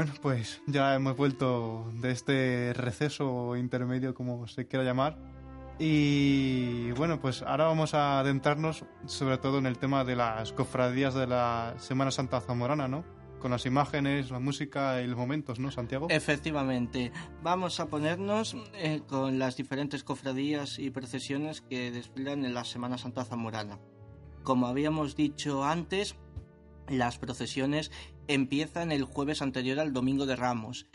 Bueno, 0.00 0.14
pues 0.22 0.62
ya 0.66 0.94
hemos 0.94 1.14
vuelto 1.14 1.84
de 1.92 2.10
este 2.10 2.72
receso 2.72 3.54
intermedio, 3.54 4.14
como 4.14 4.46
se 4.46 4.66
quiera 4.66 4.82
llamar. 4.82 5.18
Y 5.78 6.90
bueno, 6.92 7.20
pues 7.20 7.42
ahora 7.42 7.66
vamos 7.66 7.92
a 7.92 8.18
adentrarnos 8.18 8.86
sobre 9.04 9.36
todo 9.36 9.58
en 9.58 9.66
el 9.66 9.76
tema 9.76 10.02
de 10.06 10.16
las 10.16 10.54
cofradías 10.54 11.12
de 11.12 11.26
la 11.26 11.74
Semana 11.76 12.10
Santa 12.10 12.40
Zamorana, 12.40 12.88
¿no? 12.88 13.04
Con 13.40 13.50
las 13.50 13.66
imágenes, 13.66 14.30
la 14.30 14.38
música 14.38 15.02
y 15.02 15.06
los 15.06 15.18
momentos, 15.18 15.58
¿no, 15.58 15.70
Santiago? 15.70 16.06
Efectivamente. 16.08 17.12
Vamos 17.42 17.78
a 17.78 17.88
ponernos 17.88 18.56
eh, 18.76 19.02
con 19.06 19.38
las 19.38 19.58
diferentes 19.58 20.02
cofradías 20.02 20.78
y 20.78 20.88
procesiones 20.88 21.60
que 21.60 21.90
desfilan 21.90 22.46
en 22.46 22.54
la 22.54 22.64
Semana 22.64 22.96
Santa 22.96 23.26
Zamorana. 23.26 23.78
Como 24.44 24.66
habíamos 24.66 25.14
dicho 25.14 25.62
antes, 25.62 26.16
las 26.90 27.18
procesiones 27.18 27.90
empiezan 28.26 28.92
el 28.92 29.04
jueves 29.04 29.42
anterior 29.42 29.78
al 29.78 29.92
Domingo 29.92 30.26
de 30.26 30.36
Ramos. 30.36 30.86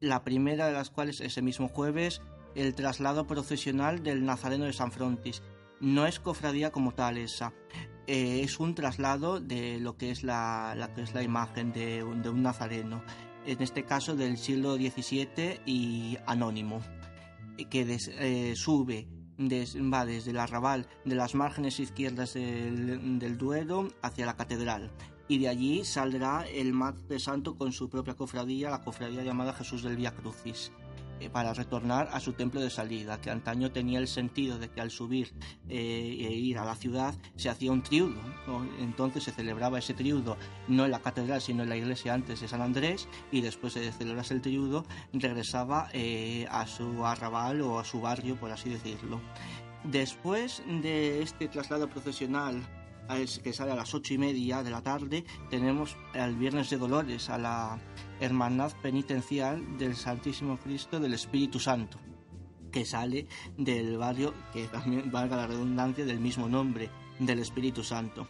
La 0.00 0.24
primera 0.24 0.66
de 0.66 0.72
las 0.72 0.90
cuales 0.90 1.20
ese 1.20 1.42
mismo 1.42 1.68
jueves 1.68 2.20
el 2.54 2.74
traslado 2.74 3.26
procesional 3.26 4.02
del 4.02 4.24
Nazareno 4.24 4.64
de 4.64 4.72
San 4.72 4.92
Frontis. 4.92 5.42
No 5.80 6.06
es 6.06 6.20
cofradía 6.20 6.70
como 6.70 6.92
tal 6.92 7.18
esa. 7.18 7.52
Eh, 8.06 8.40
es 8.42 8.60
un 8.60 8.74
traslado 8.74 9.40
de 9.40 9.78
lo 9.80 9.96
que 9.96 10.10
es 10.10 10.22
la, 10.24 10.76
imagen 11.22 11.72
de 11.72 12.02
un, 12.02 12.42
nazareno. 12.42 13.02
En 13.46 13.62
este 13.62 13.84
caso 13.84 14.16
del 14.16 14.38
siglo 14.38 14.74
XVII 14.74 15.60
y 15.66 16.18
anónimo. 16.26 16.80
Que 17.70 17.86
eh, 17.88 18.54
sube 18.56 19.08
va 19.92 20.06
desde 20.06 20.30
el 20.30 20.38
arrabal 20.38 20.86
de 21.04 21.14
las 21.16 21.34
márgenes 21.34 21.80
izquierdas 21.80 22.34
del 22.34 23.36
Duero 23.36 23.88
hacia 24.02 24.26
la 24.26 24.36
catedral 24.36 24.92
y 25.28 25.38
de 25.38 25.48
allí 25.48 25.84
saldrá 25.84 26.46
el 26.48 26.72
martes 26.72 27.24
santo 27.24 27.56
con 27.56 27.72
su 27.72 27.88
propia 27.88 28.14
cofradía, 28.14 28.70
la 28.70 28.82
cofradía 28.82 29.22
llamada 29.22 29.52
Jesús 29.52 29.82
del 29.82 29.96
Vía 29.96 30.12
Crucis, 30.12 30.72
eh, 31.20 31.30
para 31.30 31.54
retornar 31.54 32.08
a 32.12 32.18
su 32.18 32.32
templo 32.32 32.60
de 32.60 32.70
salida, 32.70 33.20
que 33.20 33.30
antaño 33.30 33.70
tenía 33.70 34.00
el 34.00 34.08
sentido 34.08 34.58
de 34.58 34.68
que 34.68 34.80
al 34.80 34.90
subir 34.90 35.32
eh, 35.68 36.26
e 36.28 36.32
ir 36.32 36.58
a 36.58 36.64
la 36.64 36.74
ciudad 36.74 37.14
se 37.36 37.48
hacía 37.48 37.70
un 37.70 37.82
triudo, 37.82 38.20
entonces 38.80 39.22
se 39.22 39.30
celebraba 39.30 39.78
ese 39.78 39.94
triudo 39.94 40.36
no 40.66 40.84
en 40.84 40.90
la 40.90 41.00
catedral 41.00 41.40
sino 41.40 41.62
en 41.62 41.68
la 41.68 41.76
iglesia 41.76 42.14
antes 42.14 42.40
de 42.40 42.48
San 42.48 42.60
Andrés 42.60 43.08
y 43.30 43.40
después 43.42 43.74
de 43.74 43.92
celebrarse 43.92 44.34
el 44.34 44.42
triudo 44.42 44.84
regresaba 45.12 45.88
eh, 45.92 46.46
a 46.50 46.66
su 46.66 47.06
arrabal 47.06 47.60
o 47.60 47.78
a 47.78 47.84
su 47.84 48.00
barrio, 48.00 48.36
por 48.36 48.50
así 48.50 48.68
decirlo. 48.70 49.20
Después 49.84 50.62
de 50.66 51.22
este 51.22 51.46
traslado 51.46 51.88
procesional 51.88 52.62
que 53.42 53.52
sale 53.52 53.72
a 53.72 53.76
las 53.76 53.94
ocho 53.94 54.14
y 54.14 54.18
media 54.18 54.62
de 54.62 54.70
la 54.70 54.82
tarde, 54.82 55.24
tenemos 55.50 55.96
el 56.14 56.36
Viernes 56.36 56.70
de 56.70 56.78
Dolores 56.78 57.28
a 57.28 57.38
la 57.38 57.78
Hermandad 58.20 58.72
Penitencial 58.82 59.78
del 59.78 59.94
Santísimo 59.94 60.58
Cristo 60.58 60.98
del 60.98 61.14
Espíritu 61.14 61.58
Santo, 61.60 61.98
que 62.72 62.84
sale 62.84 63.26
del 63.58 63.98
barrio, 63.98 64.34
que 64.52 64.66
también 64.68 65.10
valga 65.10 65.36
la 65.36 65.46
redundancia, 65.46 66.04
del 66.04 66.18
mismo 66.18 66.48
nombre, 66.48 66.90
del 67.18 67.40
Espíritu 67.40 67.84
Santo. 67.84 68.26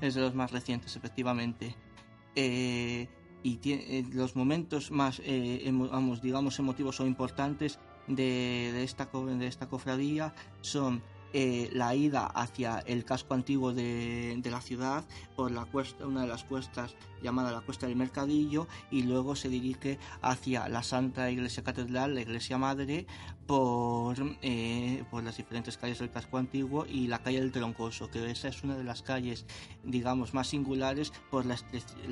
es 0.00 0.14
de 0.14 0.20
los 0.20 0.34
más 0.34 0.52
recientes, 0.52 0.96
efectivamente. 0.96 1.74
Eh, 2.36 3.08
y 3.42 3.56
tiene, 3.56 3.98
eh, 3.98 4.04
los 4.12 4.36
momentos 4.36 4.90
más, 4.90 5.22
vamos, 5.90 6.20
digamos, 6.20 6.58
emotivos 6.58 7.00
o 7.00 7.06
importantes 7.06 7.78
de, 8.06 8.70
de, 8.72 8.84
esta, 8.84 9.06
de 9.06 9.46
esta 9.46 9.66
cofradía 9.68 10.34
son 10.60 11.02
eh, 11.32 11.70
la 11.72 11.94
ida 11.94 12.26
hacia 12.26 12.80
el 12.80 13.04
casco 13.04 13.34
antiguo 13.34 13.72
de, 13.72 14.40
la 14.50 14.60
ciudad 14.60 15.04
por 15.36 15.50
la 15.50 15.64
cuesta, 15.64 16.06
una 16.06 16.22
de 16.22 16.28
las 16.28 16.44
cuestas 16.44 16.96
llamada 17.22 17.52
la 17.52 17.60
Cuesta 17.60 17.86
del 17.86 17.96
Mercadillo 17.96 18.66
y 18.90 19.02
luego 19.02 19.36
se 19.36 19.48
dirige 19.48 19.98
hacia 20.22 20.68
la 20.68 20.82
Santa 20.82 21.30
Iglesia 21.30 21.62
Catedral, 21.62 22.14
la 22.14 22.22
Iglesia 22.22 22.58
Madre, 22.58 23.06
por, 23.46 24.16
eh, 24.42 25.04
por 25.10 25.22
las 25.24 25.36
diferentes 25.36 25.76
calles 25.76 25.98
del 25.98 26.10
casco 26.10 26.38
antiguo 26.38 26.86
y 26.86 27.08
la 27.08 27.18
calle 27.18 27.40
del 27.40 27.52
Troncoso, 27.52 28.10
que 28.10 28.30
esa 28.30 28.48
es 28.48 28.62
una 28.62 28.76
de 28.76 28.84
las 28.84 29.02
calles, 29.02 29.44
digamos, 29.82 30.34
más 30.34 30.48
singulares 30.48 31.12
por 31.30 31.46
la, 31.46 31.56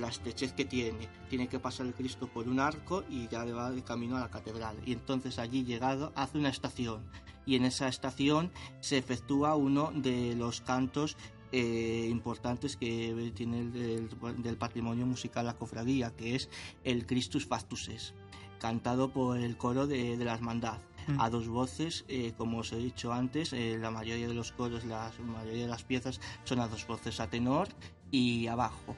estrechez 0.09 0.53
que 0.53 0.65
tiene. 0.65 1.09
Tiene 1.29 1.49
que 1.49 1.59
pasar 1.59 1.87
el 1.87 1.95
Cristo 1.95 2.27
por 2.27 2.49
un 2.49 2.61
arco 2.61 3.05
y 3.09 3.29
ya 3.29 3.45
va 3.45 3.71
de 3.71 3.83
camino 3.83 4.17
a 4.17 4.21
la 4.21 4.31
catedral. 4.31 4.77
Y 4.85 4.93
entonces 4.93 5.39
allí 5.39 5.65
llegado 5.65 6.13
hace 6.17 6.39
una 6.39 6.49
estación 6.49 7.03
y 7.49 7.57
en 7.57 7.65
esa 7.65 7.89
estación 7.89 8.53
se 8.81 8.99
efectúa 8.99 9.57
uno 9.57 9.91
de 9.95 10.37
los 10.37 10.61
cantos 10.61 11.17
eh, 11.51 12.07
importantes 12.11 12.77
que 12.77 13.33
tiene 13.35 13.61
el, 13.61 14.11
del, 14.43 14.59
patrimonio 14.59 15.07
musical 15.07 15.47
la 15.47 15.57
cofradía, 15.57 16.15
que 16.15 16.35
es 16.35 16.51
el 16.85 17.07
Christus 17.07 17.47
Factuses, 17.47 18.13
cantado 18.59 19.15
por 19.15 19.39
el 19.39 19.57
coro 19.57 19.87
de, 19.87 20.15
la 20.19 20.35
hermandad. 20.35 20.79
Mm. 21.07 21.21
A 21.23 21.31
dos 21.31 21.49
voces, 21.49 22.05
eh, 22.09 22.35
como 22.37 22.59
os 22.59 22.71
he 22.73 22.77
dicho 22.77 23.15
antes, 23.15 23.55
eh, 23.55 23.79
la 23.81 23.91
mayoría 23.91 24.29
de 24.29 24.35
los 24.35 24.53
coros, 24.53 24.85
la 24.85 25.11
mayoría 25.25 25.63
de 25.63 25.71
las 25.71 25.85
piezas 25.85 26.21
son 26.45 26.61
a 26.61 26.69
dos 26.69 26.87
voces, 26.87 27.19
a 27.19 27.31
tenor 27.31 27.69
y 28.11 28.47
abajo. 28.47 28.95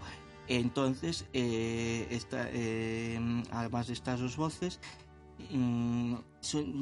Entonces, 0.48 1.26
además 3.52 3.86
de 3.86 3.92
estas 3.92 4.18
dos 4.18 4.36
voces, 4.36 4.80
Mm, 5.50 6.14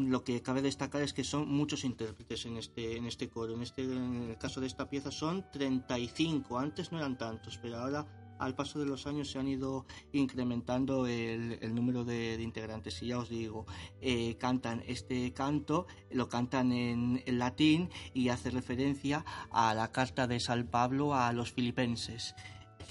lo 0.09 0.25
que 0.25 0.43
cabe 0.43 0.63
destacar 0.63 1.03
es 1.03 1.13
que 1.13 1.25
son 1.25 1.49
muchos 1.49 1.85
intérpretes 1.85 2.47
en 2.47 2.57
este, 2.57 2.97
en 2.97 3.07
este 3.07 3.29
coro. 3.29 3.55
En, 3.55 3.63
este, 3.63 3.83
en 3.83 4.31
el 4.31 4.39
caso 4.39 4.61
de 4.61 4.67
esta 4.67 4.89
pieza 4.89 5.11
son 5.11 5.45
35, 5.53 6.59
antes 6.59 6.93
no 6.93 6.99
eran 6.99 7.17
tantos, 7.17 7.59
pero 7.59 7.79
ahora 7.79 8.07
al 8.39 8.55
paso 8.55 8.79
de 8.79 8.87
los 8.87 9.07
años 9.07 9.31
se 9.31 9.39
han 9.39 9.49
ido 9.49 9.85
incrementando 10.13 11.07
el, 11.07 11.75
número 11.75 12.05
de, 12.05 12.41
integrantes. 12.41 13.03
Y 13.03 13.09
ya 13.09 13.19
os 13.19 13.29
digo, 13.29 13.67
eh, 14.01 14.37
cantan 14.39 14.83
este 14.87 15.33
canto, 15.33 15.87
lo 16.11 16.29
cantan 16.29 16.73
en, 16.73 17.23
latín 17.27 17.91
y 18.15 18.29
hace 18.29 18.51
referencia 18.51 19.25
a 19.51 19.75
la 19.75 19.93
carta 19.93 20.27
de 20.27 20.41
San 20.41 20.67
Pablo 20.69 21.15
a 21.15 21.33
los 21.33 21.53
filipenses, 21.53 22.35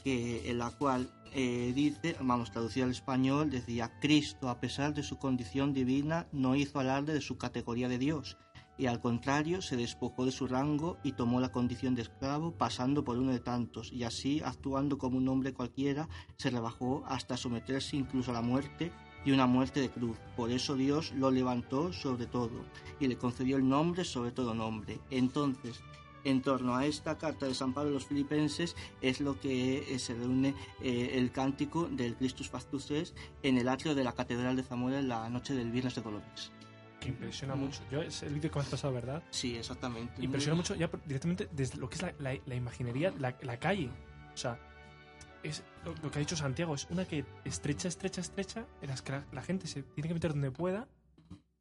que, 0.04 0.50
en 0.50 0.58
la 0.60 0.72
cual 0.72 1.12
eh, 1.40 1.72
dice, 1.76 2.16
vamos, 2.20 2.50
traducido 2.50 2.86
al 2.88 2.92
español, 2.92 3.52
decía, 3.52 3.92
Cristo, 4.00 4.50
a 4.50 4.60
pesar 4.60 4.96
de 4.96 5.04
su 5.04 5.20
condición 5.20 5.72
divina, 5.72 6.28
no 6.32 6.56
hizo 6.56 6.80
alarde 6.80 7.14
de 7.14 7.22
su 7.22 7.38
categoría 7.38 7.88
de 7.88 8.00
Dios 8.00 8.40
y 8.76 8.88
al 8.88 9.00
contrario 9.00 9.62
se 9.62 9.76
despojó 9.76 10.26
de 10.26 10.32
su 10.32 10.48
rango 10.48 10.98
y 11.04 11.12
tomó 11.12 11.40
la 11.40 11.52
condición 11.52 11.94
de 11.94 12.02
esclavo 12.04 12.58
pasando 12.58 13.04
por 13.04 13.20
uno 13.20 13.32
de 13.32 13.40
tantos 13.40 13.94
y 13.94 14.04
así 14.04 14.42
actuando 14.44 14.98
como 14.98 15.18
un 15.18 15.28
hombre 15.28 15.54
cualquiera 15.54 16.10
se 16.38 16.50
rebajó 16.50 17.04
hasta 17.08 17.38
someterse 17.38 17.98
incluso 17.98 18.32
a 18.32 18.36
la 18.36 18.42
muerte 18.42 18.92
y 19.24 19.32
una 19.32 19.46
muerte 19.46 19.80
de 19.80 19.90
cruz. 19.90 20.18
Por 20.36 20.50
eso 20.50 20.76
Dios 20.76 21.12
lo 21.12 21.30
levantó 21.30 21.94
sobre 21.94 22.26
todo 22.26 22.66
y 23.00 23.08
le 23.08 23.18
concedió 23.18 23.58
el 23.58 23.68
nombre 23.68 24.06
sobre 24.06 24.32
todo 24.32 24.56
nombre. 24.56 25.00
Entonces, 25.12 25.82
en 26.28 26.42
torno 26.42 26.76
a 26.76 26.86
esta 26.86 27.18
carta 27.18 27.46
de 27.46 27.54
San 27.54 27.74
Pablo 27.74 27.92
a 27.92 27.94
los 27.94 28.06
filipenses 28.06 28.76
es 29.02 29.22
lo 29.22 29.40
que 29.40 29.94
eh, 29.94 30.00
se 30.00 30.14
reúne 30.14 30.54
eh, 30.82 31.12
el 31.14 31.32
cántico 31.32 31.88
del 31.90 32.16
Christus 32.16 32.50
Factus 32.50 33.14
en 33.44 33.58
el 33.58 33.68
atrio 33.68 33.96
de 33.96 34.04
la 34.04 34.12
Catedral 34.12 34.56
de 34.56 34.64
Zamora 34.64 35.00
en 35.00 35.08
la 35.08 35.30
noche 35.30 35.54
del 35.54 35.72
Viernes 35.72 35.96
de 35.96 36.02
Dolores 36.02 36.52
que 37.00 37.10
impresiona 37.10 37.56
mucho. 37.56 37.82
Yo, 37.92 38.02
es 38.02 38.24
el 38.24 38.34
vídeo 38.34 38.50
que 38.50 38.58
me 38.58 38.64
has 38.64 38.70
pasado, 38.70 38.92
¿verdad? 38.94 39.24
Sí, 39.30 39.56
exactamente. 39.56 40.24
Impresiona 40.24 40.56
mucho 40.56 40.74
ya 40.74 40.90
directamente 41.06 41.48
desde 41.52 41.78
lo 41.78 41.90
que 41.90 41.96
es 41.96 42.02
la, 42.02 42.40
la, 42.44 42.56
imaginería, 42.56 43.14
la, 43.20 43.38
la, 43.42 43.60
calle. 43.60 43.92
O 44.34 44.38
sea, 44.38 44.60
es 45.44 45.64
lo, 45.86 45.94
que 46.10 46.18
ha 46.18 46.20
dicho 46.20 46.36
Santiago, 46.36 46.74
es 46.74 46.88
una 46.90 47.06
que 47.06 47.24
estrecha, 47.46 47.88
estrecha, 47.88 48.22
estrecha, 48.22 48.66
en 48.82 48.90
las 48.90 49.04
que 49.04 49.22
la, 49.32 49.42
gente 49.44 49.68
se 49.68 49.84
tiene 49.84 50.08
que 50.08 50.14
meter 50.16 50.32
donde 50.32 50.52
pueda 50.52 50.88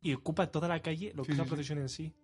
y 0.00 0.14
ocupa 0.14 0.46
toda 0.46 0.68
la 0.68 0.80
calle, 0.80 1.12
lo 1.14 1.24
que 1.24 1.32
es 1.32 1.38
la 1.38 1.44
procesión 1.44 1.78
en 1.78 1.88
sí. 1.88 2.14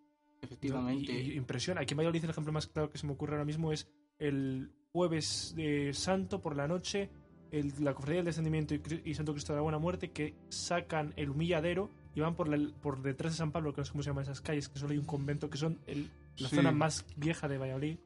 Efectivamente. 0.43 1.13
Y, 1.13 1.37
impresiona. 1.37 1.81
Aquí 1.81 1.95
en 1.95 1.99
Valladolid 1.99 2.25
el 2.25 2.31
ejemplo 2.31 2.53
más 2.53 2.67
claro 2.67 2.91
que 2.91 2.99
se 2.99 3.07
me 3.07 3.13
ocurre 3.13 3.33
ahora 3.35 3.45
mismo 3.45 3.73
es 3.73 3.89
el 4.19 4.73
jueves 4.93 5.55
de 5.57 5.95
Santo 5.95 6.43
por 6.43 6.57
la 6.57 6.69
noche, 6.69 7.11
el, 7.51 7.73
la 7.81 7.95
Cofradía 7.95 8.19
del 8.19 8.27
Descendimiento 8.27 8.75
y, 8.75 9.15
Santo 9.15 9.33
Cristo 9.33 9.53
de 9.53 9.59
la 9.59 9.63
Buena 9.63 9.79
Muerte, 9.79 10.11
que 10.11 10.35
sacan 10.49 11.15
el 11.17 11.31
humilladero 11.31 11.91
y 12.15 12.21
van 12.21 12.35
por, 12.35 12.75
por 12.81 13.03
detrás 13.03 13.33
de 13.33 13.39
San 13.39 13.53
Pablo, 13.53 13.73
que 13.73 13.81
no 13.81 13.85
sé 13.85 13.93
cómo 13.93 14.03
se 14.03 14.11
llaman 14.11 14.25
esas 14.25 14.41
calles, 14.41 14.69
que 14.69 14.79
solo 14.79 14.93
hay 14.93 14.99
un 14.99 15.07
convento, 15.07 15.49
que 15.49 15.57
son 15.57 15.79
la 16.37 16.49
zona 16.49 16.73
más 16.73 17.07
vieja 17.17 17.49
de 17.49 17.59
Valladolid, 17.59 17.99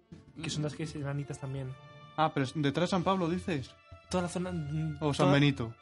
que 0.42 0.50
son 0.50 0.62
las 0.62 0.74
calles 0.74 0.94
enanitas 0.94 1.40
también. 1.40 1.68
Ah, 2.16 2.32
pero 2.32 2.46
detrás 2.54 2.88
de 2.88 2.90
San 2.92 3.04
Pablo 3.04 3.28
dices. 3.28 3.74
Toda 4.10 4.24
la 4.24 4.28
zona. 4.28 4.52
Mm, 4.52 4.98
o 5.00 5.12
San 5.12 5.32
Benito. 5.32 5.74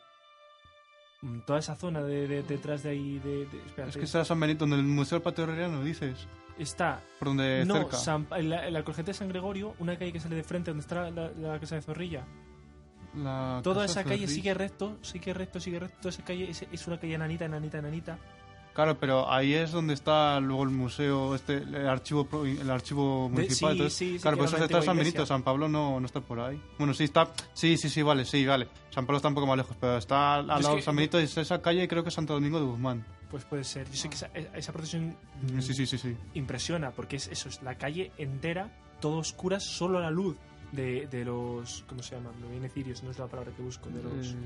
Mm, 1.25 1.41
toda 1.47 1.59
esa 1.59 1.75
zona 1.75 2.03
de, 2.03 2.43
detrás 2.43 2.82
de 2.82 2.91
ahí. 2.91 3.19
De, 3.19 3.49
es 3.88 3.97
que 3.97 4.05
está 4.05 4.25
San 4.26 4.38
Benito, 4.38 4.61
donde 4.61 4.76
el 4.76 4.82
Museo 4.82 5.17
del 5.17 5.23
Patio 5.23 5.44
Herreriano, 5.44 5.82
dices. 5.82 6.29
Está. 6.59 7.00
Por 7.19 7.29
donde 7.29 7.65
no, 7.65 7.88
en, 8.37 8.50
la, 8.50 8.69
en 8.69 9.05
de 9.05 9.15
San 9.15 9.29
Gregorio, 9.29 9.75
una 9.79 9.99
calle 9.99 10.12
que 10.12 10.21
sale 10.21 10.37
de 10.37 10.44
frente, 10.44 10.71
donde 10.71 10.82
está 10.82 11.11
la, 11.11 11.31
la 11.31 11.59
casa 11.59 11.76
de 11.76 11.82
Zorrilla. 11.82 12.26
Toda 13.62 13.87
esa 13.87 14.05
calle 14.05 14.29
sigue 14.29 14.53
recto, 14.53 14.99
sigue 15.00 15.32
recto, 15.32 15.61
sigue 15.61 15.79
recto. 15.81 15.97
Toda 15.99 16.11
esa 16.11 16.25
calle 16.25 16.50
es, 16.50 16.87
una 16.87 16.99
calle 16.99 17.15
enanita, 17.15 17.47
enanita, 17.47 17.79
enanita. 17.79 18.19
Claro, 18.75 18.99
pero 18.99 19.31
ahí 19.32 19.55
es 19.55 19.71
donde 19.71 19.94
está 19.94 20.41
luego 20.41 20.65
el 20.65 20.71
museo, 20.71 21.37
este, 21.37 21.59
el 21.59 21.88
archivo, 21.88 22.29
el 22.44 22.69
archivo 22.69 23.29
municipal. 23.29 23.79
sí, 23.88 24.15
sí, 24.15 24.19
claro, 24.21 24.37
pues 24.37 24.53
eso 24.53 24.65
está 24.65 24.82
San 24.82 24.97
Benito, 24.97 25.25
San 25.25 25.44
Pablo 25.44 25.69
no, 25.69 26.00
no 26.00 26.06
está 26.06 26.21
por 26.21 26.41
ahí. 26.41 26.61
Bueno, 26.76 26.93
sí 26.93 27.05
está, 27.05 27.31
sí, 27.53 27.76
sí, 27.76 27.88
sí, 27.88 28.03
vale, 28.03 28.25
sí, 28.25 28.44
vale. 28.44 28.67
San 28.91 29.06
Pablo 29.06 29.19
está 29.19 29.29
un 29.29 29.35
poco 29.35 29.47
más 29.47 29.56
lejos, 29.56 29.76
pero 29.81 29.97
está 29.97 30.35
al 30.37 30.49
lado 30.49 30.75
de 30.75 30.82
San 30.82 30.97
Benito 30.97 31.21
y 31.21 31.25
esa 31.25 31.62
calle 31.62 31.87
creo 31.87 32.03
que 32.03 32.09
es 32.09 32.15
Santo 32.15 32.32
Domingo 32.32 32.59
de 32.59 32.67
Guzmán. 32.67 33.05
Pues 33.31 33.44
puede 33.44 33.62
ser. 33.62 33.88
Yo 33.91 33.97
sé 33.97 34.09
que 34.09 34.17
esa, 34.17 34.26
esa 34.55 34.73
procesión 34.73 35.17
sí, 35.61 35.73
sí, 35.73 35.87
sí, 35.87 35.97
sí. 35.97 36.17
impresiona, 36.35 36.91
porque 36.91 37.17
es 37.17 37.29
eso, 37.29 37.49
es 37.49 37.62
la 37.62 37.76
calle 37.76 38.11
entera, 38.19 38.71
todo 39.00 39.19
oscura, 39.19 39.61
solo 39.61 40.00
la 40.00 40.11
luz 40.11 40.37
de, 40.75 41.06
de 41.06 41.25
los. 41.25 41.85
¿Cómo 41.88 42.03
se 42.03 42.17
llaman? 42.17 42.32
Me 42.41 42.49
viene 42.49 42.69
Cirios, 42.69 43.03
no 43.03 43.11
es 43.11 43.19
la 43.19 43.26
palabra 43.26 43.53
que 43.55 43.62
busco. 43.62 43.88
De 43.91 44.03
los. 44.03 44.32
Eh, 44.32 44.37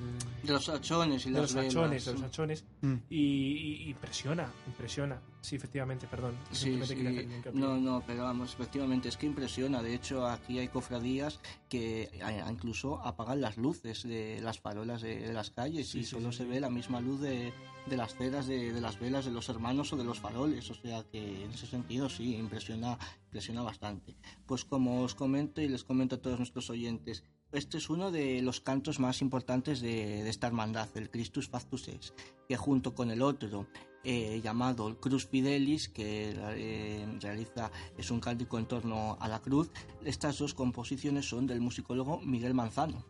de 0.42 0.52
los 0.52 0.68
hachones 0.68 1.26
y 1.26 1.30
de 1.30 1.40
los 1.40 1.56
hachones, 1.56 2.04
de 2.04 2.12
los 2.12 2.22
hachones. 2.22 2.64
Mm. 2.82 2.94
Y, 3.10 3.90
impresiona, 3.90 4.52
impresiona. 4.66 5.20
Sí, 5.40 5.56
efectivamente, 5.56 6.06
perdón. 6.06 6.34
Sí, 6.50 6.80
sí. 6.84 7.28
No, 7.54 7.78
no, 7.78 8.02
pero 8.06 8.24
vamos, 8.24 8.54
efectivamente, 8.54 9.08
es 9.08 9.16
que 9.16 9.26
impresiona. 9.26 9.82
De 9.82 9.94
hecho, 9.94 10.26
aquí 10.26 10.58
hay 10.58 10.68
cofradías 10.68 11.40
que 11.68 12.10
incluso 12.50 13.00
apagan 13.00 13.40
las 13.40 13.56
luces 13.56 14.02
de 14.02 14.40
las 14.42 14.60
farolas 14.60 15.02
de, 15.02 15.32
las 15.32 15.50
calles 15.50 15.94
y 15.94 16.04
solo 16.04 16.32
se 16.32 16.44
ve 16.44 16.60
la 16.60 16.70
misma 16.70 17.00
luz 17.00 17.20
de, 17.20 17.52
de 17.88 17.96
las 17.96 18.14
ceras 18.14 18.46
de, 18.46 18.72
de, 18.72 18.80
las 18.80 18.98
velas 18.98 19.24
de 19.24 19.30
los 19.30 19.48
hermanos 19.48 19.92
o 19.92 19.96
de 19.96 20.04
los 20.04 20.20
faroles. 20.20 20.70
O 20.70 20.74
sea 20.74 21.04
que 21.04 21.44
en 21.44 21.50
ese 21.50 21.66
sentido 21.66 22.08
sí, 22.08 22.36
impresiona, 22.36 22.98
impresiona 23.26 23.62
bastante. 23.62 24.16
Pues 24.46 24.64
como 24.64 25.02
os 25.02 25.14
comento 25.14 25.60
y 25.60 25.68
les 25.68 25.84
comento 25.84 26.16
a 26.16 26.22
todos 26.22 26.38
nuestros 26.38 26.70
oyentes, 26.70 27.24
este 27.52 27.78
es 27.78 27.88
uno 27.88 28.10
de 28.10 28.42
los 28.42 28.60
cantos 28.60 29.00
más 29.00 29.22
importantes 29.22 29.80
de, 29.80 30.22
de 30.22 30.28
esta 30.28 30.46
hermandad, 30.46 30.88
el 30.96 31.10
Christus 31.10 31.48
Factus 31.48 31.88
Es, 31.88 32.12
que 32.46 32.58
junto 32.58 32.94
con 32.94 33.10
el 33.10 33.22
otro, 33.22 33.66
eh, 34.04 34.40
llamado 34.42 35.00
Cruz 35.00 35.26
Fidelis, 35.26 35.88
que 35.88 36.34
eh, 36.36 37.18
realiza, 37.20 37.70
es 37.96 38.10
un 38.10 38.20
cántico 38.20 38.58
en 38.58 38.66
torno 38.66 39.16
a 39.20 39.28
la 39.28 39.40
cruz, 39.40 39.70
estas 40.04 40.38
dos 40.38 40.54
composiciones 40.54 41.28
son 41.28 41.46
del 41.46 41.60
musicólogo 41.60 42.20
Miguel 42.20 42.54
Manzano. 42.54 43.04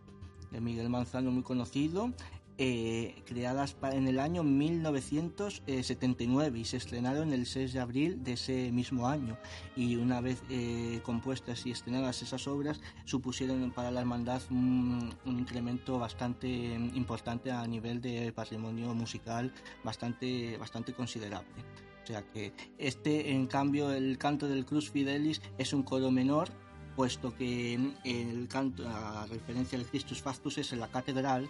De 0.51 0.61
Miguel 0.61 0.89
Manzano 0.89 1.31
muy 1.31 1.43
conocido, 1.43 2.13
eh, 2.61 3.15
creadas 3.25 3.77
en 3.93 4.09
el 4.09 4.19
año 4.19 4.43
1979 4.43 6.59
y 6.59 6.65
se 6.65 6.77
estrenaron 6.77 7.33
el 7.33 7.47
6 7.47 7.73
de 7.73 7.79
abril 7.79 8.25
de 8.25 8.33
ese 8.33 8.73
mismo 8.73 9.07
año. 9.07 9.39
Y 9.77 9.95
una 9.95 10.21
vez 10.21 10.43
eh, 10.51 10.99
compuestas 11.05 11.65
y 11.67 11.71
estrenadas 11.71 12.21
esas 12.21 12.49
obras, 12.49 12.81
supusieron 13.05 13.71
para 13.71 13.93
la 13.93 14.01
hermandad 14.01 14.43
un, 14.51 15.15
incremento 15.25 16.01
bastante 16.01 16.49
importante 16.49 17.53
a 17.53 17.65
nivel 17.69 18.01
de 18.01 18.33
patrimonio 18.33 18.93
musical, 18.93 19.53
bastante, 19.85 20.59
bastante 20.59 20.93
considerable. 20.93 21.63
O 22.03 22.07
sea 22.09 22.23
que 22.23 22.53
este, 22.77 23.31
en 23.31 23.47
cambio, 23.47 23.93
el 23.93 24.19
canto 24.19 24.49
del 24.49 24.67
Cruz 24.67 24.91
Fidelis 24.91 25.41
es 25.59 25.73
un 25.73 25.85
coro 25.85 26.11
menor 26.11 26.51
puesto 26.99 27.33
que 27.33 27.79
el 28.03 28.49
canto, 28.49 28.83
a 28.89 29.25
referencia 29.27 29.79
del 29.79 29.87
Christus 29.87 30.21
Factus 30.21 30.59
es 30.59 30.73
en 30.73 30.81
la 30.81 30.89
catedral 30.89 31.49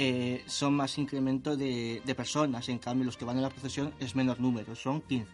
eh, 0.00 0.44
son 0.46 0.74
más 0.74 0.96
incremento 0.96 1.56
de, 1.56 2.00
personas. 2.16 2.68
En 2.68 2.78
cambio, 2.78 3.04
los 3.04 3.16
que 3.16 3.24
van 3.24 3.36
en 3.36 3.42
la 3.42 3.50
procesión 3.50 3.92
es 3.98 4.14
menor 4.14 4.38
número, 4.38 4.76
son 4.76 5.00
15. 5.00 5.28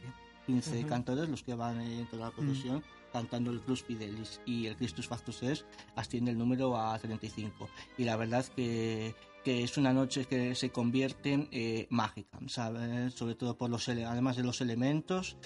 15 0.46 0.86
cantores 0.86 1.28
los 1.28 1.42
que 1.42 1.52
van 1.52 1.82
en 1.82 2.06
toda 2.06 2.24
la 2.24 2.30
mm. 2.30 2.34
procesión 2.34 2.84
cantando 3.12 3.50
el 3.50 3.60
Cruz 3.60 3.82
Fidelis 3.82 4.40
y 4.46 4.64
el 4.66 4.76
Christus 4.76 5.06
Factus 5.06 5.42
Es 5.42 5.66
asciende 5.96 6.30
el 6.30 6.38
número 6.38 6.78
a 6.78 6.98
35. 6.98 7.68
Y 7.98 8.04
la 8.04 8.16
verdad 8.16 8.46
que, 8.56 9.14
que 9.44 9.62
es 9.62 9.76
una 9.76 9.92
noche 9.92 10.24
que 10.24 10.54
se 10.54 10.70
convierte 10.70 11.46
eh, 11.52 11.86
mágica, 11.90 12.38
¿sabes? 12.46 13.12
sobre 13.12 13.34
todo 13.34 13.58
por 13.58 13.68
los 13.68 13.86
además 13.86 14.36
de 14.38 14.44
los 14.44 14.62
elementos 14.62 15.36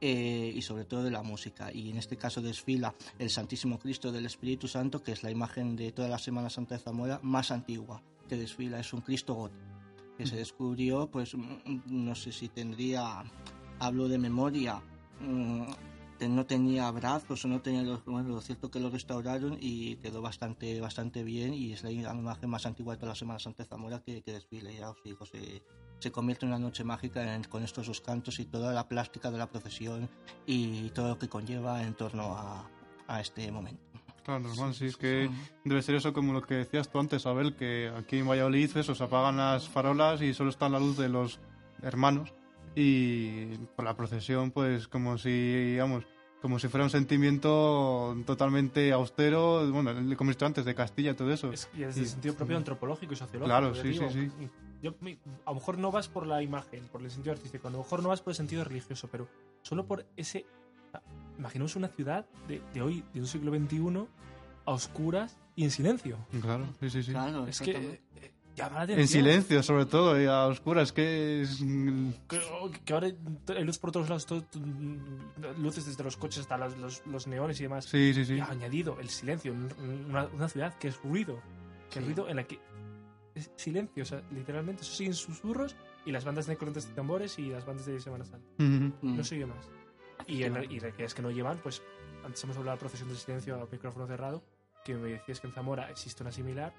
eh, 0.00 0.52
y 0.54 0.62
sobre 0.62 0.84
todo 0.84 1.02
de 1.02 1.10
la 1.10 1.24
música. 1.24 1.72
Y 1.72 1.90
en 1.90 1.96
este 1.96 2.16
caso 2.16 2.40
desfila 2.40 2.94
el 3.18 3.28
Santísimo 3.28 3.80
Cristo 3.80 4.12
del 4.12 4.26
Espíritu 4.26 4.68
Santo, 4.68 5.02
que 5.02 5.10
es 5.10 5.24
la 5.24 5.32
imagen 5.32 5.74
de 5.74 5.90
toda 5.90 6.08
la 6.08 6.18
Semana 6.18 6.48
Santa 6.48 6.76
de 6.76 6.80
Zamora 6.80 7.18
más 7.24 7.50
antigua 7.50 8.02
que 8.28 8.36
desfila, 8.36 8.78
es 8.78 8.92
un 8.92 9.00
Cristo 9.00 9.34
gótico, 9.34 9.64
que 10.16 10.26
se 10.26 10.36
descubrió, 10.36 11.10
pues 11.10 11.34
mm, 11.34 11.80
no 11.86 12.14
sé 12.14 12.32
si 12.32 12.48
tendría, 12.48 13.24
hablo 13.78 14.08
de 14.08 14.18
memoria, 14.18 14.82
mm, 15.20 15.62
no 16.26 16.46
tenía 16.46 16.90
brazos 16.90 17.44
o 17.44 17.48
no 17.48 17.60
tenía 17.60 17.82
los 17.82 18.04
bueno 18.04 18.30
lo 18.30 18.40
cierto 18.40 18.70
que 18.70 18.80
lo 18.80 18.90
restauraron 18.90 19.56
y 19.60 19.96
quedó 19.96 20.20
bastante 20.20 20.80
bastante 20.80 21.22
bien 21.22 21.54
y 21.54 21.72
es 21.72 21.84
la 21.84 21.92
imagen 21.92 22.50
más 22.50 22.66
antigua 22.66 22.94
de 22.94 22.98
toda 22.98 23.10
la 23.10 23.14
Semana 23.14 23.38
Santa 23.38 23.64
Zamora 23.64 24.02
que, 24.02 24.22
que 24.22 24.32
desfile 24.32 24.74
ya 24.74 24.90
os 24.90 25.00
digo 25.04 25.24
se, 25.26 25.62
se 26.00 26.10
convierte 26.10 26.44
en 26.44 26.50
una 26.52 26.58
noche 26.58 26.82
mágica 26.82 27.40
con 27.48 27.62
estos 27.62 27.86
dos 27.86 28.00
cantos 28.00 28.40
y 28.40 28.46
toda 28.46 28.72
la 28.72 28.88
plástica 28.88 29.30
de 29.30 29.38
la 29.38 29.48
procesión 29.48 30.08
y 30.46 30.88
todo 30.90 31.10
lo 31.10 31.18
que 31.18 31.28
conlleva 31.28 31.84
en 31.84 31.94
torno 31.94 32.36
a, 32.36 32.68
a 33.06 33.20
este 33.20 33.52
momento 33.52 33.87
Claro, 34.28 34.46
normal, 34.46 34.74
sí, 34.74 34.84
es 34.84 34.98
que 34.98 35.30
debe 35.64 35.80
ser 35.80 35.94
eso 35.94 36.12
como 36.12 36.34
lo 36.34 36.42
que 36.42 36.56
decías 36.56 36.90
tú 36.90 36.98
antes, 36.98 37.24
Abel, 37.24 37.56
que 37.56 37.90
aquí 37.96 38.18
en 38.18 38.28
Valladolid 38.28 38.76
eso, 38.76 38.94
se 38.94 39.02
apagan 39.02 39.38
las 39.38 39.66
farolas 39.66 40.20
y 40.20 40.34
solo 40.34 40.50
está 40.50 40.68
la 40.68 40.78
luz 40.78 40.98
de 40.98 41.08
los 41.08 41.40
hermanos 41.80 42.34
y 42.74 43.56
por 43.74 43.86
la 43.86 43.96
procesión 43.96 44.50
pues 44.50 44.86
como 44.86 45.16
si, 45.16 45.30
digamos, 45.30 46.04
como 46.42 46.58
si 46.58 46.68
fuera 46.68 46.84
un 46.84 46.90
sentimiento 46.90 48.14
totalmente 48.26 48.92
austero, 48.92 49.66
bueno, 49.72 49.94
como 50.18 50.30
he 50.30 50.34
dicho 50.34 50.44
antes, 50.44 50.66
de 50.66 50.74
Castilla, 50.74 51.16
todo 51.16 51.32
eso. 51.32 51.50
y 51.72 51.78
desde 51.78 52.02
el 52.02 52.06
sentido 52.06 52.34
propio 52.34 52.58
antropológico 52.58 53.14
y 53.14 53.16
sociológico. 53.16 53.46
Claro, 53.46 53.74
sí, 53.74 53.94
sí, 53.94 54.10
sí. 54.10 54.30
Yo, 54.82 54.94
a 55.46 55.50
lo 55.52 55.54
mejor 55.54 55.78
no 55.78 55.90
vas 55.90 56.06
por 56.08 56.26
la 56.26 56.42
imagen, 56.42 56.86
por 56.88 57.00
el 57.00 57.10
sentido 57.10 57.32
artístico, 57.32 57.68
a 57.68 57.70
lo 57.70 57.78
mejor 57.78 58.02
no 58.02 58.10
vas 58.10 58.20
por 58.20 58.32
el 58.32 58.36
sentido 58.36 58.62
religioso, 58.62 59.08
pero 59.10 59.26
solo 59.62 59.86
por 59.86 60.04
ese 60.18 60.44
Imaginemos 61.38 61.76
una 61.76 61.88
ciudad 61.88 62.26
de, 62.48 62.60
hoy, 62.82 63.04
de 63.14 63.20
un 63.20 63.26
siglo 63.26 63.52
XXI, 63.56 64.06
a 64.66 64.70
oscuras 64.72 65.36
y 65.56 65.64
en 65.64 65.70
silencio. 65.70 66.18
Claro, 66.42 66.66
sí, 66.80 66.90
sí, 66.90 67.02
sí. 67.02 67.12
Claro, 67.12 67.46
Es 67.46 67.60
que 67.60 67.70
eh, 68.16 68.32
llama 68.56 68.76
la 68.78 68.82
atención. 68.82 69.00
En 69.00 69.08
silencio, 69.08 69.62
sobre 69.62 69.86
todo, 69.86 70.20
y 70.20 70.26
a 70.26 70.46
oscuras, 70.46 70.92
que 70.92 71.42
es... 71.42 71.58
Que, 72.28 72.40
que 72.84 72.92
ahora 72.92 73.06
hay 73.06 73.64
luz 73.64 73.78
por 73.78 73.92
todos 73.92 74.08
lados, 74.08 74.26
todo- 74.26 74.42
todo- 74.42 74.62
luces 75.58 75.86
desde 75.86 76.02
los 76.04 76.16
coches 76.16 76.40
hasta 76.40 76.58
los, 76.58 76.76
los- 76.76 77.06
los 77.06 77.26
neones 77.28 77.58
y 77.60 77.62
demás. 77.64 77.84
Sí, 77.84 78.12
sí, 78.14 78.24
sí. 78.24 78.34
Y 78.34 78.40
ha 78.40 78.50
añadido 78.50 78.98
el 79.00 79.08
silencio, 79.08 79.52
un- 79.52 80.04
una, 80.08 80.26
una 80.26 80.48
ciudad 80.48 80.74
que 80.74 80.88
es 80.88 81.00
ruido, 81.02 81.40
que 81.88 81.94
Sí. 81.94 81.98
es 82.00 82.04
ruido 82.04 82.28
en 82.28 82.36
la 82.36 82.44
que 82.44 82.58
es 83.34 83.50
silencio, 83.56 84.02
o 84.02 84.06
sea, 84.06 84.22
literalmente 84.32 84.82
eso 84.82 84.92
siguen 84.92 85.14
susurros 85.14 85.76
y 86.04 86.10
las 86.10 86.24
bandas 86.24 86.46
de 86.46 86.56
corrientes 86.56 86.88
de 86.88 86.94
tambores 86.94 87.38
y 87.38 87.48
las 87.50 87.64
bandas 87.64 87.86
de 87.86 88.00
Semana 88.00 88.24
Santa. 88.24 88.46
Ujú. 88.58 88.92
Mm. 89.02 89.16
No 89.16 89.22
sigue 89.24 89.46
más. 89.46 89.68
Y, 90.28 90.44
en, 90.44 90.70
y 90.70 90.78
de 90.78 90.88
aquellas 90.88 91.14
que 91.14 91.22
no 91.22 91.30
llevan, 91.30 91.58
pues 91.58 91.82
antes 92.24 92.44
hemos 92.44 92.56
hablado 92.56 92.76
de 92.76 92.76
la 92.76 92.80
procesión 92.80 93.08
del 93.08 93.18
silencio 93.18 93.60
a 93.60 93.66
micrófono 93.70 94.06
cerrado, 94.06 94.42
que 94.84 94.94
me 94.94 95.08
decías 95.08 95.40
que 95.40 95.46
en 95.46 95.52
Zamora 95.52 95.90
existe 95.90 96.22
una 96.22 96.30
similar, 96.30 96.72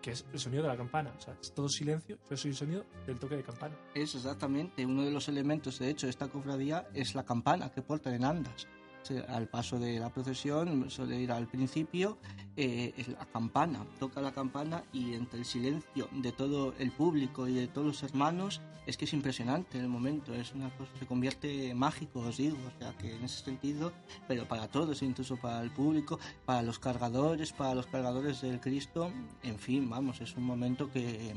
que 0.00 0.10
es 0.10 0.26
el 0.32 0.38
sonido 0.38 0.62
de 0.62 0.68
la 0.68 0.76
campana. 0.76 1.14
O 1.16 1.20
sea, 1.20 1.36
es 1.40 1.52
todo 1.52 1.68
silencio, 1.68 2.18
pero 2.24 2.34
es 2.34 2.44
el 2.44 2.54
sonido 2.54 2.84
del 3.06 3.18
toque 3.18 3.36
de 3.36 3.42
campana. 3.42 3.74
Es 3.94 4.14
exactamente 4.14 4.84
uno 4.84 5.02
de 5.02 5.10
los 5.10 5.28
elementos, 5.28 5.78
de 5.78 5.90
hecho, 5.90 6.06
de 6.06 6.10
esta 6.10 6.28
cofradía 6.28 6.88
es 6.94 7.14
la 7.14 7.24
campana 7.24 7.70
que 7.70 7.82
portan 7.82 8.14
en 8.14 8.24
andas. 8.24 8.66
Sea, 9.04 9.22
al 9.28 9.48
paso 9.48 9.78
de 9.78 9.98
la 10.00 10.08
procesión 10.08 10.88
suele 10.88 11.20
ir 11.20 11.30
al 11.30 11.46
principio 11.46 12.16
eh, 12.56 12.94
la 13.06 13.26
campana, 13.26 13.84
toca 14.00 14.22
la 14.22 14.32
campana 14.32 14.82
y 14.94 15.12
entre 15.12 15.40
el 15.40 15.44
silencio 15.44 16.08
de 16.10 16.32
todo 16.32 16.72
el 16.78 16.90
público 16.90 17.46
y 17.46 17.52
de 17.52 17.68
todos 17.68 17.86
los 17.86 18.02
hermanos 18.02 18.62
es 18.86 18.96
que 18.96 19.04
es 19.04 19.12
impresionante 19.12 19.78
el 19.78 19.88
momento, 19.88 20.32
es 20.32 20.54
una 20.54 20.70
cosa, 20.70 20.90
se 20.98 21.06
convierte 21.06 21.74
mágico, 21.74 22.20
os 22.20 22.38
digo, 22.38 22.56
o 22.56 22.78
sea 22.78 22.96
que 22.96 23.14
en 23.14 23.24
ese 23.24 23.44
sentido, 23.44 23.92
pero 24.26 24.48
para 24.48 24.68
todos, 24.68 25.02
incluso 25.02 25.36
para 25.36 25.60
el 25.60 25.70
público, 25.70 26.18
para 26.46 26.62
los 26.62 26.78
cargadores, 26.78 27.52
para 27.52 27.74
los 27.74 27.86
cargadores 27.86 28.40
del 28.40 28.58
Cristo, 28.58 29.12
en 29.42 29.58
fin, 29.58 29.88
vamos, 29.90 30.20
es 30.22 30.34
un 30.36 30.44
momento 30.44 30.90
que, 30.90 31.34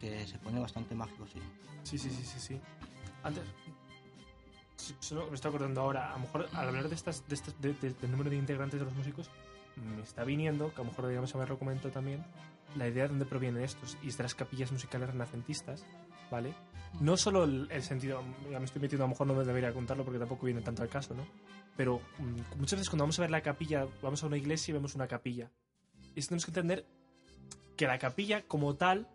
que 0.00 0.26
se 0.26 0.38
pone 0.38 0.58
bastante 0.58 0.94
mágico, 0.96 1.24
sí. 1.32 1.40
Sí, 1.84 1.98
sí, 1.98 2.10
sí, 2.10 2.24
sí, 2.24 2.40
sí. 2.40 2.60
Antes, 3.22 3.44
solo 5.00 5.26
me 5.28 5.34
estoy 5.34 5.48
acordando 5.50 5.80
ahora, 5.80 6.10
a 6.10 6.14
lo 6.14 6.20
mejor 6.20 6.48
al 6.52 6.68
hablar 6.68 6.88
de 6.88 6.94
estas, 6.94 7.26
de 7.28 7.34
estas 7.34 7.60
de- 7.60 7.74
de- 7.74 7.94
del 7.94 8.10
número 8.10 8.30
de 8.30 8.36
integrantes 8.36 8.78
de 8.80 8.84
los 8.86 8.94
músicos, 8.94 9.30
me 9.76 10.02
está 10.02 10.24
viniendo, 10.24 10.68
que 10.74 10.80
a 10.80 10.84
lo 10.84 10.90
mejor 10.90 11.08
digamos 11.08 11.34
haberlo 11.34 11.58
comentado 11.58 11.90
también, 11.90 12.24
la 12.76 12.86
idea 12.88 13.04
de 13.04 13.08
dónde 13.10 13.24
provienen 13.24 13.62
estos, 13.62 13.96
y 14.02 14.08
es 14.08 14.16
de 14.16 14.22
las 14.24 14.34
capillas 14.34 14.70
musicales 14.72 15.08
renacentistas, 15.10 15.84
¿vale? 16.30 16.52
No 17.00 17.16
solo 17.16 17.44
el, 17.44 17.68
el 17.70 17.82
sentido, 17.82 18.22
ya 18.50 18.58
me 18.58 18.64
estoy 18.64 18.82
metiendo, 18.82 19.04
a 19.04 19.06
lo 19.06 19.10
mejor 19.12 19.26
no 19.26 19.34
me 19.34 19.44
debería 19.44 19.72
contarlo 19.72 20.04
porque 20.04 20.18
tampoco 20.18 20.46
viene 20.46 20.60
tanto 20.60 20.82
al 20.82 20.88
caso, 20.88 21.14
¿no? 21.14 21.24
Pero 21.76 22.00
mm, 22.18 22.58
muchas 22.58 22.78
veces 22.78 22.90
cuando 22.90 23.04
vamos 23.04 23.18
a 23.18 23.22
ver 23.22 23.30
la 23.30 23.40
capilla, 23.42 23.86
vamos 24.02 24.22
a 24.22 24.26
una 24.26 24.36
iglesia 24.36 24.72
y 24.72 24.74
vemos 24.74 24.94
una 24.94 25.06
capilla. 25.06 25.50
Y 26.14 26.20
tenemos 26.20 26.44
que 26.44 26.50
entender 26.50 26.84
que 27.76 27.86
la 27.86 27.98
capilla 27.98 28.42
como 28.42 28.74
tal 28.74 29.08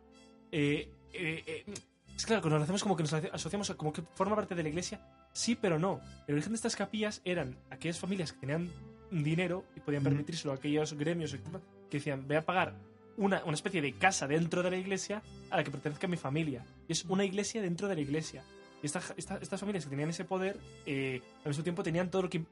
eh, 0.51 0.89
eh, 1.13 1.44
eh, 1.46 1.74
es 2.15 2.25
claro, 2.25 2.41
cuando 2.41 2.58
lo 2.58 2.63
hacemos 2.63 2.82
como 2.82 2.96
que 2.96 3.03
nos 3.03 3.13
asoci- 3.13 3.29
asociamos 3.32 3.70
como 3.75 3.91
que 3.94 4.01
forma 4.15 4.36
parte 4.36 4.55
de 4.55 4.63
la 4.63 4.70
iglesia, 4.70 5.01
sí, 5.36 5.56
pero 5.56 5.77
no. 5.77 6.00
El 6.27 6.34
origen 6.36 6.54
de 6.54 6.56
estas 6.56 6.75
capillas 6.75 7.22
eran 7.25 7.56
aquellas 7.70 8.00
familias 8.00 8.32
que 8.34 8.39
tenían 8.39 8.72
dinero 9.12 9.65
y 9.75 9.82
podían 9.82 10.01
permitírselo 10.04 10.51
a 10.54 10.56
aquellos 10.56 10.94
gremios 10.94 11.34
que 11.89 11.98
decían, 11.98 12.25
voy 12.27 12.38
a 12.38 12.46
pagar 12.46 12.74
una, 13.18 13.44
una 13.46 13.54
especie 13.54 13.82
de 13.82 13.94
casa 13.94 14.27
dentro 14.27 14.63
de 14.63 14.72
la 14.72 14.77
iglesia 14.77 15.22
a 15.51 15.58
la 15.58 15.63
que 15.63 15.72
pertenezca 15.72 16.08
mi 16.08 16.18
familia. 16.18 16.65
Y 16.88 16.94
es 16.94 17.06
una 17.06 17.24
iglesia 17.24 17.62
dentro 17.62 17.88
de 17.88 17.96
la 17.96 18.01
iglesia. 18.01 18.44
Y 18.82 18.88
esta- 18.88 19.01
esta- 19.18 19.38
estas 19.38 19.60
familias 19.60 19.84
que 19.86 19.89
tenían 19.92 20.10
ese 20.10 20.25
poder, 20.25 20.58
eh, 20.86 21.22
al 21.44 21.50
mismo 21.50 21.63
tiempo 21.63 21.84
tenían 21.84 22.10
todo 22.10 22.24
lo 22.24 22.30
que... 22.30 22.44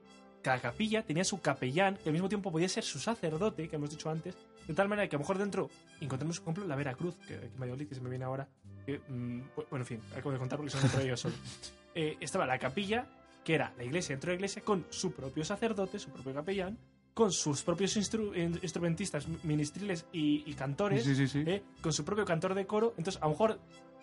Cada 0.42 0.60
capilla 0.60 1.04
tenía 1.04 1.24
su 1.24 1.40
capellán, 1.40 1.96
que 1.96 2.10
al 2.10 2.13
mismo 2.13 2.28
tiempo 2.28 2.52
podía 2.52 2.68
ser 2.68 2.84
su 2.84 3.00
sacerdote, 3.00 3.70
que 3.70 3.78
hemos 3.78 3.90
dicho 3.92 4.10
antes, 4.10 4.36
de 4.68 4.74
tal 4.74 4.90
manera 4.90 5.08
que 5.08 5.16
a 5.16 5.18
lo 5.20 5.22
mejor 5.22 5.38
dentro 5.38 5.70
encontramos, 6.02 6.42
por 6.42 6.52
ejemplo, 6.52 6.68
la 6.68 6.75
Veracruz, 6.75 7.16
que 7.25 7.36
aquí 7.36 7.46
en 7.46 7.60
Valladolid, 7.62 7.88
que 7.88 7.96
se 7.96 8.02
me 8.02 8.10
viene 8.10 8.25
ahora, 8.25 8.46
que, 8.86 9.00
mm, 9.08 9.40
bu- 9.56 9.66
bueno, 9.70 9.84
en 9.84 9.86
fin, 9.86 10.02
acabo 10.12 10.34
de 10.34 10.40
contar 10.40 10.58
porque 10.58 10.72
se 10.72 10.98
me 10.98 11.08
yo 11.08 11.16
solo. 11.16 11.34
Eh, 11.96 12.18
estaba 12.20 12.46
la 12.46 12.58
capilla, 12.60 13.08
que 13.44 13.56
era 13.56 13.74
la 13.78 13.84
iglesia 13.84 14.14
dentro 14.16 14.30
de 14.30 14.36
la 14.36 14.38
iglesia, 14.40 14.64
con 14.64 14.86
su 14.90 15.12
propio 15.14 15.44
sacerdote, 15.46 16.00
su 16.00 16.10
propio 16.10 16.34
capellán, 16.34 16.78
con 17.14 17.32
sus 17.32 17.62
propios 17.62 17.96
instru- 17.98 18.36
in- 18.36 18.60
instrumentistas, 18.64 19.28
ministriles 19.44 20.06
y, 20.12 20.44
y 20.50 20.54
cantores, 20.56 21.04
Sí, 21.04 21.16
sí, 21.16 21.28
sí. 21.28 21.44
¿eh? 21.46 21.62
con 21.82 21.94
su 21.94 22.04
propio 22.04 22.26
cantor 22.26 22.56
de 22.56 22.66
coro. 22.66 22.94
Entonces, 22.98 23.22
a 23.22 23.26
lo 23.26 23.32
mejor 23.32 23.60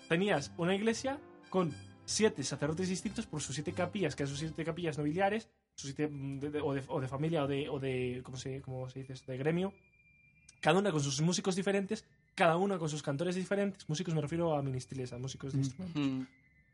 tenías 0.08 0.52
una 0.56 0.74
iglesia 0.74 1.18
con 1.48 1.74
siete 2.04 2.42
sacerdotes 2.44 2.88
distintos 2.88 3.26
por 3.26 3.40
sus 3.40 3.54
siete 3.56 3.72
capillas, 3.72 4.14
que 4.14 4.22
eran 4.22 4.30
sus 4.30 4.38
siete 4.38 4.64
capillas 4.64 4.96
nobiliares, 4.98 5.48
sus 5.74 5.94
siete, 5.94 6.08
mm, 6.12 6.38
de- 6.38 6.50
de- 6.50 6.60
o, 6.60 6.72
de, 6.74 6.82
o 6.86 7.00
de 7.00 7.08
familia 7.08 7.42
o 7.44 7.48
de, 7.48 7.68
o 7.68 7.80
de 7.80 8.20
¿cómo, 8.22 8.36
se, 8.36 8.60
cómo 8.62 8.88
se 8.88 9.00
dice? 9.00 9.14
esto? 9.14 9.32
De 9.32 9.38
gremio. 9.38 9.72
Cada 10.60 10.78
una 10.78 10.92
con 10.92 11.00
sus 11.02 11.20
músicos 11.22 11.56
diferentes, 11.56 12.04
cada 12.34 12.56
uno 12.56 12.78
con 12.78 12.88
sus 12.88 13.02
cantores 13.02 13.34
diferentes. 13.34 13.88
Músicos 13.88 14.14
me 14.14 14.20
refiero 14.20 14.54
a 14.54 14.62
ministriles, 14.62 15.12
a 15.12 15.18
músicos 15.18 15.52
de 15.52 15.58
Mm. 15.58 15.62
instrumentos. 15.62 16.28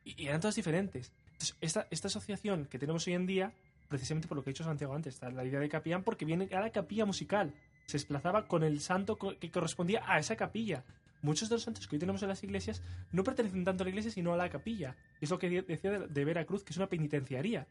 Y, 0.07 0.23
y 0.23 0.27
eran 0.29 0.41
todas 0.41 0.55
diferentes. 0.57 1.13
Entonces, 1.33 1.57
esta, 1.61 1.87
esta 1.91 2.09
asociación 2.09 2.65
que 2.67 2.79
tenemos 2.79 3.07
hoy 3.07 3.13
en 3.15 3.27
día, 3.27 3.53
precisamente 3.89 4.29
por 4.29 4.37
lo 4.39 4.43
que 4.45 4.51
ha 4.51 4.53
dicho 4.53 4.65
Santiago 4.65 4.95
antes, 4.95 5.15
está 5.15 5.31
la 5.31 5.45
idea 5.45 5.61
de 5.61 5.69
capellán, 5.69 6.03
porque 6.03 6.25
viene 6.25 6.49
a 6.55 6.61
la 6.61 6.71
capilla 6.71 7.05
musical. 7.05 7.53
Se 7.87 7.99
desplazaba 7.99 8.47
con 8.49 8.63
el 8.65 8.81
santo 8.81 9.19
que 9.19 9.51
correspondía 9.51 10.03
a 10.07 10.19
esa 10.19 10.37
capilla. 10.37 10.83
Muchos 11.23 11.49
de 11.49 11.57
los 11.57 11.63
santos 11.63 11.87
que 11.87 11.97
hoy 11.97 12.01
tenemos 12.01 12.23
en 12.23 12.29
las 12.29 12.43
iglesias 12.45 12.83
no 13.13 13.25
pertenecen 13.25 13.65
tanto 13.65 13.83
a 13.83 13.85
la 13.85 13.91
iglesia, 13.91 14.11
sino 14.11 14.33
a 14.33 14.37
la 14.37 14.49
capilla. 14.49 14.97
Es 15.21 15.31
lo 15.31 15.39
que 15.39 15.63
decía 15.63 15.91
de, 15.99 16.25
Veracruz, 16.25 16.63
que 16.65 16.73
es 16.73 16.77
una 16.77 16.89
penitenciaría. 16.89 17.67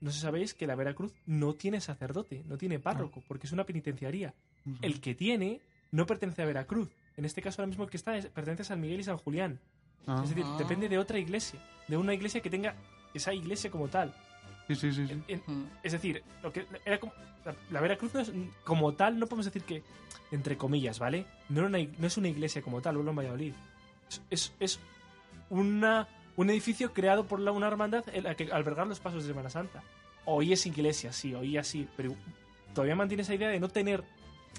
No 0.00 0.10
sé 0.10 0.16
si 0.18 0.22
sabéis 0.22 0.54
que 0.54 0.66
la 0.66 0.74
Veracruz 0.74 1.12
no 1.26 1.54
tiene 1.54 1.80
sacerdote, 1.80 2.42
no 2.46 2.58
tiene 2.58 2.78
párroco, 2.78 3.22
porque 3.28 3.46
es 3.46 3.52
una 3.52 3.64
penitenciaría. 3.64 4.34
El 4.82 5.00
que 5.00 5.14
tiene 5.14 5.60
no 5.92 6.06
pertenece 6.06 6.42
a 6.42 6.46
Veracruz. 6.46 6.90
En 7.16 7.24
este 7.24 7.42
caso, 7.42 7.62
ahora 7.62 7.68
mismo 7.68 7.84
el 7.84 7.90
que 7.90 7.96
está 7.96 8.16
es- 8.16 8.26
pertenece 8.26 8.62
a 8.62 8.66
San 8.66 8.80
Miguel 8.80 9.00
y 9.00 9.04
San 9.04 9.18
Julián. 9.18 9.60
Es 10.22 10.28
decir, 10.30 10.44
depende 10.58 10.88
de 10.88 10.98
otra 10.98 11.18
iglesia, 11.18 11.58
de 11.88 11.96
una 11.96 12.12
iglesia 12.14 12.40
que 12.40 12.50
tenga 12.50 12.74
esa 13.14 13.32
iglesia 13.32 13.70
como 13.70 13.88
tal. 13.88 14.14
sí, 14.68 14.74
sí, 14.74 14.92
sí. 14.92 15.06
sí. 15.06 15.12
En- 15.12 15.24
en- 15.48 15.70
es 15.82 15.92
decir, 15.92 16.22
lo 16.42 16.52
que 16.52 16.66
era 16.84 16.98
como, 16.98 17.12
la, 17.44 17.54
la 17.70 17.80
Veracruz 17.80 18.12
no 18.14 18.20
es, 18.20 18.32
como 18.64 18.92
tal, 18.94 19.18
no 19.18 19.26
podemos 19.26 19.46
decir 19.46 19.62
que, 19.62 19.82
entre 20.30 20.56
comillas, 20.56 20.98
¿vale? 20.98 21.26
No, 21.48 21.60
era 21.60 21.68
una 21.68 21.78
ig- 21.78 21.94
no 21.98 22.06
es 22.06 22.16
una 22.16 22.28
iglesia 22.28 22.60
como 22.62 22.80
tal, 22.82 22.96
vuelvo 22.96 23.10
en 23.10 23.16
Valladolid. 23.16 23.54
Es, 24.08 24.22
es, 24.30 24.52
es 24.60 24.80
una, 25.50 26.08
un 26.36 26.50
edificio 26.50 26.92
creado 26.92 27.26
por 27.26 27.40
la, 27.40 27.52
una 27.52 27.66
hermandad 27.68 28.04
en 28.12 28.24
la 28.24 28.34
que 28.34 28.50
albergar 28.52 28.86
los 28.86 29.00
pasos 29.00 29.22
de 29.22 29.28
Semana 29.30 29.50
Santa. 29.50 29.82
Hoy 30.26 30.52
es 30.52 30.64
iglesia, 30.66 31.12
sí, 31.12 31.34
hoy 31.34 31.56
así, 31.58 31.86
pero 31.96 32.14
todavía 32.74 32.96
mantiene 32.96 33.22
esa 33.22 33.34
idea 33.34 33.48
de 33.48 33.60
no 33.60 33.68
tener 33.68 34.02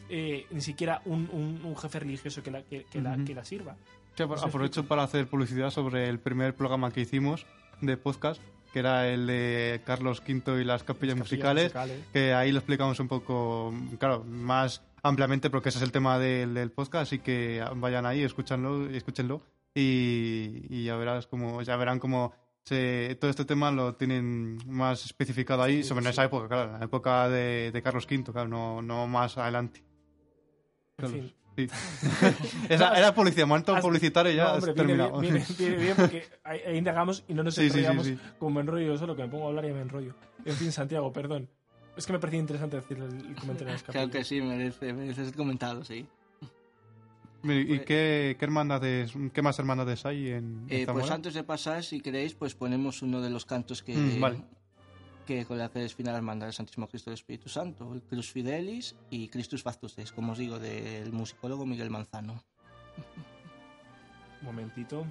eh, 0.10 0.46
ni 0.52 0.62
siquiera 0.62 1.02
un, 1.06 1.30
un- 1.32 1.62
un 1.64 1.75
jefe 1.78 2.00
religioso 2.00 2.42
que 2.44 2.52
la, 2.52 2.62
que, 2.64 2.86
que 2.86 3.02
la, 3.02 3.18
que 3.24 3.34
la 3.36 3.44
sirva. 3.46 3.75
Sí, 4.16 4.24
aprovecho 4.24 4.86
para 4.88 5.04
hacer 5.04 5.28
publicidad 5.28 5.70
sobre 5.72 6.08
el 6.10 6.20
primer 6.20 6.56
programa 6.56 6.92
que 6.92 7.02
hicimos 7.02 7.46
de 7.82 7.98
podcast, 7.98 8.42
que 8.72 8.80
era 8.80 9.08
el 9.10 9.28
de 9.28 9.82
Carlos 9.86 10.22
V 10.25 10.62
y 10.62 10.64
las 10.64 10.84
capillas, 10.84 10.84
Las 10.84 10.84
capillas 10.84 11.18
musicales, 11.18 11.64
musicales. 11.66 12.00
que 12.14 12.34
ahí 12.34 12.52
lo 12.52 12.60
explicamos 12.60 13.00
un 13.00 13.08
poco, 13.10 13.74
claro, 14.00 14.24
más 14.24 14.82
ampliamente, 15.04 15.50
porque 15.50 15.70
ese 15.70 15.80
es 15.80 15.84
el 15.84 15.92
tema 15.92 16.18
del, 16.18 16.54
del 16.54 16.72
podcast, 16.72 17.04
así 17.04 17.20
que 17.20 17.64
vayan 17.75 18.06
ahí, 18.06 18.24
escúchanlo, 18.24 18.90
escúchenlo 18.90 19.42
y, 19.74 20.66
y 20.70 20.86
ya 20.86 20.96
verás 20.96 21.28
como, 21.28 21.62
ya 21.62 21.75
verán 21.75 22.00
cómo 22.00 22.34
se, 22.66 23.16
todo 23.22 23.30
este 23.30 23.46
tema 23.46 23.72
lo 23.72 23.96
tienen 23.96 24.58
más 24.68 25.06
especificado 25.06 25.62
ahí 25.64 25.84
Sí, 25.84 25.90
sobre 25.90 26.04
sí. 26.06 26.10
esa 26.10 26.24
época, 26.26 26.48
claro, 26.48 26.78
la 26.80 26.86
época 26.86 27.30
de, 27.30 27.72
de 27.72 27.82
Carlos 27.82 28.06
V, 28.10 28.24
claro, 28.32 28.48
no, 28.48 28.82
no 28.82 29.08
más 29.08 29.38
adelante. 29.38 29.84
En 30.98 31.10
fin. 31.10 31.34
sí. 31.56 31.68
Esa, 32.70 32.94
era 32.98 33.14
publicidad, 33.14 33.46
momento 33.48 33.76
publicitario 33.80 34.32
ya 34.32 34.46
No, 34.46 34.54
hombre, 34.56 34.72
has 34.72 34.76
terminado. 34.78 35.20
bien- 35.20 35.34
viene- 35.36 35.46
viene 35.58 35.76
bien 35.78 35.96
porque 35.96 36.24
ahí, 36.44 36.60
ahí 36.68 36.78
indagamos 36.78 37.24
y 37.28 37.34
no 37.34 37.44
nos 37.44 37.54
Sí, 37.56 37.62
sí, 37.64 37.70
sí, 37.70 37.78
enrollamos 37.80 38.06
sí. 38.08 38.20
como 38.40 38.56
me 38.56 38.62
enrollo 38.62 38.88
yo 38.88 38.98
solo, 38.98 39.16
que 39.16 39.22
me 39.24 39.30
pongo 39.30 39.46
a 39.46 39.50
hablar 39.50 39.66
y 39.66 39.72
me 39.74 39.82
enrollo. 39.82 40.16
En 40.44 40.56
fin, 40.56 40.72
Santiago, 40.72 41.12
perdón. 41.14 41.48
Es 41.96 42.06
que 42.06 42.14
me 42.14 42.20
parecía 42.20 42.40
interesante 42.42 42.76
decir 42.78 42.98
el, 42.98 43.04
el 43.28 43.36
comentario 43.36 43.68
de 43.68 43.72
las 43.74 43.84
Creo 43.84 44.10
que 44.10 44.24
sí, 44.26 44.42
merece, 44.42 44.92
merece 44.92 45.26
ser 45.26 45.36
comentado, 45.36 45.84
sí. 45.86 46.06
¿Y 47.48 47.66
Pues- 47.66 47.82
qué, 47.86 48.36
qué 48.40 48.46
hermandades, 48.46 49.14
qué 49.34 49.42
más 49.42 49.60
hermandades 49.60 50.06
hay 50.06 50.30
en, 50.30 50.66
en 50.68 50.80
Eh, 50.82 50.88
pues 50.92 51.12
antes 51.12 51.34
de 51.34 51.44
pasar, 51.44 51.84
si 51.84 52.02
queréis, 52.02 52.34
pues 52.34 52.56
ponemos 52.56 53.02
uno 53.02 53.22
de 53.22 53.30
los 53.30 53.46
cantos 53.46 53.84
que, 53.84 53.96
Mm, 53.96 54.20
vale. 54.20 54.42
que 55.28 55.46
con 55.46 55.58
la 55.58 55.70
que 55.70 55.80
define 55.80 56.12
la 56.12 56.18
hermandad 56.18 56.48
del 56.48 56.54
Santísimo 56.54 56.88
Cristo 56.88 57.10
del 57.10 57.16
Espíritu 57.16 57.50
Santo, 57.50 57.94
el 57.94 58.02
Cruz 58.02 58.32
Fidelis 58.32 58.96
y 59.10 59.28
Christus 59.28 59.62
Factus 59.64 59.96
Deus, 59.96 60.12
como 60.12 60.32
os 60.34 60.38
digo, 60.38 60.60
del 60.60 61.12
musicólogo 61.12 61.66
Miguel 61.66 61.90
Manzano. 61.90 62.44
Un 64.42 64.46
momentito. 64.46 65.06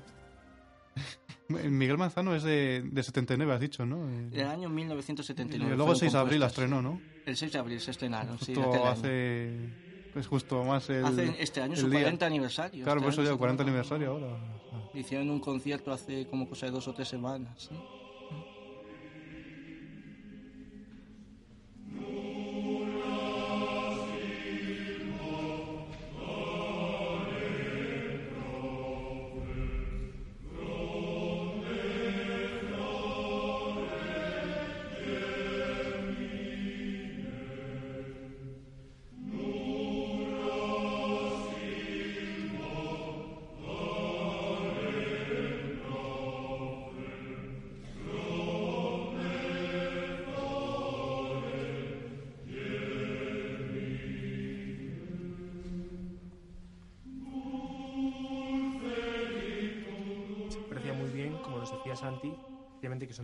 Miguel 1.48 1.98
Manzano 1.98 2.34
es 2.34 2.42
de, 2.42 2.82
de 2.90 3.02
79, 3.02 3.52
has 3.52 3.60
dicho, 3.60 3.84
¿no? 3.84 4.06
Del 4.30 4.46
año 4.46 4.68
1979. 4.70 5.64
y 5.72 5.76
luego 5.76 5.92
el 5.92 5.96
fueron 5.98 6.00
6 6.00 6.12
de 6.12 6.18
abril 6.18 6.40
la 6.40 6.46
estrenó, 6.46 6.80
¿no? 6.82 7.00
El 7.26 7.36
6 7.36 7.52
de 7.52 7.58
abril 7.58 7.80
se 7.80 7.90
estrenaron, 7.90 8.38
sí, 8.38 8.52
aquel 8.52 8.64
año. 8.64 8.84
Pues 10.14 10.26
justo 10.28 10.62
más 10.64 10.88
el... 10.90 11.04
Hace 11.04 11.34
este 11.40 11.60
año 11.60 11.76
su 11.76 11.90
día. 11.90 12.02
40 12.02 12.24
aniversario. 12.26 12.84
Claro, 12.84 13.00
este 13.00 13.04
por 13.04 13.12
eso 13.12 13.22
ya 13.24 13.32
se 13.32 13.36
40 13.36 13.64
celebra. 13.64 13.80
aniversario 13.82 14.10
ahora. 14.12 14.26
Hicieron 14.94 15.28
un 15.28 15.40
concierto 15.40 15.92
hace 15.92 16.26
como 16.28 16.48
cosa 16.48 16.66
de 16.66 16.72
dos 16.72 16.86
o 16.86 16.94
tres 16.94 17.08
semanas. 17.08 17.68
¿sí? 17.68 17.74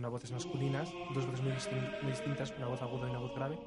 Las 0.01 0.11
voces 0.11 0.31
masculinas, 0.31 0.91
dos 1.13 1.25
voces 1.25 1.41
muy, 1.41 1.51
distin- 1.51 2.01
muy 2.01 2.11
distintas, 2.11 2.53
una 2.57 2.67
voz 2.67 2.81
aguda 2.81 3.07
y 3.07 3.09
una 3.11 3.19
voz 3.19 3.33
grave. 3.35 3.57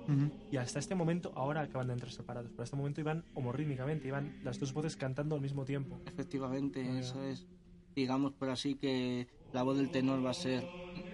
Y 0.51 0.57
hasta 0.57 0.79
este 0.79 0.95
momento, 0.95 1.33
ahora 1.35 1.63
acaban 1.63 1.87
de 1.89 1.93
entrar 1.95 2.11
separados, 2.13 2.51
pero 2.51 2.63
hasta 2.63 2.75
este 2.75 2.77
momento 2.77 3.01
iban 3.01 3.25
homorrítmicamente, 3.35 4.09
iban 4.09 4.37
las 4.43 4.59
dos 4.59 4.73
voces 4.73 4.97
cantando 4.97 5.35
al 5.35 5.41
mismo 5.41 5.65
tiempo. 5.65 5.99
Efectivamente, 6.07 6.85
Ah. 6.89 6.99
eso 6.99 7.23
es. 7.25 7.47
Digamos 7.95 8.33
por 8.33 8.51
así 8.51 8.75
que 8.75 9.29
la 9.55 9.63
voz 9.63 9.77
del 9.77 9.89
tenor 9.91 10.25
va 10.25 10.31
a 10.31 10.35
ser, 10.35 10.63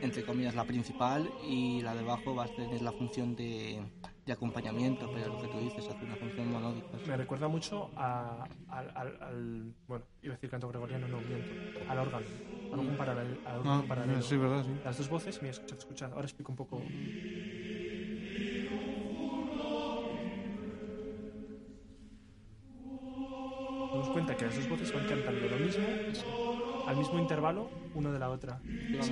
entre 0.00 0.24
comillas, 0.24 0.54
la 0.54 0.64
principal 0.64 1.28
y 1.46 1.82
la 1.82 1.94
de 1.94 2.02
bajo 2.02 2.34
va 2.34 2.44
a 2.44 2.48
tener 2.48 2.80
la 2.82 2.90
función 2.90 3.36
de, 3.36 3.78
de 4.26 4.32
acompañamiento, 4.32 5.06
pero 5.12 5.28
lo 5.28 5.40
que 5.42 5.48
tú 5.48 5.58
dices, 5.58 5.88
hace 5.88 6.04
una 6.06 6.16
función 6.16 6.50
monódica. 6.50 6.86
Me 7.06 7.16
recuerda 7.18 7.48
mucho 7.48 7.90
a- 7.96 8.46
al, 8.70 8.90
al- 8.96 9.22
al- 9.22 9.74
Bueno, 9.86 10.04
iba 10.22 10.32
a 10.32 10.36
decir 10.36 10.48
canto 10.50 10.68
gregoriano, 10.68 11.06
no 11.06 11.20
miento. 11.20 11.50
Al 11.88 11.98
órgano. 11.98 12.26
Paralelo. 12.96 13.36
al 13.44 13.58
órgano 13.58 13.82
Ah, 13.84 13.84
paralelo. 13.86 14.22
sí, 14.22 14.36
verdad, 14.36 14.64
sí. 14.64 14.70
Las 14.84 14.96
dos 14.96 15.08
voces, 15.10 15.42
mira, 15.42 15.50
escuchad, 15.52 15.78
escuchad. 15.78 16.12
Ahora 16.12 16.24
explico 16.24 16.52
un 16.52 16.56
poco. 16.56 16.80
Nos 23.80 23.92
damos 23.92 24.08
cuenta 24.10 24.36
que 24.36 24.44
las 24.44 24.56
dos 24.56 24.68
voces 24.68 24.92
van 24.92 25.04
cantando 25.04 25.48
lo 25.48 25.56
mismo 25.58 25.84
al 26.90 26.96
mismo 26.96 27.20
intervalo, 27.20 27.70
una 27.94 28.10
de 28.10 28.18
la 28.18 28.28
otra. 28.30 28.60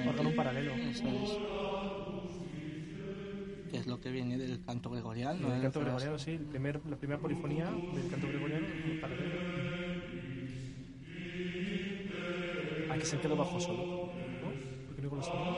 Órgano 0.08 0.34
paralelo. 0.34 0.72
Eso 0.74 1.06
es. 1.06 1.38
Que 3.70 3.76
es 3.76 3.86
lo 3.86 4.00
que 4.00 4.10
viene 4.10 4.36
del 4.36 4.64
canto 4.64 4.90
gregoriano. 4.90 5.46
El 5.46 5.58
¿eh? 5.58 5.62
canto 5.62 5.80
gregoriano, 5.80 6.18
sí, 6.18 6.32
el 6.32 6.46
primer, 6.46 6.80
la 6.86 6.96
primera 6.96 7.20
polifonía 7.20 7.66
del 7.66 8.10
canto 8.10 8.26
gregoriano 8.26 8.66
es 8.66 9.00
paralelo. 9.00 9.34
Aquí 12.90 13.04
se 13.04 13.20
quedó 13.20 13.36
bajo 13.36 13.60
solo, 13.60 14.10
¿no? 14.42 14.86
Porque 14.86 15.02
no 15.02 15.08
con 15.10 15.18
los 15.18 15.26
solos. 15.26 15.56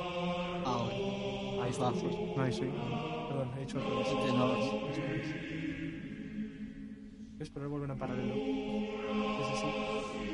Ahora, 0.67 0.95
Ahí 1.63 1.71
está, 1.71 1.93
sí. 1.95 2.07
Ahí 2.37 2.53
sí. 2.53 2.69
Perdón, 3.29 3.51
he 3.59 3.63
hecho 3.63 3.79
al 3.79 3.85
revés. 3.85 4.09
Tenor. 4.27 4.59
Eso 4.91 5.03
es. 5.03 5.29
¿Ves? 7.39 7.49
Pero 7.51 7.71
vuelven 7.71 7.93
a 7.93 7.97
paralelo. 7.97 8.35
Es 8.35 9.47
así. 9.55 9.67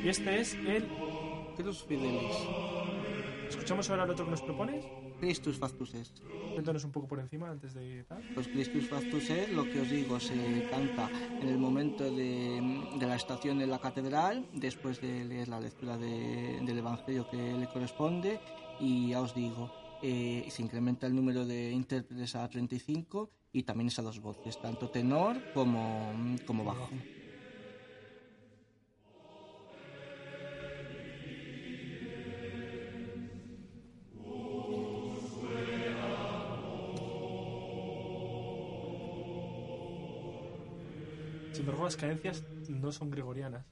Y 0.03 0.09
este 0.09 0.39
es 0.41 0.53
el... 0.55 1.06
Cruz 1.57 1.83
Fidelis. 1.87 2.35
¿Escuchamos 3.49 3.89
ahora 3.89 4.03
el 4.03 4.11
otro 4.11 4.25
que 4.25 4.31
nos 4.31 4.41
propones? 4.41 4.85
Christus 5.19 5.57
Factus 5.57 5.93
Est. 5.95 6.19
Cuéntanos 6.53 6.83
un 6.83 6.91
poco 6.91 7.07
por 7.07 7.19
encima 7.19 7.49
antes 7.49 7.73
de 7.73 8.03
tal. 8.03 8.21
Pues 8.35 8.47
Christus 8.47 8.87
Factus 8.87 9.29
Est, 9.29 9.51
lo 9.51 9.63
que 9.63 9.81
os 9.81 9.89
digo, 9.89 10.19
se 10.19 10.67
canta 10.69 11.09
en 11.41 11.47
el 11.47 11.57
momento 11.57 12.03
de, 12.03 12.61
de 12.99 13.05
la 13.07 13.15
estación 13.15 13.61
en 13.61 13.69
la 13.71 13.79
catedral, 13.79 14.45
después 14.53 15.01
de 15.01 15.25
leer 15.25 15.47
la 15.47 15.59
lectura 15.59 15.97
de- 15.97 16.59
del 16.61 16.77
Evangelio 16.77 17.27
que 17.29 17.37
le 17.53 17.67
corresponde, 17.67 18.39
y 18.79 19.09
ya 19.09 19.21
os 19.21 19.33
digo, 19.33 19.71
eh, 20.03 20.45
se 20.49 20.61
incrementa 20.61 21.07
el 21.07 21.15
número 21.15 21.45
de 21.45 21.71
intérpretes 21.71 22.35
a 22.35 22.47
35 22.47 23.31
y 23.53 23.63
también 23.63 23.87
es 23.87 23.97
a 23.97 24.03
dos 24.03 24.19
voces, 24.19 24.61
tanto 24.61 24.89
tenor 24.89 25.37
como, 25.53 26.13
como 26.45 26.63
bajo. 26.63 26.89
Embargo, 41.69 41.85
las 41.85 41.97
cadencias 41.97 42.43
no 42.69 42.91
son 42.91 43.11
gregorianas. 43.11 43.65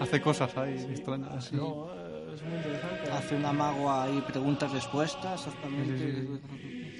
Hace 0.00 0.20
cosas 0.20 0.56
ahí 0.56 0.74
extrañas. 0.90 1.44
sí. 1.46 1.56
No, 1.56 1.88
es 2.34 2.42
muy 2.42 2.56
interesante. 2.56 3.10
Hace 3.10 3.36
un 3.36 3.44
amago 3.44 3.90
ahí, 3.90 4.22
preguntas-respuestas, 4.26 5.46
exactamente. 5.46 5.98
Sí, 5.98 6.40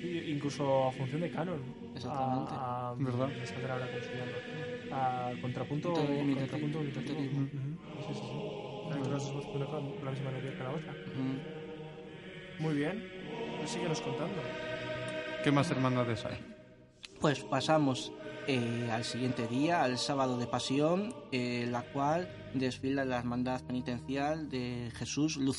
Sí, 0.01 0.23
incluso 0.31 0.89
a 0.89 0.93
función 0.93 1.23
de 1.23 1.31
canon. 1.31 1.59
Exactamente. 1.95 2.53
A, 2.55 2.91
a, 2.91 2.95
¿Verdad? 2.99 3.29
A 4.93 5.31
contrapunto, 5.41 5.89
Imitativo. 5.95 6.37
contrapunto 6.41 6.83
imitativo. 6.83 7.19
Sí, 7.19 7.29
sí, 8.09 8.15
sí. 8.15 8.21
Con 8.93 10.05
la 10.05 10.11
misma 10.11 10.31
melodía 10.31 10.57
que 10.57 10.63
la 10.63 10.71
otra. 10.71 10.95
Muy 12.59 12.75
bien. 12.75 13.09
Pues 13.59 13.71
síguenos 13.71 14.01
contando. 14.01 14.35
¿Qué 15.43 15.51
más 15.51 15.71
hermandades 15.71 16.25
hay? 16.27 16.39
Pues 17.21 17.41
pasamos 17.41 18.13
eh, 18.47 18.89
al 18.93 19.03
siguiente 19.05 19.49
día, 19.49 19.83
al 19.83 19.99
sábado 19.99 20.39
de 20.39 20.47
pasión, 20.47 21.13
eh, 21.33 21.67
la 21.71 21.83
cual 21.83 22.29
desfila 22.55 23.05
la 23.05 23.19
hermandad 23.19 23.61
penitencial 23.63 24.49
de 24.49 24.93
Jesús 24.95 25.37
Luz. 25.37 25.59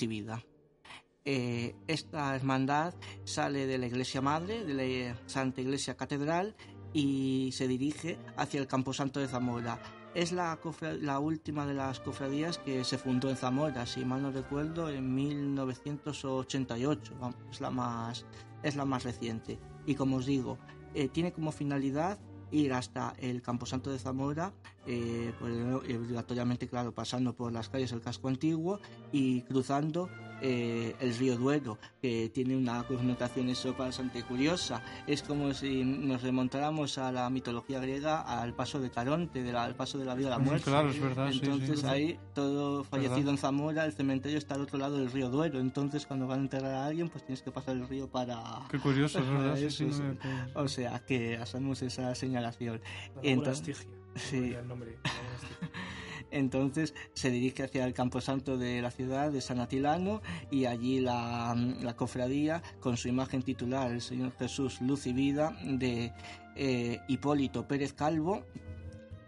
Eh, 1.25 1.75
esta 1.87 2.33
hermandad 2.35 2.95
sale 3.25 3.67
de 3.67 3.77
la 3.77 3.87
iglesia 3.87 4.21
madre, 4.21 4.63
de 4.63 4.73
la 4.73 5.17
Santa 5.25 5.59
Iglesia 5.61 5.97
Catedral, 5.97 6.55
y 6.93 7.49
se 7.51 7.67
dirige 7.67 8.17
hacia 8.37 8.61
el 8.61 8.67
Camposanto 8.67 9.19
de 9.19 9.27
Zamora. 9.27 9.81
Es 10.13 10.31
la, 10.31 10.57
la 11.01 11.19
última 11.19 11.65
de 11.65 11.73
las 11.73 11.99
cofradías 11.99 12.59
que 12.59 12.85
se 12.85 12.97
fundó 12.97 13.29
en 13.29 13.35
Zamora, 13.35 13.85
si 13.85 14.05
mal 14.05 14.21
no 14.21 14.31
recuerdo, 14.31 14.89
en 14.89 15.13
1988. 15.13 17.15
Vamos, 17.19 17.35
es 17.51 17.59
la 17.59 17.71
más, 17.71 18.25
es 18.63 18.75
la 18.75 18.85
más 18.85 19.03
reciente. 19.03 19.59
Y 19.85 19.95
como 19.95 20.17
os 20.17 20.25
digo, 20.25 20.57
eh, 20.97 21.09
tiene 21.09 21.31
como 21.31 21.51
finalidad 21.51 22.17
ir 22.49 22.73
hasta 22.73 23.13
el 23.19 23.43
Camposanto 23.43 23.91
de 23.91 23.99
Zamora, 23.99 24.51
eh, 24.87 25.31
pues, 25.39 25.53
eh, 25.55 25.95
obligatoriamente, 25.95 26.67
claro, 26.67 26.91
pasando 26.91 27.35
por 27.35 27.51
las 27.51 27.69
calles 27.69 27.91
del 27.91 28.01
casco 28.01 28.29
antiguo 28.29 28.79
y 29.11 29.43
cruzando 29.43 30.09
eh, 30.41 30.95
el 30.99 31.15
río 31.17 31.37
Duero, 31.37 31.77
que 32.01 32.29
tiene 32.33 32.55
una 32.55 32.83
connotación 32.83 33.49
eso 33.49 33.73
bastante 33.73 34.23
curiosa. 34.23 34.81
Es 35.07 35.23
como 35.23 35.53
si 35.53 35.83
nos 35.83 36.21
remontáramos 36.21 36.97
a 36.97 37.11
la 37.11 37.29
mitología 37.29 37.79
griega, 37.79 38.21
al 38.21 38.53
paso 38.53 38.79
de 38.79 38.89
Caronte, 38.89 39.43
de 39.43 39.51
la- 39.51 39.63
al 39.63 39.75
paso 39.75 39.97
de 39.97 40.05
la 40.05 40.15
vida 40.15 40.27
a 40.27 40.31
la 40.31 40.39
muerte. 40.39 40.65
Claro, 40.69 40.89
es 40.89 40.99
verdad. 41.01 41.31
sí, 41.31 41.39
Entonces 41.43 41.79
sí. 41.81 41.85
ahí, 41.87 42.19
todo 42.33 42.83
fallecido 42.83 43.17
¿Verdad? 43.17 43.31
en 43.33 43.37
Zamora, 43.37 43.85
el 43.85 43.93
cementerio 43.93 44.37
está 44.37 44.55
al 44.55 44.61
otro 44.61 44.77
lado 44.79 44.97
del 44.97 45.11
río 45.11 45.29
Duero. 45.29 45.59
Entonces 45.59 46.05
cuando 46.05 46.27
van 46.27 46.39
a 46.39 46.41
enterrar 46.43 46.73
a 46.73 46.85
alguien, 46.85 47.09
pues 47.09 47.25
tienes 47.25 47.41
que 47.41 47.51
pasar 47.51 47.75
el 47.75 47.87
río 47.87 48.07
para... 48.09 48.41
Qué 48.69 48.79
curioso, 48.79 49.19
es 49.19 49.29
verdad. 49.29 49.55
Sí, 49.57 49.65
Eso 49.65 49.77
sí, 49.91 50.01
no 50.01 50.17
me. 50.53 50.53
O 50.55 50.67
sea, 50.67 50.99
que 50.99 51.37
hacemos 51.37 51.81
esa 51.81 52.13
señalación. 52.15 52.79
La 53.15 53.21
Entonces-. 53.23 53.87
Sí. 54.15 54.53
El 54.53 54.67
nombre. 54.67 54.97
Entonces 56.31 56.93
se 57.13 57.31
dirige 57.31 57.63
hacia 57.63 57.85
el 57.85 57.93
camposanto 57.93 58.57
de 58.57 58.81
la 58.81 58.91
ciudad 58.91 59.31
de 59.31 59.41
San 59.41 59.59
Atilano 59.59 60.21
y 60.51 60.65
allí 60.65 60.99
la, 60.99 61.55
la 61.81 61.95
cofradía 61.95 62.61
con 62.79 62.97
su 62.97 63.07
imagen 63.07 63.43
titular, 63.43 63.91
el 63.91 64.01
Señor 64.01 64.33
Jesús, 64.37 64.81
Luz 64.81 65.07
y 65.07 65.13
Vida, 65.13 65.57
de 65.63 66.13
eh, 66.55 66.99
Hipólito 67.07 67.67
Pérez 67.67 67.93
Calvo, 67.93 68.43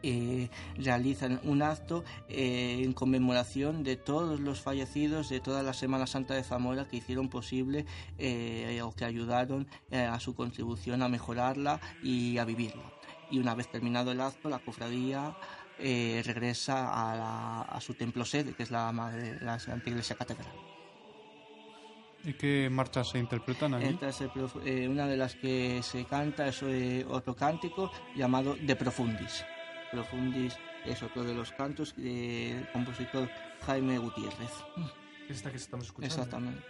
eh, 0.04 0.50
realizan 0.78 1.40
un 1.44 1.62
acto 1.62 2.04
eh, 2.30 2.82
en 2.84 2.94
conmemoración 2.94 3.84
de 3.84 3.98
todos 3.98 4.40
los 4.40 4.62
fallecidos 4.62 5.30
de 5.30 5.40
toda 5.40 5.64
la 5.64 5.74
Semana 5.74 6.08
Santa 6.08 6.36
de 6.36 6.44
Zamora 6.44 6.88
que 6.88 6.98
hicieron 6.98 7.30
posible 7.30 7.86
eh, 8.18 8.82
o 8.82 8.92
que 8.92 9.06
ayudaron 9.06 9.68
eh, 9.92 10.00
a 10.00 10.20
su 10.20 10.36
contribución 10.36 11.02
a 11.02 11.10
mejorarla 11.10 11.82
y 12.02 12.38
a 12.38 12.46
vivirla. 12.46 12.94
Y 13.32 13.40
una 13.40 13.54
vez 13.54 13.70
terminado 13.70 14.12
el 14.12 14.22
acto, 14.22 14.50
la 14.50 14.60
cofradía 14.60 15.36
eh, 15.80 16.22
regresa 16.26 17.12
a, 17.12 17.16
la- 17.16 17.62
a 17.62 17.82
su 17.82 17.94
templo 17.94 18.26
sede, 18.26 18.54
que 18.54 18.64
es 18.64 18.72
la, 18.72 18.92
madre- 18.92 19.38
la 19.42 19.60
Santa 19.60 19.90
Iglesia 19.90 20.16
Catedral. 20.16 20.52
¿Y 22.24 22.34
qué 22.34 22.70
marchas 22.70 23.10
se 23.10 23.20
interpretan 23.20 23.74
allí? 23.74 23.86
Esta 23.88 24.10
es 24.10 24.22
el 24.22 24.30
prof- 24.30 24.58
eh, 24.66 24.88
una 24.90 25.08
de 25.08 25.16
las 25.16 25.36
que 25.36 25.82
se 25.82 26.04
canta 26.06 26.48
es 26.48 26.62
eh, 26.64 27.06
otro 27.10 27.34
cántico 27.36 27.92
llamado 28.16 28.56
De 28.60 28.76
Profundis. 28.76 29.46
Profundis 29.92 30.58
es 30.86 31.02
otro 31.02 31.24
de 31.24 31.34
los 31.34 31.52
cantos 31.54 31.96
del 31.96 32.68
compositor 32.74 33.30
Jaime 33.66 33.98
Gutiérrez. 33.98 34.52
Es 35.30 35.38
esta 35.38 35.50
que 35.52 35.58
estamos 35.58 35.86
escuchando. 35.86 36.14
Exactamente. 36.16 36.62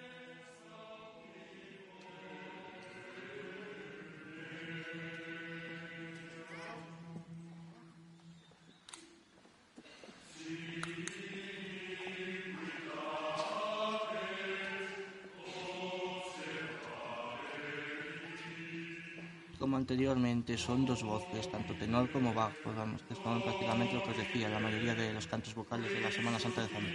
Anteriormente, 19.90 20.56
son 20.56 20.86
dos 20.86 21.02
voces, 21.02 21.50
tanto 21.50 21.74
tenor 21.74 22.12
como 22.12 22.32
bajo, 22.32 22.72
vamos, 22.78 23.02
que 23.10 23.16
son 23.16 23.42
prácticamente 23.42 23.96
lo 23.96 24.04
que 24.04 24.12
os 24.12 24.18
decía, 24.18 24.48
la 24.48 24.60
mayoría 24.60 24.94
de 24.94 25.12
los 25.14 25.26
cantos 25.26 25.56
vocales 25.56 25.92
de 25.92 26.00
la 26.00 26.12
Semana 26.12 26.38
Santa 26.38 26.62
de 26.62 26.68
Zamora. 26.68 26.94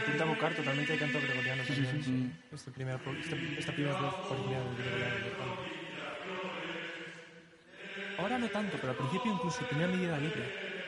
Intenta 0.00 0.24
evocar 0.24 0.52
totalmente 0.52 0.94
el 0.94 0.98
canto 0.98 1.20
gregoriano 1.20 1.62
también. 1.62 2.02
sí. 2.02 2.32
Este 2.50 2.72
primer, 2.72 2.98
este, 3.20 3.56
esta 3.56 3.72
primera 3.72 4.00
voz 4.00 4.14
original 4.32 4.64
del 4.64 4.84
gregoriano. 4.84 5.16
Ahora 8.18 8.38
no 8.38 8.48
tanto, 8.48 8.76
pero 8.80 8.90
al 8.90 8.98
principio 8.98 9.32
incluso 9.34 9.64
tenía 9.66 9.86
medida 9.86 10.18
libre. 10.18 10.42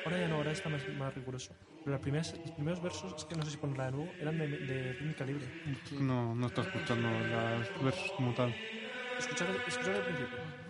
Ahora 0.04 0.18
ya 0.18 0.26
no, 0.26 0.34
ahora 0.34 0.50
está 0.50 0.68
más, 0.68 0.82
más 0.98 1.14
riguroso. 1.14 1.54
Pero 1.84 1.92
las 1.92 2.00
primeras, 2.00 2.34
los 2.44 2.50
primeros 2.50 2.82
versos, 2.82 3.14
es 3.16 3.24
que 3.24 3.36
no 3.36 3.44
sé 3.44 3.52
si 3.52 3.56
ponerla 3.58 3.86
de 3.86 3.92
nuevo, 3.92 4.12
eran 4.18 4.36
de, 4.36 4.48
de 4.48 4.92
rítmica 4.94 5.24
libre. 5.24 5.46
No, 5.92 6.34
no 6.34 6.48
está 6.48 6.62
escuchando 6.62 7.08
los 7.08 7.84
versos 7.84 8.10
como 8.16 8.34
tal. 8.34 8.52
Escuchar, 9.16 9.46
escuchar 9.68 9.94
el 9.94 10.02
principio. 10.02 10.63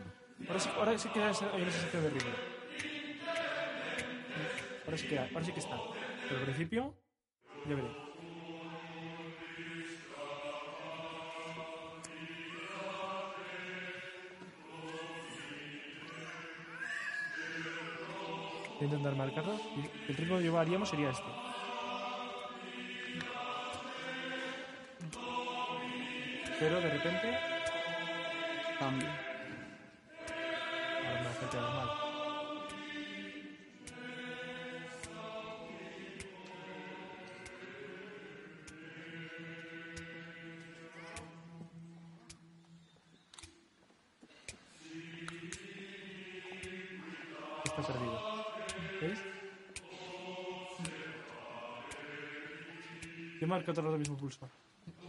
Ahora 0.47 0.61
sí, 0.61 0.71
ahora 0.77 0.99
sí 0.99 1.09
que 1.09 1.21
hay 1.21 1.63
una 1.63 1.71
sensación 1.73 2.03
de. 2.03 2.11
Ahora 4.85 4.99
sí 4.99 5.07
que, 5.09 5.19
ahora 5.19 5.45
sí 5.45 5.53
que 5.53 5.61
está. 5.61 5.81
Pero 6.29 6.41
al 6.41 6.45
principio, 6.45 6.95
ya 7.67 7.75
veré. 7.75 7.89
Voy 18.75 18.81
a 18.81 18.85
intentar 18.85 19.17
marcarlo. 19.17 19.61
El 20.09 20.17
ritmo 20.17 20.37
que 20.37 20.43
llevaríamos 20.43 20.89
sería 20.89 21.11
este. 21.11 21.29
Pero 26.59 26.81
de 26.81 26.91
repente 26.91 27.55
Cambio. 28.79 29.24
Marco 53.55 53.73
todo 53.73 53.93
el 53.93 53.99
mismo 53.99 54.17
pulso. 54.17 54.49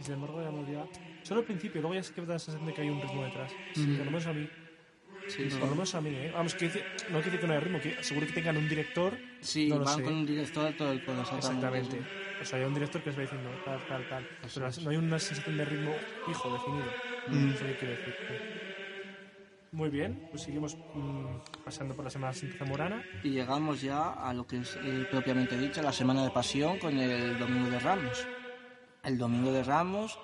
Y 0.00 0.04
sin 0.04 0.14
embargo 0.14 0.42
ya 0.42 0.50
me 0.50 0.60
olvidaba. 0.60 0.86
Solo 1.22 1.40
al 1.40 1.46
principio, 1.46 1.80
luego 1.80 1.94
ya 1.94 2.00
es 2.00 2.10
que 2.10 2.20
me 2.20 2.26
da 2.26 2.34
la 2.34 2.38
sensación 2.38 2.66
de 2.66 2.74
que 2.74 2.80
hay 2.82 2.90
un 2.90 3.00
ritmo 3.00 3.24
detrás. 3.24 3.52
Por 3.74 3.84
lo 3.98 4.04
menos 4.04 4.26
a 4.26 4.32
mí. 4.32 4.48
Sí, 5.28 5.50
sí. 5.50 5.56
Por 5.58 5.68
lo 5.68 5.74
menos 5.74 5.94
a 5.94 6.00
mí, 6.00 6.10
¿eh? 6.10 6.30
Vamos, 6.32 6.54
que 6.54 6.66
dice- 6.66 6.84
no 7.10 7.20
quiere 7.20 7.24
decir 7.24 7.40
que 7.40 7.46
no 7.48 7.52
haya 7.54 7.60
ritmo, 7.60 7.80
que 7.80 8.02
seguro 8.04 8.26
que 8.28 8.32
tengan 8.32 8.56
un 8.56 8.68
director. 8.68 9.18
Sí, 9.40 9.68
no 9.68 9.78
lo 9.80 9.84
van 9.84 9.96
sé. 9.96 10.02
con 10.04 10.14
un 10.14 10.26
director 10.26 10.72
todo 10.74 10.92
el 10.92 11.04
con 11.04 11.18
Exactamente. 11.18 12.00
O 12.40 12.44
sea, 12.44 12.58
hay 12.60 12.64
un 12.64 12.74
director 12.74 13.02
que 13.02 13.10
les 13.10 13.18
va 13.18 13.22
diciendo 13.22 13.50
tal, 13.64 13.84
tal, 13.88 14.08
tal. 14.08 14.28
Pero 14.54 14.70
no 14.82 14.90
hay 14.90 14.96
una 14.96 15.18
sensación 15.18 15.56
de 15.56 15.64
ritmo 15.64 15.92
fijo, 16.26 16.52
definido. 16.52 16.86
Mm. 17.28 17.50
Eso 17.54 17.64
que 17.66 17.76
quiero 17.76 17.96
decir. 17.96 18.14
Muy 19.76 19.90
bien, 19.90 20.26
pues 20.30 20.44
seguimos 20.44 20.74
mm, 20.94 21.62
pasando 21.62 21.94
por 21.94 22.02
la 22.02 22.10
Semana 22.10 22.32
Santa 22.32 22.56
Zamorana. 22.56 23.04
Y 23.22 23.28
llegamos 23.28 23.82
ya 23.82 24.10
a 24.10 24.32
lo 24.32 24.46
que 24.46 24.56
es 24.60 24.74
eh, 24.82 25.06
propiamente 25.10 25.58
dicho, 25.58 25.82
la 25.82 25.92
Semana 25.92 26.24
de 26.24 26.30
Pasión 26.30 26.78
con 26.78 26.98
el 26.98 27.38
Domingo 27.38 27.68
de 27.68 27.78
Ramos. 27.78 28.26
El 29.04 29.18
Domingo 29.18 29.52
de 29.52 29.62
Ramos, 29.62 30.18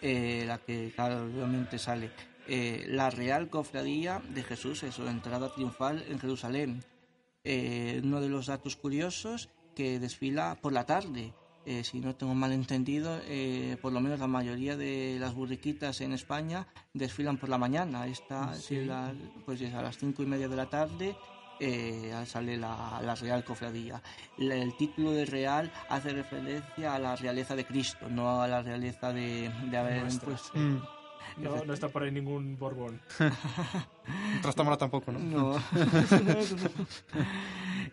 eh, 0.00 0.44
la 0.46 0.56
que 0.56 0.90
claro, 0.94 1.24
obviamente 1.24 1.78
sale 1.78 2.12
eh, 2.48 2.86
la 2.88 3.10
Real 3.10 3.50
Cofradía 3.50 4.22
de 4.30 4.42
Jesús 4.42 4.82
su 4.90 5.06
entrada 5.06 5.52
triunfal 5.52 6.02
en 6.08 6.18
Jerusalén. 6.18 6.82
Eh, 7.44 8.00
uno 8.02 8.22
de 8.22 8.30
los 8.30 8.46
datos 8.46 8.74
curiosos 8.74 9.50
que 9.76 9.98
desfila 9.98 10.56
por 10.62 10.72
la 10.72 10.86
tarde. 10.86 11.34
Eh, 11.66 11.82
si 11.82 11.98
no 12.00 12.14
tengo 12.14 12.34
mal 12.34 12.52
entendido, 12.52 13.18
eh, 13.24 13.78
por 13.80 13.90
lo 13.92 14.00
menos 14.00 14.18
la 14.20 14.26
mayoría 14.26 14.76
de 14.76 15.16
las 15.18 15.32
burriquitas 15.34 16.00
en 16.02 16.12
España 16.12 16.66
desfilan 16.92 17.38
por 17.38 17.48
la 17.48 17.56
mañana. 17.56 18.06
Esta, 18.06 18.54
sí, 18.54 18.84
la- 18.84 19.12
pues 19.46 19.60
es 19.62 19.72
a 19.74 19.80
las 19.82 19.96
cinco 19.96 20.22
y 20.22 20.26
media 20.26 20.46
de 20.48 20.56
la 20.56 20.66
tarde 20.66 21.16
eh, 21.60 22.12
sale 22.26 22.56
la, 22.58 23.00
la 23.02 23.14
Real 23.14 23.44
Cofradía. 23.44 24.02
La- 24.36 24.56
El 24.56 24.76
título 24.76 25.12
de 25.12 25.24
Real 25.24 25.72
hace 25.88 26.10
referencia 26.12 26.94
a 26.94 26.98
la 26.98 27.16
realeza 27.16 27.54
de 27.56 27.64
Cristo, 27.64 28.08
no 28.10 28.42
a 28.42 28.48
la 28.48 28.60
realeza 28.60 29.12
de, 29.12 29.50
de 29.70 29.76
haber 29.78 30.02
Nuestra. 30.02 30.26
pues, 30.28 30.42
Mm. 30.54 30.76
No, 31.38 31.64
no 31.64 31.72
está 31.74 31.88
por 31.88 32.02
ahí 32.04 32.12
ningún 32.12 32.56
Borbón. 32.58 33.00
Trastámara 34.42 34.76
tampoco, 34.76 35.10
¿no? 35.12 35.18
No. 35.20 35.56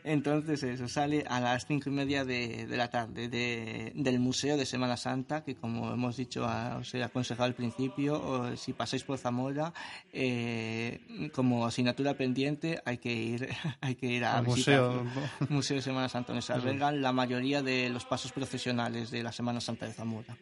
Entonces 0.04 0.64
eso, 0.64 0.88
sale 0.88 1.24
a 1.28 1.40
las 1.40 1.66
cinco 1.66 1.90
y 1.90 1.94
media 1.94 2.26
de, 2.26 2.66
de 2.68 2.78
la 2.78 2.90
tarde 2.90 3.28
de- 3.30 3.92
del 3.96 4.20
Museo 4.20 4.58
de 4.58 4.66
Semana 4.66 4.98
Santa, 4.98 5.44
que 5.44 5.56
como 5.56 5.92
hemos 5.94 6.18
dicho, 6.18 6.46
a- 6.46 6.78
os 6.78 6.94
he 6.94 7.04
aconsejado 7.04 7.46
al 7.46 7.56
principio, 7.56 8.22
o 8.22 8.56
si 8.58 8.74
pasáis 8.74 9.04
por 9.04 9.18
Zamora, 9.18 9.74
eh, 10.14 11.30
como 11.34 11.66
asignatura 11.66 12.14
pendiente 12.16 12.82
hay 12.86 12.98
que 12.98 13.14
ir, 13.14 13.50
hay 13.82 13.96
que 13.96 14.08
ir 14.08 14.24
a 14.26 14.38
Al 14.38 14.46
visitarlo. 14.46 15.04
museo. 15.04 15.26
Museo 15.50 15.76
de 15.78 15.82
Semana 15.82 16.10
Santa, 16.10 16.28
donde 16.34 16.42
se 16.42 16.54
albergan 16.54 17.02
la 17.02 17.12
mayoría 17.12 17.62
de 17.62 17.90
los 17.90 18.06
pasos 18.06 18.32
procesionales 18.32 19.12
de 19.12 19.24
la 19.24 19.32
Semana 19.32 19.62
Santa 19.62 19.86
de 19.86 19.94
Zamora. 19.94 20.38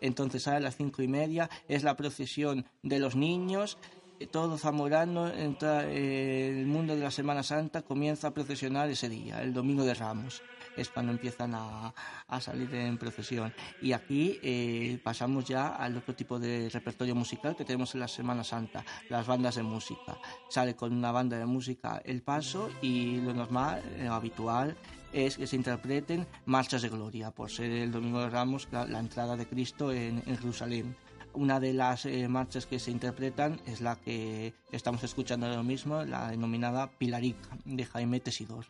Entonces 0.00 0.46
a 0.48 0.60
las 0.60 0.76
cinco 0.76 1.02
y 1.02 1.08
media 1.08 1.48
es 1.68 1.82
la 1.82 1.96
procesión 1.96 2.66
de 2.82 2.98
los 2.98 3.16
niños. 3.16 3.78
Eh, 4.20 4.26
Todo 4.26 4.58
zamorano, 4.58 5.28
entra, 5.28 5.84
eh, 5.88 6.60
el 6.60 6.66
mundo 6.66 6.94
de 6.94 7.02
la 7.02 7.10
Semana 7.10 7.42
Santa 7.42 7.82
comienza 7.82 8.28
a 8.28 8.34
procesionar 8.34 8.88
ese 8.90 9.08
día, 9.08 9.42
el 9.42 9.52
Domingo 9.52 9.84
de 9.84 9.94
Ramos. 9.94 10.42
Es 10.76 10.88
cuando 10.90 11.12
empiezan 11.12 11.54
a, 11.54 11.94
a 12.26 12.40
salir 12.40 12.74
en 12.74 12.98
procesión. 12.98 13.54
Y 13.80 13.92
aquí 13.92 14.40
eh, 14.42 14.98
pasamos 15.04 15.44
ya 15.44 15.68
al 15.68 15.96
otro 15.96 16.16
tipo 16.16 16.40
de 16.40 16.68
repertorio 16.68 17.14
musical 17.14 17.54
que 17.54 17.64
tenemos 17.64 17.94
en 17.94 18.00
la 18.00 18.08
Semana 18.08 18.42
Santa, 18.42 18.84
las 19.08 19.24
bandas 19.24 19.54
de 19.54 19.62
música. 19.62 20.18
Sale 20.48 20.74
con 20.74 20.92
una 20.92 21.12
banda 21.12 21.38
de 21.38 21.46
música 21.46 22.02
el 22.04 22.22
paso 22.22 22.70
y 22.82 23.20
lo 23.20 23.32
normal, 23.32 23.82
eh, 23.98 24.08
habitual, 24.08 24.76
es 25.12 25.36
que 25.36 25.46
se 25.46 25.54
interpreten 25.54 26.26
marchas 26.46 26.82
de 26.82 26.88
gloria, 26.88 27.30
por 27.30 27.48
ser 27.52 27.70
el 27.70 27.92
Domingo 27.92 28.20
de 28.20 28.30
Ramos 28.30 28.66
la, 28.72 28.84
la 28.84 28.98
entrada 28.98 29.36
de 29.36 29.46
Cristo 29.46 29.92
en, 29.92 30.24
en 30.26 30.36
Jerusalén. 30.36 30.96
Una 31.34 31.58
de 31.58 31.72
las 31.72 32.06
eh, 32.06 32.28
marchas 32.28 32.66
que 32.66 32.78
se 32.78 32.92
interpretan 32.92 33.60
es 33.66 33.80
la 33.80 33.96
que 33.96 34.54
estamos 34.70 35.02
escuchando 35.02 35.46
ahora 35.46 35.64
mismo, 35.64 36.04
la 36.04 36.30
denominada 36.30 36.90
Pilarica, 36.96 37.48
de 37.64 37.84
Jaime 37.84 38.20
Tesidor. 38.20 38.66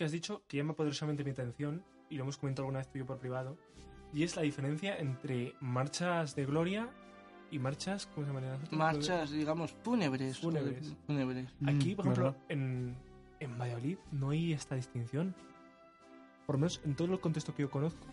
Que 0.00 0.06
has 0.06 0.12
dicho 0.12 0.42
que 0.48 0.56
llama 0.56 0.72
poderosamente 0.72 1.22
mi 1.24 1.32
atención, 1.32 1.84
y 2.08 2.16
lo 2.16 2.22
hemos 2.22 2.38
comentado 2.38 2.64
alguna 2.64 2.78
vez 2.78 2.88
tú 2.88 2.96
y 2.96 3.00
yo 3.00 3.06
por 3.06 3.18
privado, 3.18 3.58
y 4.14 4.22
es 4.22 4.34
la 4.34 4.40
diferencia 4.40 4.96
entre 4.98 5.52
marchas 5.60 6.34
de 6.34 6.46
gloria 6.46 6.88
y 7.50 7.58
marchas, 7.58 8.06
¿cómo 8.06 8.26
se 8.26 8.32
otras? 8.32 8.72
Marchas, 8.72 9.30
digamos, 9.30 9.72
fúnebres. 9.82 10.38
Fúnebres. 10.38 10.96
fúnebres. 11.06 11.52
Aquí, 11.66 11.92
Mm, 11.92 11.96
por 11.96 12.04
ejemplo, 12.06 12.24
¿verdad? 12.24 12.40
en, 12.48 12.96
en 13.40 13.58
Valladolid 13.58 13.98
no 14.10 14.30
hay 14.30 14.54
esta 14.54 14.74
distinción. 14.74 15.34
Por 16.46 16.54
lo 16.54 16.60
menos 16.60 16.80
en 16.86 16.94
todo 16.96 17.12
el 17.12 17.20
contexto 17.20 17.54
que 17.54 17.60
yo 17.64 17.70
conozco. 17.70 18.06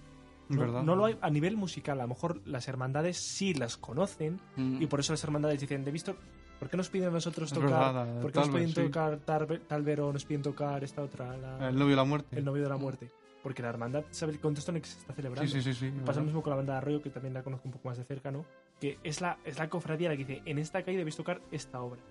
No, 0.50 0.60
¿Verdad? 0.60 0.84
no 0.84 0.97
lo 0.97 1.06
hay 1.06 1.17
a 1.21 1.30
nivel 1.30 1.56
musical. 1.56 2.00
A 2.02 2.04
lo 2.04 2.10
mejor 2.10 2.41
las 2.45 2.67
hermandades 2.67 3.15
sí 3.17 3.54
las 3.54 3.78
conocen 3.78 4.41
Mm. 4.58 4.82
y 4.82 4.88
por 4.88 5.00
eso 5.00 5.13
las 5.13 5.23
hermandades 5.23 5.62
dicen, 5.62 5.86
de 5.86 5.91
visto, 5.91 6.17
¿por 6.60 6.70
qué 6.70 6.78
nos 6.78 6.89
piden 6.89 7.10
a 7.10 7.12
nosotros 7.12 7.52
tocar? 7.52 7.70
verdad, 7.70 8.22
¿Por 8.22 8.32
qué 8.32 8.39
nos 8.39 8.48
tal 8.50 8.56
piden 8.56 8.70
sí. 8.70 8.76
tocar 8.84 9.17
Talver, 9.20 9.60
Talver 9.62 10.02
o 10.02 10.13
nos 10.13 10.26
piden 10.26 10.41
tocar 10.41 10.84
esta 10.84 11.02
otra? 11.04 11.36
la- 11.38 11.70
El 11.70 11.76
novio 11.76 11.91
de 11.91 11.96
la 11.96 12.04
muerte. 12.04 12.38
el 12.38 12.46
novio 12.46 12.63
de 12.63 12.70
la 12.70 12.78
muerte. 12.78 13.12
Porque 13.43 13.62
la 13.62 13.70
hermandad 13.70 14.04
sabe 14.12 14.34
el 14.34 14.39
contexto 14.39 14.72
en 14.72 14.78
el 14.78 14.82
que 14.82 14.89
se 14.89 15.00
está 15.00 15.13
celebrando. 15.13 15.50
Sí, 15.50 15.62
sí, 15.62 15.74
sí. 15.74 15.80
sí 15.80 15.89
Pasa 15.91 16.02
¿verdad? 16.06 16.15
lo 16.17 16.24
mismo 16.26 16.41
con 16.43 16.50
la 16.52 16.58
banda 16.58 16.74
de 16.74 16.78
Arroyo, 16.80 17.02
que 17.02 17.10
también 17.10 17.34
la 17.34 17.43
conozco 17.43 17.67
un 17.67 17.72
poco 17.74 17.88
más 17.88 17.98
de 17.98 18.04
cerca, 18.04 18.30
¿no? 18.32 18.43
Que 18.82 18.98
es 19.04 19.22
la, 19.22 19.38
es 19.46 19.58
la 19.58 19.70
cofradía 19.70 20.10
la 20.10 20.17
que 20.17 20.26
dice, 20.26 20.41
en 20.46 20.58
esta 20.58 20.84
calle 20.84 20.98
debéis 20.98 21.15
tocar 21.15 21.39
esta 21.52 21.80
obra, 21.82 22.02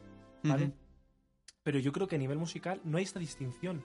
¿vale? 0.45 0.67
Ujú. 0.67 0.73
Pero 1.63 1.79
yo 1.81 1.93
creo 1.93 2.07
que 2.07 2.17
a 2.17 2.19
nivel 2.19 2.39
musical 2.39 2.81
no 2.85 2.97
hay 2.99 3.05
esta 3.05 3.19
distinción. 3.19 3.83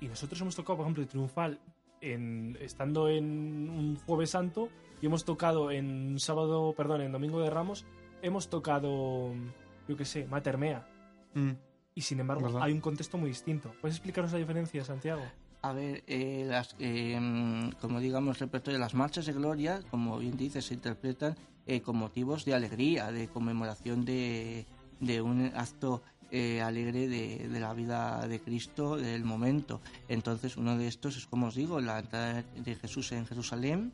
Y 0.00 0.06
nosotros 0.08 0.40
hemos 0.40 0.54
tocado, 0.56 0.76
por 0.76 0.84
ejemplo, 0.86 1.02
el 1.02 1.08
Triunfal 1.08 1.58
en, 2.00 2.56
estando 2.60 3.08
en 3.08 3.24
un 3.68 3.96
Jueves 4.06 4.30
Santo 4.30 4.68
y 5.02 5.06
hemos 5.06 5.24
tocado 5.24 5.70
en 5.72 6.18
sábado, 6.20 6.72
perdón, 6.76 7.02
en 7.02 7.10
Domingo 7.12 7.40
de 7.40 7.50
Ramos, 7.50 7.84
hemos 8.22 8.48
tocado, 8.48 9.32
yo 9.88 9.96
qué 9.96 10.04
sé, 10.04 10.26
Matermea. 10.26 10.86
Mm. 11.34 11.52
Y 11.94 12.02
sin 12.02 12.20
embargo, 12.20 12.44
¿Verdad? 12.44 12.62
hay 12.62 12.72
un 12.72 12.80
contexto 12.80 13.18
muy 13.18 13.30
distinto. 13.30 13.72
¿Puedes 13.80 13.96
explicarnos 13.96 14.32
la 14.32 14.38
diferencia, 14.38 14.84
Santiago? 14.84 15.22
A 15.62 15.72
ver, 15.72 16.04
eh, 16.06 16.44
las, 16.46 16.76
eh, 16.78 17.18
como 17.80 17.98
digamos, 17.98 18.38
repertorio 18.38 18.78
de 18.78 18.80
las 18.80 18.94
marchas 18.94 19.26
de 19.26 19.32
gloria, 19.32 19.80
como 19.90 20.18
bien 20.18 20.36
dices, 20.36 20.66
se 20.66 20.74
interpretan 20.74 21.34
eh, 21.66 21.80
con 21.80 21.96
motivos 21.96 22.44
de 22.44 22.54
alegría, 22.54 23.10
de 23.10 23.26
conmemoración 23.26 24.04
de, 24.04 24.66
de 25.00 25.20
un 25.20 25.50
acto 25.56 26.02
eh, 26.30 26.60
alegre 26.60 27.08
de, 27.08 27.48
de 27.48 27.60
la 27.60 27.72
vida 27.72 28.28
de 28.28 28.38
Cristo 28.38 28.96
del 28.96 29.24
momento. 29.24 29.80
Entonces, 30.08 30.56
uno 30.56 30.76
de 30.76 30.86
estos 30.86 31.16
es, 31.16 31.26
como 31.26 31.46
os 31.46 31.54
digo, 31.54 31.80
la 31.80 31.98
entrada 31.98 32.44
de 32.54 32.74
Jesús 32.74 33.12
en 33.12 33.26
Jerusalén, 33.26 33.92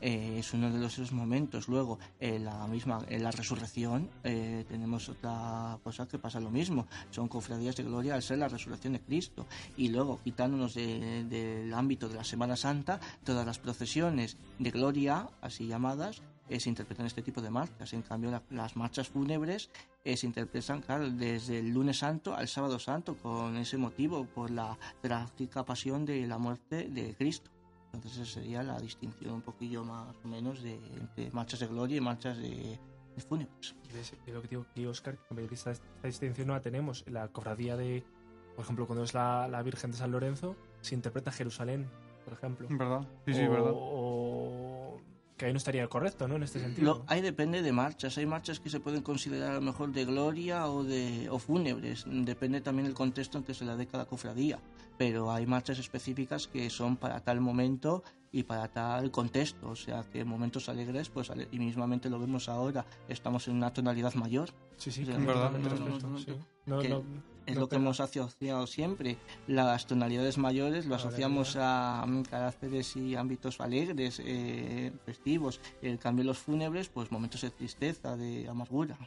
eh, 0.00 0.36
es 0.38 0.52
uno 0.54 0.70
de 0.70 0.78
los 0.78 0.94
esos 0.94 1.12
momentos. 1.12 1.68
Luego, 1.68 1.98
en 2.20 2.44
la 2.44 2.66
misma, 2.66 3.04
en 3.08 3.22
la 3.22 3.30
resurrección, 3.30 4.10
eh, 4.24 4.64
tenemos 4.68 5.08
otra 5.08 5.78
cosa 5.82 6.06
que 6.06 6.18
pasa 6.18 6.40
lo 6.40 6.50
mismo. 6.50 6.86
Son 7.10 7.28
cofradías 7.28 7.76
de 7.76 7.84
gloria 7.84 8.14
al 8.14 8.22
ser 8.22 8.38
la 8.38 8.48
resurrección 8.48 8.94
de 8.94 9.00
Cristo. 9.00 9.46
Y 9.76 9.88
luego, 9.88 10.20
quitándonos 10.22 10.74
de- 10.74 11.24
del 11.24 11.72
ámbito 11.74 12.08
de 12.08 12.14
la 12.16 12.24
Semana 12.24 12.56
Santa, 12.56 13.00
todas 13.24 13.46
las 13.46 13.58
procesiones 13.58 14.36
de 14.58 14.70
gloria, 14.70 15.28
así 15.40 15.66
llamadas, 15.66 16.22
eh, 16.48 16.60
se 16.60 16.68
interpretan 16.68 17.06
este 17.06 17.22
tipo 17.22 17.42
de 17.42 17.50
marchas. 17.50 17.92
En 17.92 18.02
cambio, 18.02 18.30
la- 18.30 18.42
las 18.50 18.76
marchas 18.76 19.08
fúnebres 19.08 19.70
eh, 20.04 20.16
se 20.16 20.26
interpretan, 20.26 20.84
desde 21.18 21.58
el 21.58 21.70
lunes 21.70 21.98
santo 21.98 22.36
al 22.36 22.46
sábado 22.46 22.78
santo, 22.78 23.16
con 23.16 23.56
ese 23.56 23.76
motivo, 23.76 24.24
por 24.26 24.52
la 24.52 24.78
trágica 25.02 25.64
pasión 25.64 26.04
de 26.04 26.24
la 26.28 26.38
muerte 26.38 26.88
de 26.88 27.16
Cristo. 27.16 27.50
Entonces 27.96 28.20
esa 28.20 28.40
sería 28.40 28.62
la 28.62 28.78
distinción 28.80 29.34
un 29.34 29.42
poquillo 29.42 29.84
más 29.84 30.14
o 30.24 30.28
menos 30.28 30.62
de, 30.62 30.74
entre 31.00 31.30
marchas 31.32 31.60
de 31.60 31.66
gloria 31.66 31.96
y 31.96 32.00
marchas 32.00 32.36
de, 32.38 32.78
de 33.16 33.22
fúnebres. 33.22 33.74
Y 33.88 33.92
ves, 33.92 34.14
es 34.26 34.32
lo 34.34 34.40
que 34.42 34.48
digo 34.48 34.64
aquí, 34.70 34.86
Oscar, 34.86 35.18
que 35.34 35.54
esta, 35.54 35.72
esta 35.72 35.86
distinción 36.04 36.46
no 36.48 36.54
la 36.54 36.60
tenemos. 36.60 37.02
En 37.06 37.14
la 37.14 37.28
cofradía 37.28 37.76
de, 37.76 38.04
por 38.54 38.64
ejemplo, 38.64 38.86
cuando 38.86 39.04
es 39.04 39.14
la, 39.14 39.48
la 39.48 39.62
Virgen 39.62 39.90
de 39.90 39.96
San 39.96 40.12
Lorenzo, 40.12 40.54
se 40.80 40.94
interpreta 40.94 41.32
Jerusalén, 41.32 41.88
por 42.24 42.34
ejemplo. 42.34 42.68
¿Verdad? 42.70 43.06
Sí, 43.26 43.34
sí, 43.34 43.42
o, 43.44 43.50
verdad. 43.50 43.72
o- 43.74 45.00
que 45.36 45.44
ahí 45.44 45.52
no 45.52 45.58
estaría 45.58 45.86
correcto, 45.86 46.26
¿no? 46.28 46.36
En 46.36 46.44
este 46.44 46.58
Lo, 46.60 46.64
sentido. 46.64 47.04
ahí 47.08 47.20
depende 47.20 47.60
de 47.60 47.70
marchas. 47.70 48.16
Hay 48.16 48.24
marchas 48.24 48.58
que 48.58 48.70
se 48.70 48.80
pueden 48.80 49.02
considerar 49.02 49.50
a 49.50 49.54
lo 49.56 49.60
mejor 49.60 49.92
de 49.92 50.06
gloria 50.06 50.66
o 50.66 50.82
de 50.82 51.28
o 51.28 51.38
fúnebres. 51.38 52.04
Depende 52.08 52.62
también 52.62 52.86
del 52.86 52.94
contexto 52.94 53.36
en 53.36 53.44
que 53.44 53.52
se 53.52 53.66
la 53.66 53.76
dé 53.76 53.86
cada 53.86 54.06
cofradía. 54.06 54.58
Pero 54.98 55.30
hay 55.30 55.46
marchas 55.46 55.78
específicas 55.78 56.46
que 56.46 56.70
son 56.70 56.96
para 56.96 57.20
tal 57.20 57.40
momento 57.40 58.02
y 58.32 58.42
para 58.42 58.68
tal 58.68 59.10
contexto. 59.10 59.68
O 59.70 59.76
sea 59.76 60.02
que 60.04 60.24
momentos 60.24 60.68
alegres, 60.68 61.08
pues 61.08 61.30
y 61.50 61.58
mismamente 61.58 62.10
lo 62.10 62.18
vemos 62.18 62.48
ahora. 62.48 62.84
Estamos 63.08 63.48
en 63.48 63.56
una 63.56 63.72
tonalidad 63.72 64.14
mayor. 64.14 64.50
Sí, 64.76 64.90
sí, 64.90 65.04
que 65.04 65.12
en 65.12 65.26
verdad. 65.26 65.52
totalmente 65.52 65.70
no, 65.70 65.76
no, 65.76 65.86
respeto, 65.86 66.08
no, 66.08 66.18
sí. 66.18 66.30
no, 66.66 66.76
No, 66.76 66.82
que 66.82 66.88
no, 66.88 67.02
Es 67.46 67.54
no 67.54 67.60
lo 67.62 67.68
que 67.68 67.76
hemos 67.76 68.00
asociado 68.00 68.66
siempre. 68.66 69.16
Las 69.46 69.86
tonalidades 69.86 70.36
mayores 70.38 70.86
lo 70.86 70.96
asociamos 70.96 71.56
a 71.58 72.04
mm, 72.06 72.22
caracteres 72.24 72.96
y 72.96 73.14
ámbitos 73.14 73.60
alegres, 73.60 74.20
eh, 74.24 74.92
festivos. 75.04 75.60
En 75.80 75.96
cambio, 75.96 76.24
los 76.24 76.38
fúnebres, 76.38 76.88
pues 76.88 77.10
momentos 77.10 77.40
de 77.42 77.50
tristeza, 77.50 78.16
de 78.16 78.48
amargura. 78.48 78.98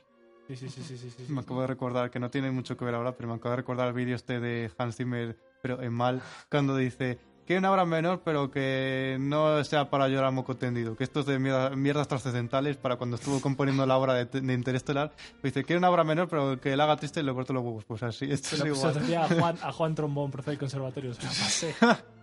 Sí, 0.48 0.56
sí, 0.56 0.70
sí, 0.70 0.82
sí, 0.82 0.98
sí, 0.98 1.12
sí, 1.12 1.26
sí. 1.28 1.32
Me 1.32 1.42
acabo 1.42 1.62
de 1.62 1.68
recordar, 1.68 2.10
que 2.10 2.20
no 2.20 2.32
tiene 2.32 2.50
mucho 2.50 2.76
que 2.76 2.84
ver 2.84 2.96
ahora, 2.96 3.16
pero 3.16 3.30
me 3.30 3.36
acabo 3.36 3.52
de 3.52 3.58
recordar 3.58 3.90
el 3.90 3.94
vídeo 3.94 4.16
este 4.16 4.40
de 4.40 4.72
Hans 4.80 4.96
Zimmer, 4.96 5.38
pero 5.62 5.82
en 5.82 5.94
mal, 5.94 6.22
cuando 6.50 6.76
dice 6.76 7.20
que 7.46 7.58
una 7.58 7.72
obra 7.72 7.84
menor, 7.84 8.22
pero 8.24 8.52
que 8.52 9.18
no 9.20 9.64
sea 9.64 9.90
para 9.90 10.08
llorar 10.08 10.32
moco 10.32 10.56
tendido, 10.56 10.96
que 10.96 11.04
esto 11.04 11.22
es 11.22 11.26
de 11.26 11.40
mierda- 11.40 11.72
mierdas 11.76 12.08
trascendentales 12.08 12.78
para 12.78 12.98
cuando 12.98 13.16
estuvo 13.16 13.42
componiendo 13.42 13.84
la 13.88 13.98
obra 13.98 14.14
de, 14.14 14.26
de 14.26 14.54
Interestelar, 14.54 15.14
pues 15.42 15.54
dice 15.56 15.66
que 15.66 15.76
una 15.76 15.90
obra 15.90 16.04
menor, 16.04 16.28
pero 16.30 16.62
que 16.62 16.76
la 16.76 16.84
haga 16.84 16.98
triste 16.98 17.22
y 17.22 17.24
le 17.24 17.34
corto 17.34 17.52
los 17.54 17.64
huevos. 17.64 17.86
Pues 17.86 18.04
así, 18.04 18.32
esto 18.32 18.50
Se 18.50 18.56
es 18.58 18.60
lo, 18.66 18.76
se 18.76 18.82
lo 18.84 18.90
igual. 18.92 19.02
decía 19.02 19.24
a 19.24 19.28
Juan, 19.28 19.58
a 19.64 19.72
Juan 19.74 19.96
Trombón, 19.96 20.30
profe 20.30 20.52
del 20.52 20.60
conservatorio, 20.60 21.14
se 21.16 21.24
la 21.24 21.30
pasé. 21.30 21.76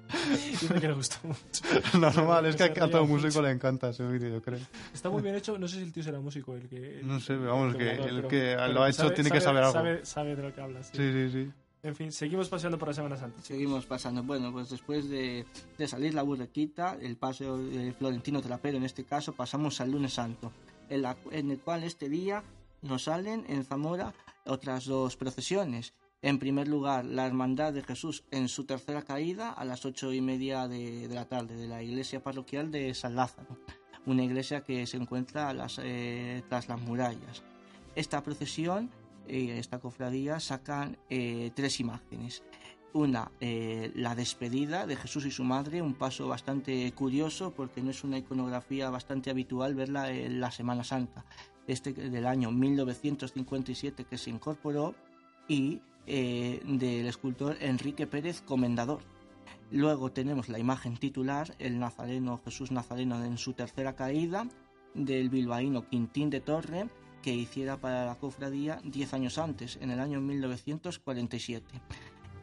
Que 0.80 0.86
le 0.86 0.94
gustó 0.94 1.16
mucho. 1.26 1.98
Normal, 1.98 2.46
es 2.46 2.54
que 2.54 2.62
a, 2.62 2.72
Se 2.72 2.80
a 2.80 2.88
todo 2.88 3.04
músico 3.06 3.26
mucho. 3.26 3.42
le 3.42 3.50
encanta 3.50 3.88
ese 3.88 4.06
vídeo, 4.06 4.28
yo 4.34 4.40
creo. 4.40 4.60
Está 4.94 5.10
muy 5.10 5.20
bien 5.20 5.34
hecho, 5.34 5.58
no 5.58 5.66
sé 5.66 5.78
si 5.78 5.82
el 5.82 5.92
tío 5.92 6.04
será 6.04 6.20
músico, 6.20 6.54
el 6.54 6.68
que... 6.68 7.00
el- 7.00 7.08
No 7.08 7.18
sé, 7.18 7.34
vamos, 7.34 7.72
el 7.74 7.76
que 7.78 7.90
el 7.90 8.22
que 8.28 8.54
pero 8.56 8.68
lo 8.72 8.84
ha 8.84 8.88
hecho 8.88 9.10
tiene 9.12 9.32
que 9.32 9.40
saber 9.40 9.64
algo. 9.64 9.72
Sabe, 9.72 10.06
sabe 10.06 10.36
de 10.36 10.42
lo 10.44 10.54
que 10.54 10.60
habla, 10.60 10.80
sí. 10.84 10.92
Sí, 10.94 11.12
sí, 11.12 11.30
sí. 11.32 11.52
En 11.86 11.94
fin, 11.94 12.10
seguimos 12.10 12.48
paseando 12.48 12.78
por 12.78 12.88
la 12.88 12.94
Semana 12.94 13.16
Santa. 13.16 13.40
Seguimos 13.42 13.86
pasando. 13.86 14.20
Bueno, 14.24 14.50
pues 14.52 14.70
después 14.70 15.08
de, 15.08 15.46
de 15.78 15.86
salir 15.86 16.14
la 16.14 16.22
burrequita, 16.24 16.96
el 17.00 17.16
paso 17.16 17.58
de 17.58 17.92
Florentino 17.92 18.42
Trapero 18.42 18.76
en 18.76 18.82
este 18.82 19.04
caso, 19.04 19.34
pasamos 19.34 19.80
al 19.80 19.92
lunes 19.92 20.14
santo, 20.14 20.50
en, 20.88 21.02
la- 21.02 21.16
en 21.30 21.52
el 21.52 21.60
cual 21.60 21.84
este 21.84 22.08
día 22.08 22.42
nos 22.82 23.04
salen 23.04 23.44
en 23.48 23.62
Zamora 23.64 24.14
otras 24.46 24.86
dos 24.86 25.16
procesiones. 25.16 25.94
En 26.22 26.40
primer 26.40 26.66
lugar, 26.66 27.04
la 27.04 27.24
Hermandad 27.24 27.72
de 27.72 27.84
Jesús 27.84 28.24
en 28.32 28.48
su 28.48 28.64
tercera 28.64 29.02
caída 29.02 29.52
a 29.52 29.64
las 29.64 29.84
ocho 29.86 30.12
y 30.12 30.20
media 30.20 30.66
de, 30.66 31.06
de 31.06 31.14
la 31.14 31.26
tarde 31.28 31.54
de 31.54 31.68
la 31.68 31.84
iglesia 31.84 32.20
parroquial 32.20 32.72
de 32.72 32.94
San 32.94 33.14
Lázaro, 33.14 33.58
una 34.06 34.24
iglesia 34.24 34.62
que 34.64 34.84
se 34.88 34.96
encuentra 34.96 35.50
a 35.50 35.54
las, 35.54 35.78
eh, 35.80 36.42
tras 36.48 36.68
las 36.68 36.80
murallas. 36.80 37.44
Esta 37.94 38.24
procesión, 38.24 38.90
eh, 39.28 39.58
esta 39.58 39.78
cofradía, 39.78 40.40
sacan 40.40 40.98
eh, 41.10 41.50
tres 41.54 41.80
imágenes. 41.80 42.42
Una, 42.92 43.30
eh, 43.40 43.92
la 43.94 44.14
despedida 44.14 44.86
de 44.86 44.96
Jesús 44.96 45.26
y 45.26 45.30
su 45.30 45.44
madre, 45.44 45.82
un 45.82 45.94
paso 45.94 46.28
bastante 46.28 46.90
curioso 46.92 47.52
porque 47.52 47.82
no 47.82 47.90
es 47.90 48.04
una 48.04 48.18
iconografía 48.18 48.88
bastante 48.88 49.30
habitual 49.30 49.74
verla 49.74 50.10
en 50.10 50.40
la 50.40 50.50
Semana 50.50 50.82
Santa. 50.82 51.24
Este 51.66 51.92
del 51.92 52.26
año 52.26 52.50
1957 52.52 54.04
que 54.04 54.16
se 54.18 54.30
incorporó 54.30 54.94
y 55.48 55.80
del 56.06 57.06
escultor 57.08 57.56
Enrique 57.60 58.06
Pérez 58.06 58.40
Comendador. 58.40 59.00
Luego 59.72 60.12
tenemos 60.12 60.48
la 60.48 60.60
imagen 60.60 60.96
titular, 60.96 61.54
el 61.58 61.80
Nazareno 61.80 62.40
Jesús 62.44 62.70
Nazareno 62.70 63.22
en 63.24 63.36
su 63.36 63.52
tercera 63.52 63.96
caída, 63.96 64.46
del 64.94 65.28
bilbaíno 65.28 65.88
Quintín 65.88 66.30
de 66.30 66.40
Torre, 66.40 66.88
que 67.26 67.34
hiciera 67.34 67.76
para 67.76 68.06
la 68.06 68.14
cofradía 68.14 68.80
10 68.84 69.14
años 69.14 69.38
antes, 69.38 69.78
en 69.82 69.90
el 69.90 69.98
año 69.98 70.20
1947. 70.20 71.66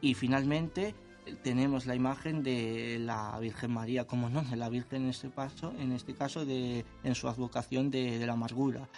Y 0.01 0.13
finalmente 0.13 0.93
eh, 1.25 1.37
tenemos 1.41 1.85
la 1.85 1.95
imagen 1.95 2.43
de 2.43 2.99
la 2.99 3.39
Virgen 3.39 3.71
María, 3.71 4.05
como 4.05 4.29
no, 4.29 4.41
de 4.41 4.57
la 4.57 4.67
Virgen 4.67 5.03
en 5.03 5.09
este 5.11 5.29
paso, 5.29 5.71
en 5.79 5.93
este 5.93 6.15
caso 6.15 6.45
de, 6.45 6.83
en 7.05 7.15
su 7.15 7.29
advocación 7.29 7.91
de, 7.91 8.19
de 8.19 8.27
la 8.27 8.33
amargura, 8.33 8.89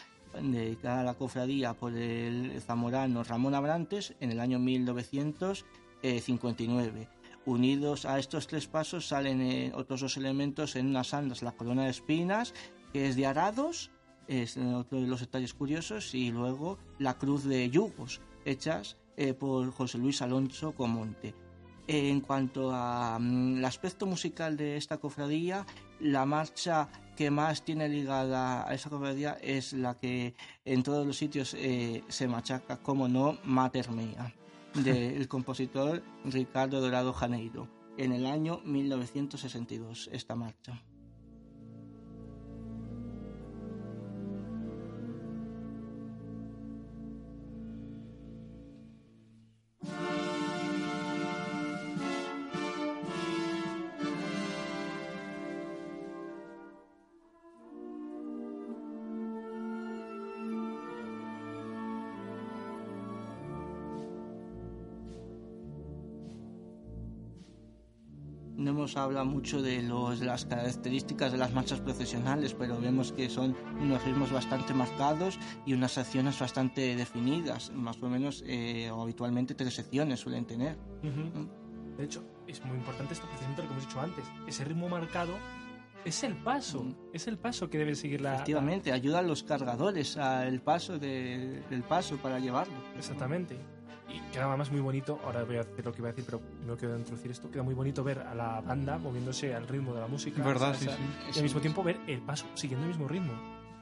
dedicada 0.42 1.02
a 1.02 1.04
la 1.04 1.14
cofradía 1.14 1.76
por 1.76 1.94
el 1.94 2.60
zamorano 2.62 3.24
Ramón 3.24 3.54
Abrantes 3.54 4.16
en 4.20 4.32
el 4.32 4.40
año 4.40 4.58
1959. 4.58 7.10
Unidos 7.46 8.08
a 8.08 8.18
estos 8.18 8.48
tres 8.48 8.66
pasos 8.66 9.08
salen 9.08 9.40
eh, 9.40 9.72
otros 9.76 10.02
dos 10.02 10.18
elementos 10.18 10.76
en 10.78 10.88
unas 10.88 11.14
andas, 11.14 11.44
la 11.44 11.52
corona 11.52 11.84
de 11.84 11.92
espinas, 11.92 12.56
que 12.92 13.08
es 13.08 13.16
de 13.16 13.28
arados, 13.28 13.92
es 14.28 14.58
otro 14.58 15.02
de 15.02 15.08
los 15.08 15.22
detalles 15.22 15.54
curiosos, 15.54 16.14
y 16.16 16.32
luego 16.32 16.78
la 17.00 17.18
cruz 17.18 17.44
de 17.44 17.70
yugos, 17.70 18.22
hechas 18.46 18.98
eh, 19.18 19.34
por 19.34 19.72
José 19.72 19.98
Luis 19.98 20.22
Alonso 20.22 20.74
Comonte. 20.74 21.34
En 21.88 22.22
cuanto 22.22 22.74
al 22.74 23.64
aspecto 23.64 24.08
musical 24.08 24.58
de 24.58 24.76
esta 24.76 24.98
cofradía, 24.98 25.66
la 26.00 26.26
marcha 26.26 26.90
que 27.16 27.30
más 27.30 27.64
tiene 27.64 27.88
ligada 27.88 28.68
a 28.68 28.74
esa 28.74 28.90
cofradía 28.90 29.38
es 29.42 29.74
la 29.74 29.98
que 30.00 30.34
en 30.66 30.84
todos 30.84 31.06
los 31.06 31.18
sitios 31.18 31.54
eh, 31.54 32.04
se 32.08 32.28
machaca, 32.28 32.78
como 32.78 33.08
no, 33.08 33.38
Mater 33.44 33.92
Mea, 33.92 34.34
del 34.74 35.28
compositor 35.28 36.04
Ricardo 36.26 36.82
Dorado 36.82 37.14
Janeiro, 37.14 37.70
en 37.98 38.12
el 38.12 38.26
año 38.26 38.62
1962, 38.66 40.10
esta 40.12 40.36
marcha. 40.36 40.82
No 68.86 68.90
hemos 68.90 68.98
hablado 68.98 69.26
mucho 69.26 69.64
de, 69.64 69.82
los, 69.82 70.20
de 70.20 70.28
las 70.28 70.46
características 70.46 71.32
de 71.32 71.40
las 71.40 71.52
marchas 71.52 71.80
procesionales, 71.82 72.54
pero 72.54 72.80
vemos 72.80 73.12
que 73.14 73.30
son 73.32 73.56
unos 73.82 74.06
ritmos 74.06 74.32
bastante 74.32 74.76
marcados 74.76 75.40
y 75.66 75.74
unas 75.74 75.94
secciones 75.94 76.40
bastante 76.40 76.96
definidas, 76.96 77.72
más 77.74 77.98
o 78.04 78.08
menos 78.10 78.44
eh, 78.46 78.92
o 78.92 79.02
habitualmente 79.02 79.56
tres 79.56 79.74
secciones 79.74 80.20
suelen 80.20 80.46
tener. 80.46 80.78
Ujú. 81.02 81.50
De 81.98 82.04
hecho, 82.06 82.24
es 82.46 82.64
muy 82.64 82.78
importante 82.78 83.16
esto 83.16 83.26
precisamente 83.26 83.64
lo 83.64 83.70
que 83.70 83.74
hemos 83.74 83.88
dicho 83.88 84.00
antes. 84.02 84.24
Ese 84.46 84.64
ritmo 84.66 84.88
marcado 84.88 85.34
es 86.06 86.24
el 86.24 86.36
paso. 86.36 86.84
Mm. 86.84 86.96
Es 87.12 87.26
el 87.28 87.40
paso 87.40 87.68
que 87.72 87.80
debe 87.80 87.96
seguir 87.96 88.22
la. 88.22 88.36
Efectivamente, 88.36 88.92
ayudan 88.92 89.26
los 89.26 89.42
cargadores 89.42 90.16
al 90.18 90.62
paso 90.62 91.00
de- 91.00 91.64
del 91.72 91.82
paso 91.82 92.18
para 92.18 92.38
llevarlo. 92.38 92.76
Exactamente. 92.96 93.58
Y 94.10 94.20
queda 94.32 94.46
además 94.48 94.72
muy 94.72 94.82
bonito, 94.82 95.20
ahora 95.26 95.44
voy 95.44 95.56
a 95.58 95.64
decir 95.64 95.86
lo 95.86 95.92
que 95.92 96.00
iba 96.00 96.10
a 96.10 96.12
decir, 96.12 96.26
pero 96.26 96.42
no 96.66 96.76
quiero 96.78 96.98
introducir 96.98 97.32
esto, 97.32 97.50
queda 97.52 97.64
muy 97.64 97.74
bonito 97.74 98.04
ver 98.04 98.20
a 98.20 98.34
la 98.36 98.62
banda 98.62 98.98
moviéndose 98.98 99.54
al 99.56 99.68
ritmo 99.68 99.94
de 99.94 100.02
la 100.02 100.08
música. 100.08 100.44
Verdad, 100.44 100.76
sí, 100.78 100.86
sí. 100.88 100.96
Y 101.34 101.38
al 101.38 101.44
mismo 101.44 101.60
tiempo 101.62 101.84
ver 101.84 102.00
el 102.08 102.22
paso 102.22 102.46
siguiendo 102.54 102.86
el 102.86 102.90
mismo 102.90 103.08
ritmo. 103.08 103.34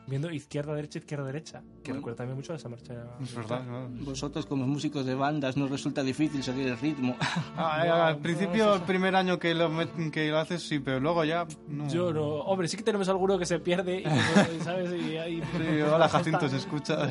Viendo 0.06 0.30
izquierda, 0.30 0.74
derecha, 0.76 1.00
izquierda, 1.00 1.24
derecha. 1.24 1.62
Que 1.82 1.92
Bueno. 1.92 1.96
recuerda 2.00 2.18
también 2.18 2.36
mucho 2.36 2.52
a 2.52 2.58
esa 2.58 2.68
marcha. 2.68 2.94
Es 3.22 3.34
verdad, 3.34 3.64
claro. 3.64 3.88
Vosotros 4.02 4.46
como 4.46 4.68
músicos 4.68 5.06
de 5.06 5.16
bandas 5.16 5.56
no 5.56 5.66
resulta 5.70 6.04
difícil 6.04 6.44
seguir 6.44 6.68
el 6.68 6.78
ritmo. 6.78 7.16
Ah, 7.56 7.84
No, 7.88 7.94
al 7.94 8.16
no, 8.18 8.22
principio, 8.22 8.64
eso- 8.66 8.76
el 8.76 8.82
primer 8.82 9.16
año 9.16 9.40
que 9.40 9.54
lo, 9.56 9.72
que 10.12 10.28
lo 10.30 10.40
haces, 10.40 10.62
sí, 10.68 10.80
pero 10.80 11.00
luego 11.00 11.24
ya. 11.24 11.48
No. 11.70 11.88
Yo 11.88 12.12
no. 12.12 12.22
Hombre, 12.22 12.68
sí 12.68 12.76
que 12.76 12.84
tenemos 12.84 13.08
alguno 13.08 13.40
que 13.40 13.46
se 13.46 13.60
pierde, 13.60 14.02
y, 14.02 14.04
¿sabes? 14.66 14.92
Y 14.92 15.16
ahí. 15.16 15.42
Sí, 15.42 15.82
hola 15.82 16.10
Jacinto, 16.10 16.50
se 16.50 16.58
escucha. 16.58 17.08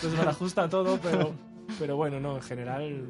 Nos 0.00 0.14
malajusta 0.16 0.68
todo, 0.68 1.00
pero, 1.02 1.34
pero 1.78 1.96
bueno, 1.96 2.20
no, 2.20 2.36
en 2.36 2.42
general. 2.42 3.06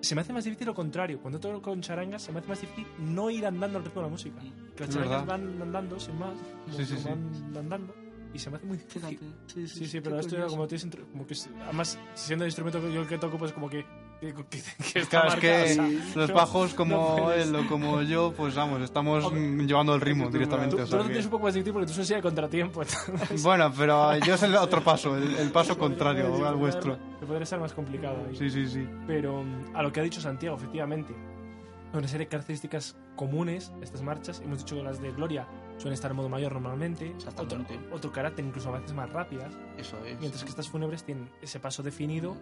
Se 0.00 0.16
me 0.16 0.20
hace 0.22 0.32
más 0.32 0.42
difícil 0.44 0.66
lo 0.66 0.74
contrario. 0.74 1.20
Cuando 1.20 1.38
toco 1.38 1.62
con 1.62 1.80
charangas, 1.80 2.22
se 2.22 2.32
me 2.32 2.40
hace 2.40 2.48
más 2.48 2.60
difícil 2.60 2.86
no 2.98 3.30
ir 3.30 3.46
andando 3.46 3.78
al 3.78 3.84
ritmo 3.84 4.00
de 4.00 4.06
la 4.06 4.10
música. 4.10 4.40
Que 4.74 4.80
las 4.80 4.88
Es 4.88 4.94
charangas 4.96 5.26
verdad. 5.26 5.26
van 5.26 5.62
andando 5.62 6.00
sin 6.00 6.18
más. 6.18 6.34
Sí, 6.76 6.84
sí. 6.84 6.96
Van 7.04 7.56
andando. 7.56 7.94
Y 8.34 8.38
se 8.38 8.50
me 8.50 8.56
hace 8.56 8.66
muy 8.66 8.78
difícil. 8.78 9.18
Sí, 9.46 9.68
Sí, 9.68 9.86
sí, 9.86 10.00
pero 10.00 10.18
esto 10.18 10.34
como 10.48 10.66
como 11.12 11.26
que 11.26 11.34
además 11.64 11.98
siendo 12.14 12.44
el 12.44 12.48
instrumento 12.48 12.80
que 12.80 12.92
yo 12.92 13.06
que 13.06 13.18
toco 13.18 13.38
pues 13.38 13.52
como 13.52 13.68
que 13.68 13.84
que, 14.28 14.44
que- 14.44 14.62
que 14.92 14.98
está 15.00 15.22
Claro, 15.22 15.34
es 15.34 15.40
que 15.40 16.12
los 16.14 16.28
no- 16.28 16.34
bajos 16.34 16.70
no 16.70 16.76
como 16.76 17.16
puedes. 17.16 17.48
él 17.48 17.56
o 17.56 17.66
como 17.66 18.02
yo, 18.02 18.32
pues 18.36 18.54
vamos, 18.54 18.80
estamos 18.82 19.32
mm, 19.32 19.60
llevando 19.66 19.94
el 19.94 20.00
ritmo 20.00 20.26
tú, 20.26 20.32
directamente. 20.32 20.76
tú, 20.76 20.82
o 20.82 20.86
tú 20.86 20.96
lo 20.96 21.02
que- 21.02 21.08
tienes 21.08 21.24
un 21.24 21.30
poco 21.32 21.44
más 21.44 21.54
difícil 21.54 21.72
porque 21.72 21.86
tú 21.88 21.92
sos 21.94 22.08
de 22.08 22.22
contratiempo. 22.22 22.82
entonces- 22.82 23.42
Bueno, 23.42 23.72
pero 23.76 24.16
yo 24.18 24.34
es 24.34 24.42
el 24.44 24.54
otro 24.56 24.82
paso, 24.82 25.16
el, 25.16 25.34
el 25.36 25.50
paso 25.50 25.76
contrario 25.76 26.28
podría- 26.28 26.48
al 26.48 26.56
vuestro. 26.56 26.98
Que 27.20 27.26
podría 27.26 27.46
ser 27.46 27.58
más 27.60 27.72
complicado. 27.72 28.16
ahí. 28.28 28.36
Sí, 28.36 28.48
sí, 28.50 28.66
sí. 28.68 28.88
Pero 29.06 29.42
mm, 29.42 29.74
a 29.76 29.82
lo 29.82 29.92
que 29.92 30.00
ha 30.00 30.02
dicho 30.02 30.20
Santiago, 30.20 30.56
efectivamente, 30.56 31.14
una 31.92 32.08
serie 32.08 32.24
de 32.26 32.30
características 32.30 32.96
comunes 33.16 33.70
a 33.80 33.84
estas 33.84 34.00
marchas. 34.02 34.40
Hemos 34.40 34.60
dicho 34.60 34.76
que 34.76 34.82
las 34.82 35.00
de 35.02 35.12
Gloria 35.12 35.46
suelen 35.76 35.92
estar 35.92 36.10
en 36.10 36.16
modo 36.16 36.28
mayor 36.30 36.52
normalmente. 36.54 37.14
Otro, 37.36 37.58
otro 37.92 38.10
carácter, 38.10 38.44
incluso 38.46 38.70
a 38.74 38.78
veces 38.78 38.94
más 38.94 39.10
rápidas. 39.10 39.52
Eso 39.76 39.98
es. 40.06 40.18
Mientras 40.18 40.42
que 40.42 40.48
estas 40.48 40.68
fúnebres 40.70 41.04
tienen 41.04 41.28
ese 41.42 41.60
paso 41.60 41.82
definido 41.82 42.34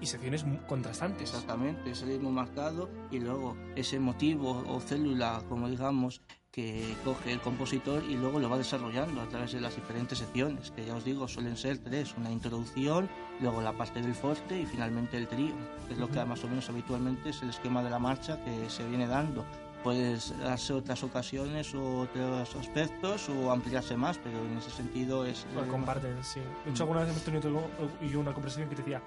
y 0.00 0.06
secciones 0.06 0.44
contrastantes. 0.66 1.30
Exactamente, 1.30 1.90
ese 1.90 2.06
ritmo 2.06 2.30
marcado 2.30 2.90
y 3.10 3.18
luego 3.20 3.56
ese 3.74 3.98
motivo 3.98 4.64
o 4.68 4.80
célula, 4.80 5.42
como 5.48 5.68
digamos, 5.68 6.22
que 6.56 6.96
coge 7.04 7.32
el 7.32 7.40
compositor 7.40 8.02
y 8.04 8.16
luego 8.16 8.40
lo 8.40 8.48
va 8.48 8.56
desarrollando 8.56 9.20
a 9.20 9.28
través 9.28 9.52
de 9.52 9.60
las 9.60 9.76
diferentes 9.76 10.16
secciones, 10.16 10.70
que 10.70 10.86
ya 10.86 10.94
os 10.94 11.04
digo, 11.04 11.28
suelen 11.28 11.54
ser 11.54 11.76
tres, 11.76 12.14
una 12.16 12.30
introducción, 12.30 13.10
luego 13.40 13.60
la 13.60 13.74
parte 13.74 14.00
del 14.00 14.14
forte 14.14 14.62
y 14.62 14.64
finalmente 14.64 15.18
el 15.18 15.28
trío, 15.28 15.54
que 15.86 15.92
es 15.92 15.98
lo 15.98 16.08
que 16.08 16.18
Ujú. 16.18 16.28
más 16.28 16.42
o 16.44 16.48
menos 16.48 16.66
habitualmente 16.70 17.28
es 17.28 17.42
el 17.42 17.50
esquema 17.50 17.82
de 17.82 17.90
la 17.90 17.98
marcha 17.98 18.42
que 18.42 18.70
se 18.70 18.88
viene 18.88 19.06
dando. 19.06 19.44
Puedes 19.84 20.36
darse 20.38 20.72
otras 20.72 21.04
ocasiones 21.04 21.74
o 21.74 22.00
otros 22.00 22.56
aspectos 22.56 23.28
o 23.28 23.52
ampliarse 23.52 23.94
más, 23.98 24.16
pero 24.18 24.38
en 24.38 24.56
ese 24.56 24.70
sentido 24.70 25.26
es... 25.26 25.46
Lo 25.54 25.68
comparten, 25.68 26.24
sí. 26.24 26.40
De 26.64 26.70
hecho, 26.70 26.84
alguna 26.84 27.00
vez 27.00 27.10
hemos 27.10 27.22
tenido 27.22 27.68
y 28.00 28.08
yo 28.08 28.18
una 28.18 28.32
conversación 28.32 28.70
que 28.70 28.76
te 28.76 28.82
decía 28.82 29.02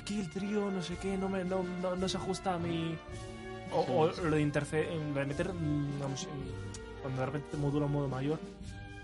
aquí 0.00 0.20
el 0.20 0.28
trío, 0.30 0.70
no 0.70 0.82
sé 0.82 0.96
qué, 0.96 1.16
no, 1.16 1.28
me, 1.28 1.44
no, 1.44 1.62
no, 1.82 1.96
no 1.96 2.08
se 2.08 2.16
ajusta 2.16 2.54
a 2.54 2.58
mi... 2.58 2.96
O, 3.72 3.80
o 3.88 4.06
lo 4.24 4.30
de, 4.36 4.42
interce 4.42 4.76
de 5.14 5.24
meter, 5.26 5.52
mm, 5.52 6.00
vamos, 6.00 6.26
cuando 7.02 7.20
de 7.20 7.26
repente 7.26 7.48
te 7.52 7.56
modula 7.56 7.86
un 7.86 7.92
modo 7.92 8.08
mayor, 8.08 8.38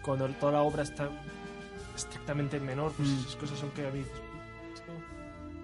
cuando 0.02 0.28
toda 0.30 0.52
la 0.52 0.62
obra 0.62 0.82
está 0.82 1.09
estrictamente 1.94 2.56
en 2.56 2.66
menor, 2.66 2.92
pues 2.92 3.09
Mm. 3.09 3.18
esas 3.20 3.37
cosas 3.37 3.59
son 3.59 3.70
que 3.70 3.87
a 3.87 3.90
mí... 3.90 3.98
dices, 4.00 4.12
"Uy, 4.14 4.72
¿esto 4.74 4.92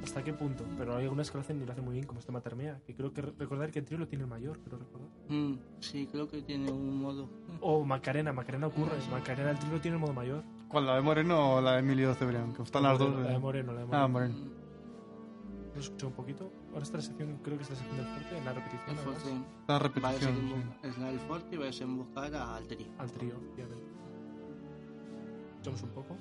¿Hasta 0.04 0.22
qué 0.24 0.32
punto? 0.32 0.64
Pero 0.78 0.96
hay 0.96 1.04
algunas 1.04 1.30
que 1.30 1.36
lo 1.38 1.42
hacen 1.42 1.60
y 1.62 1.66
lo 1.66 1.72
hacen 1.72 1.84
muy 1.84 1.94
bien, 1.94 2.06
como 2.06 2.18
este 2.20 2.32
Matermea, 2.32 2.80
que 2.86 2.94
creo 2.94 3.12
que 3.12 3.22
re- 3.22 3.32
recordar 3.38 3.70
que 3.70 3.78
el 3.80 3.84
trío 3.84 3.98
lo 3.98 4.08
tiene 4.08 4.24
el 4.24 4.30
mayor, 4.30 4.58
creo 4.60 4.78
recordar. 4.78 5.08
mm, 5.28 5.58
sí, 5.80 6.08
creo 6.10 6.28
que 6.28 6.42
tiene 6.42 6.70
un 6.72 7.00
modo... 7.00 7.28
O 7.60 7.84
Macarena, 7.84 8.32
Macarena 8.32 8.66
ocurre, 8.68 8.92
Macarena 9.10 9.50
el 9.52 9.58
trío 9.58 9.72
lo 9.72 9.80
tiene 9.80 9.96
el 9.96 10.00
modo 10.00 10.12
mayor. 10.12 10.42
¿Cuál, 10.68 10.86
la 10.86 10.94
de 10.96 11.02
Moreno 11.02 11.54
o 11.56 11.60
la 11.60 11.72
de 11.74 11.78
Emilio 11.80 12.14
Cebrián? 12.14 12.52
Que 12.54 12.62
están 12.62 12.82
las 12.84 12.98
dos. 12.98 13.14
La 13.20 13.28
de. 13.32 13.38
Moreno, 13.38 13.72
la 13.74 13.80
de 13.80 13.84
Moreno. 13.86 14.04
Ah, 14.04 14.08
Moreno. 14.08 14.34
Lo 15.74 15.80
escuché 15.80 16.06
un 16.06 16.12
poquito. 16.12 16.52
Ahora 16.72 16.82
está 16.82 16.98
la 16.98 17.02
sección, 17.02 17.38
creo 17.42 17.56
que 17.56 17.64
es 17.64 17.70
la 17.70 17.76
sección 17.76 17.96
del 17.96 18.06
fuerte, 18.06 18.38
en 18.38 18.44
la 18.44 18.52
repetición. 18.52 18.90
El 18.90 18.96
forte. 18.98 19.30
La 19.30 19.42
Va 19.66 19.76
a 19.76 19.78
repetición. 19.78 20.35
sí. 20.35 20.40
desembocar- 20.42 20.78
es 20.90 20.98
la 20.98 21.06
del 21.06 21.20
forte 21.20 21.54
y 21.54 21.58
va 21.58 21.62
a 21.64 21.66
desembocar 21.66 22.35
al 22.35 22.66
trío. 22.66 22.87
Al 22.98 23.11
trío, 23.12 23.37
obviamente. 23.54 23.90
Escuchamos 25.54 25.82
un 25.82 25.90
poco. 25.90 26.16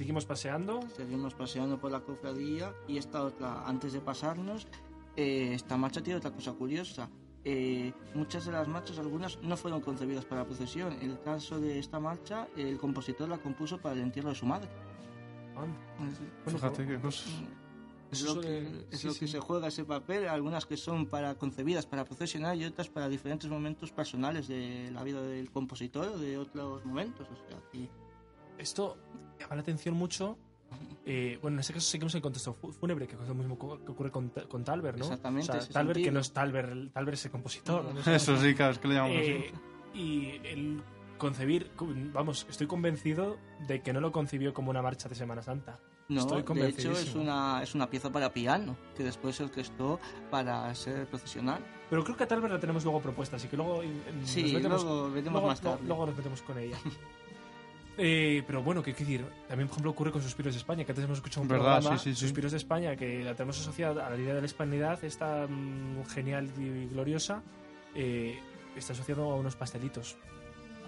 Seguimos 0.00 0.24
paseando. 0.24 0.80
Seguimos 0.96 1.34
paseando 1.34 1.78
por 1.78 1.90
la 1.92 2.00
cofradía 2.00 2.72
y 2.88 2.96
esta 2.96 3.22
otra, 3.22 3.68
antes 3.68 3.92
de 3.92 4.00
pasarnos, 4.00 4.66
eh, 5.14 5.50
esta 5.52 5.76
marcha 5.76 6.02
tiene 6.02 6.16
otra 6.16 6.30
cosa 6.30 6.54
curiosa. 6.54 7.10
Eh, 7.44 7.92
muchas 8.14 8.46
de 8.46 8.52
las 8.52 8.66
marchas, 8.66 8.98
algunas 8.98 9.38
no 9.42 9.58
fueron 9.58 9.82
concebidas 9.82 10.24
para 10.24 10.40
la 10.40 10.46
procesión. 10.46 10.94
En 11.02 11.10
el 11.10 11.20
caso 11.20 11.60
de 11.60 11.78
esta 11.78 12.00
marcha, 12.00 12.48
el 12.56 12.78
compositor 12.78 13.28
la 13.28 13.36
compuso 13.36 13.76
para 13.76 13.94
el 13.94 14.00
entierro 14.00 14.30
de 14.30 14.36
su 14.36 14.46
madre. 14.46 14.70
Es, 16.46 16.52
Fíjate 16.54 16.86
qué 16.86 16.98
cosa. 16.98 17.28
es 18.10 18.22
lo, 18.22 18.40
que, 18.40 18.46
suele- 18.48 18.86
es 18.90 19.00
sí, 19.00 19.06
lo 19.06 19.12
que 19.12 19.18
sí. 19.26 19.28
se 19.28 19.38
juega 19.40 19.68
ese 19.68 19.84
papel, 19.84 20.28
algunas 20.28 20.64
que 20.64 20.78
son 20.78 21.04
para 21.08 21.34
concebidas 21.34 21.84
para 21.84 22.06
procesionar 22.06 22.56
y 22.56 22.64
otras 22.64 22.88
para 22.88 23.06
diferentes 23.10 23.50
momentos 23.50 23.92
personales 23.92 24.48
de 24.48 24.90
la 24.94 25.04
vida 25.04 25.20
del 25.20 25.50
compositor 25.50 26.06
o 26.08 26.18
de 26.18 26.38
otros 26.38 26.86
momentos. 26.86 27.28
O 27.30 27.36
sea, 27.36 27.60
que 27.70 27.90
Esto 28.60 28.96
llama 29.38 29.56
la 29.56 29.62
atención 29.62 29.94
mucho. 29.94 30.36
eh, 31.04 31.38
bueno, 31.42 31.56
en 31.56 31.60
ese 31.60 31.72
caso 31.72 31.88
seguimos 31.90 32.14
en 32.14 32.18
el 32.18 32.22
contexto 32.22 32.54
fúnebre, 32.54 33.06
que 33.08 33.16
es 33.16 33.28
lo 33.28 33.34
mismo 33.34 33.58
que 33.58 33.90
ocurre 33.90 34.10
con, 34.10 34.28
con 34.48 34.62
Talbert, 34.64 34.98
¿no? 34.98 35.04
Exactamente, 35.06 35.50
O 35.50 35.60
sea, 35.60 35.68
Talbert, 35.72 35.96
que 35.96 36.04
sentido. 36.04 36.12
no 36.14 36.20
es 36.20 36.32
Talbert, 36.32 36.92
Talbert 36.92 37.14
es 37.14 37.24
el 37.24 37.30
compositor. 37.32 37.84
¿no? 37.92 37.98
O 38.00 38.02
sea, 38.04 38.14
Eso 38.16 38.36
sí, 38.36 38.54
claro, 38.54 38.72
es 38.72 38.78
que 38.78 38.88
le 38.88 38.94
llamamos 38.94 39.16
así. 39.18 39.30
eh, 39.30 39.52
y 39.94 40.26
el 40.46 40.82
concebir, 41.18 41.70
vamos, 42.12 42.46
estoy 42.48 42.66
convencido 42.66 43.36
de 43.66 43.82
que 43.82 43.92
no 43.92 44.00
lo 44.00 44.12
concibió 44.12 44.54
como 44.54 44.70
una 44.70 44.80
marcha 44.82 45.08
de 45.08 45.14
Semana 45.16 45.42
Santa. 45.42 45.78
No, 46.08 46.20
Estoy 46.20 46.42
de 46.42 46.68
hecho 46.68 46.90
es 46.92 47.14
una, 47.14 47.62
es 47.62 47.74
una 47.76 47.88
pieza 47.88 48.10
para 48.10 48.32
piano, 48.32 48.76
que 48.96 49.04
después 49.04 49.36
se 49.36 49.44
orquestó 49.44 50.00
para 50.30 50.74
ser 50.74 51.06
profesional. 51.06 51.64
Pero 51.88 52.02
creo 52.04 52.16
que 52.16 52.24
a 52.24 52.28
Talbert 52.28 52.52
la 52.54 52.58
tenemos 52.60 52.82
luego 52.84 53.00
propuesta, 53.00 53.36
así 53.36 53.46
que 53.48 53.56
luego 53.56 53.80
nos 53.82 54.28
Sí, 54.28 54.42
metemos- 54.54 54.82
luego 54.82 55.10
veremos 55.10 55.32
luego, 55.32 55.46
más 55.48 55.62
luego- 55.62 55.76
tarde. 55.76 55.88
luego 55.88 56.06
nos 56.06 56.16
metemos 56.16 56.42
con 56.42 56.58
ella. 56.58 56.78
Eh, 58.02 58.42
pero 58.46 58.62
bueno, 58.62 58.82
¿qué 58.82 58.94
quiero 58.94 59.10
decir? 59.10 59.26
También, 59.46 59.68
por 59.68 59.74
ejemplo, 59.74 59.90
ocurre 59.90 60.10
con 60.10 60.22
Suspiros 60.22 60.54
de 60.54 60.58
España, 60.58 60.84
que 60.84 60.92
antes 60.92 61.04
hemos 61.04 61.18
escuchado 61.18 61.42
un 61.42 61.48
Verdad, 61.48 61.80
programa, 61.80 61.98
sí, 61.98 62.10
sí, 62.10 62.14
sí. 62.14 62.26
Suspiros 62.26 62.52
de 62.52 62.56
España, 62.56 62.96
que 62.96 63.22
la 63.22 63.34
tenemos 63.34 63.60
asociada 63.60 64.06
a 64.06 64.10
la 64.10 64.16
idea 64.16 64.34
de 64.34 64.40
la 64.40 64.46
hispanidad, 64.46 65.04
esta 65.04 65.46
mm, 65.46 66.06
genial 66.06 66.50
y 66.58 66.86
gloriosa, 66.86 67.42
eh, 67.94 68.38
está 68.74 68.94
asociado 68.94 69.30
a 69.30 69.36
unos 69.36 69.54
pastelitos. 69.54 70.16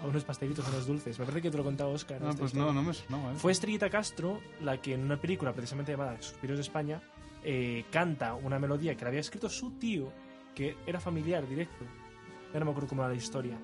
A 0.01 0.07
unos 0.07 0.23
pastelitos, 0.23 0.65
a 0.65 0.69
unos 0.71 0.87
dulces. 0.87 1.19
Me 1.19 1.25
parece 1.25 1.43
que 1.43 1.51
te 1.51 1.57
lo 1.57 1.63
contaba 1.63 1.91
Oscar. 1.91 2.19
Ah, 2.23 2.29
esta 2.31 2.39
pues 2.39 2.51
historia. 2.51 2.73
no, 2.73 2.81
no 2.81 2.87
me 2.87 2.93
sonaba, 2.95 3.31
¿eh? 3.31 3.35
Fue 3.35 3.51
Estrellita 3.51 3.89
Castro 3.91 4.41
la 4.61 4.81
que 4.81 4.95
en 4.95 5.03
una 5.03 5.17
película 5.17 5.53
precisamente 5.53 5.91
llamada 5.91 6.19
Suspiros 6.19 6.57
de 6.57 6.63
España 6.63 6.99
eh, 7.43 7.85
canta 7.91 8.33
una 8.33 8.57
melodía 8.57 8.95
que 8.95 9.03
la 9.03 9.09
había 9.09 9.21
escrito 9.21 9.49
su 9.49 9.71
tío, 9.77 10.11
que 10.55 10.75
era 10.87 10.99
familiar 10.99 11.47
directo. 11.47 11.85
Ya 12.51 12.59
no 12.59 12.65
me 12.65 12.71
acuerdo 12.71 12.89
cómo 12.89 13.03
era 13.03 13.11
la 13.11 13.17
historia. 13.17 13.57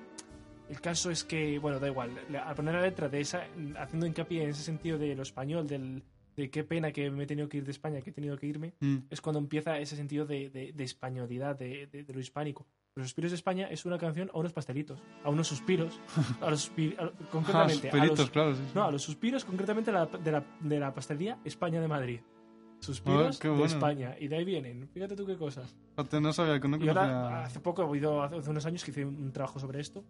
El 0.70 0.80
caso 0.80 1.10
es 1.10 1.24
que, 1.24 1.58
bueno, 1.58 1.78
da 1.80 1.88
igual. 1.88 2.10
Al 2.42 2.54
poner 2.54 2.74
la 2.74 2.82
letra 2.82 3.08
de 3.08 3.20
esa, 3.20 3.42
haciendo 3.78 4.06
hincapié 4.06 4.44
en 4.44 4.50
ese 4.50 4.62
sentido 4.62 4.96
de 4.98 5.14
lo 5.16 5.22
español, 5.22 5.66
del, 5.66 6.02
de 6.36 6.48
qué 6.48 6.62
pena 6.64 6.92
que 6.92 7.10
me 7.10 7.24
he 7.24 7.26
tenido 7.26 7.48
que 7.48 7.56
ir 7.58 7.64
de 7.64 7.72
España, 7.72 8.00
que 8.00 8.10
he 8.10 8.12
tenido 8.12 8.36
que 8.38 8.46
irme, 8.46 8.72
Mm. 8.80 8.98
es 9.10 9.20
cuando 9.20 9.40
empieza 9.40 9.78
ese 9.78 9.96
sentido 9.96 10.24
de, 10.26 10.48
de- 10.48 10.72
de 10.72 10.84
españolidad, 10.84 11.58
de, 11.58 11.88
lo 12.08 12.20
hispánico. 12.20 12.66
Los 12.94 13.08
Suspiros 13.08 13.30
de 13.32 13.36
España 13.36 13.68
es 13.68 13.84
una 13.84 13.98
canción 13.98 14.30
a 14.32 14.38
unos 14.38 14.52
pastelitos, 14.52 15.02
a 15.24 15.30
unos 15.30 15.48
suspiros, 15.48 16.00
a 16.40 16.50
los 16.50 16.70
suspi- 16.70 16.96
a- 16.98 17.04
Ah, 17.04 17.12
concretamente 17.32 17.90
a 17.90 18.04
los, 18.04 18.30
claro, 18.30 18.54
sí. 18.54 18.62
sí. 18.64 18.70
no, 18.74 18.84
a 18.84 18.90
los 18.92 19.02
suspiros 19.02 19.44
concretamente 19.44 19.90
la- 19.92 20.06
de, 20.06 20.32
la, 20.32 20.44
de 20.60 20.78
la 20.80 20.94
pastelería 20.94 21.38
España 21.44 21.80
de 21.80 21.88
Madrid. 21.88 22.20
Suspiros 22.80 23.38
qué 23.38 23.48
de 23.48 23.54
bueno. 23.54 23.66
España. 23.66 24.16
Y 24.18 24.28
de 24.28 24.36
ahí 24.36 24.44
vienen. 24.44 24.88
Fíjate 24.88 25.14
tú 25.14 25.26
qué 25.26 25.36
cosas. 25.36 25.76
No 26.20 26.32
sabía 26.32 26.58
no 26.58 26.76
Y 26.82 26.88
ahora, 26.88 27.44
hace 27.44 27.60
poco, 27.60 27.82
he 27.82 27.84
oído, 27.84 28.22
hace 28.22 28.48
unos 28.48 28.64
años 28.64 28.82
que 28.84 28.90
hice 28.90 29.04
un 29.04 29.30
trabajo 29.32 29.60
sobre 29.60 29.80
esto, 29.80 30.02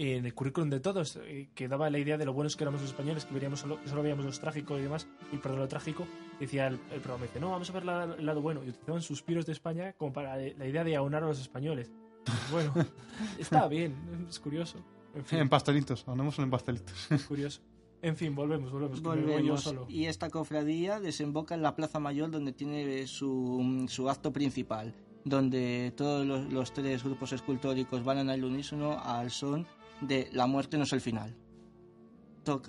en 0.00 0.24
el 0.26 0.32
currículum 0.34 0.70
de 0.70 0.80
todos, 0.80 1.18
eh, 1.22 1.48
que 1.54 1.66
daba 1.68 1.90
la 1.90 1.98
idea 1.98 2.16
de 2.16 2.24
lo 2.24 2.32
buenos 2.32 2.56
que 2.56 2.64
éramos 2.64 2.80
los 2.80 2.90
españoles, 2.90 3.24
que, 3.24 3.34
veríamos 3.34 3.60
solo, 3.60 3.80
que 3.82 3.88
solo 3.88 4.02
veíamos 4.02 4.24
los 4.24 4.38
trágicos 4.38 4.78
y 4.78 4.82
demás, 4.82 5.08
y 5.32 5.38
perdón, 5.38 5.60
lo 5.60 5.68
trágico, 5.68 6.06
decía 6.38 6.68
el, 6.68 6.78
el 6.92 7.00
programa, 7.00 7.24
dice, 7.26 7.40
no, 7.40 7.50
vamos 7.50 7.68
a 7.68 7.72
ver 7.72 7.84
la- 7.84 8.14
el 8.18 8.24
lado 8.26 8.40
bueno, 8.40 8.62
y 8.64 8.68
utilizaban 8.68 9.02
suspiros 9.02 9.44
de 9.46 9.52
España 9.52 9.92
como 9.94 10.12
para 10.12 10.36
la, 10.36 10.66
idea 10.66 10.84
de 10.84 10.94
aunar 10.96 11.24
a 11.24 11.26
los 11.26 11.40
españoles. 11.40 11.90
Pues 12.24 12.70
bueno, 12.70 12.74
está 13.38 13.66
bien, 13.68 13.94
es 14.28 14.38
curioso. 14.38 14.78
En 15.14 15.24
fin, 15.24 15.38
En 15.40 15.48
pastelitos, 15.48 16.06
andamos 16.06 16.38
en 16.38 16.50
pastelitos. 16.50 17.08
curioso. 17.26 17.60
En 18.00 18.14
fin, 18.16 18.34
volvemos, 18.36 18.70
volvemos. 18.70 19.00
que 19.00 19.08
me 19.08 19.14
voy 19.16 19.24
yo 19.24 19.32
Volvemos. 19.32 19.62
solo. 19.62 19.86
Y 19.88 20.04
esta 20.04 20.30
cofradía 20.30 21.00
desemboca 21.00 21.56
en 21.56 21.62
la 21.62 21.74
Plaza 21.74 21.98
Mayor 21.98 22.30
donde 22.30 22.52
tiene 22.52 23.04
su, 23.08 23.86
su 23.88 24.08
acto 24.08 24.32
principal, 24.32 24.94
donde 25.24 25.92
todos 25.96 26.24
los, 26.24 26.52
los 26.52 26.72
tres 26.72 27.02
grupos 27.02 27.32
escultóricos 27.32 28.04
van 28.04 28.30
al 28.30 28.44
unísono 28.44 29.00
al 29.02 29.32
son 29.32 29.66
de 30.00 30.28
La 30.32 30.46
muerte 30.46 30.76
no 30.76 30.84
es 30.84 30.92
el 30.92 31.00
final. 31.00 31.36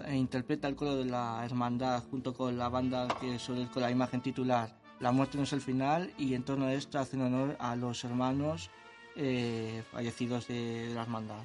E 0.06 0.16
interpreta 0.16 0.68
el 0.68 0.76
coro 0.76 0.98
de 0.98 1.06
la 1.06 1.42
hermandad 1.46 2.04
junto 2.10 2.34
con 2.34 2.58
la 2.58 2.68
banda 2.68 3.08
que 3.22 3.40
sobre 3.40 3.66
con 3.70 3.82
la 3.82 3.90
imagen 3.90 4.22
titular 4.22 4.78
La 5.00 5.14
muerte 5.14 5.38
no 5.38 5.44
es 5.44 5.54
el 5.54 5.62
final 5.62 6.12
y 6.18 6.34
en 6.34 6.44
torno 6.44 6.66
a 6.66 6.74
esto 6.74 7.00
hacen 7.00 7.22
honor 7.22 7.56
a 7.60 7.78
los 7.78 8.04
hermanos 8.04 8.70
eh, 9.16 9.82
fallecidos 9.92 10.48
de, 10.48 10.88
de 10.90 10.94
la 10.96 11.04
hermandad. 11.04 11.42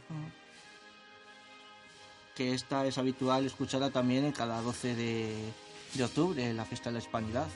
Que 2.34 2.54
esta 2.54 2.84
es 2.86 2.98
habitual 2.98 3.46
escucharla 3.46 3.90
también 3.90 4.24
en 4.24 4.32
cada 4.32 4.60
12 4.60 4.96
de, 4.96 5.52
de 5.94 6.04
octubre, 6.04 6.50
en 6.50 6.56
la 6.56 6.64
fiesta 6.64 6.90
de 6.90 6.94
la 6.94 6.98
Hispanidad. 6.98 7.46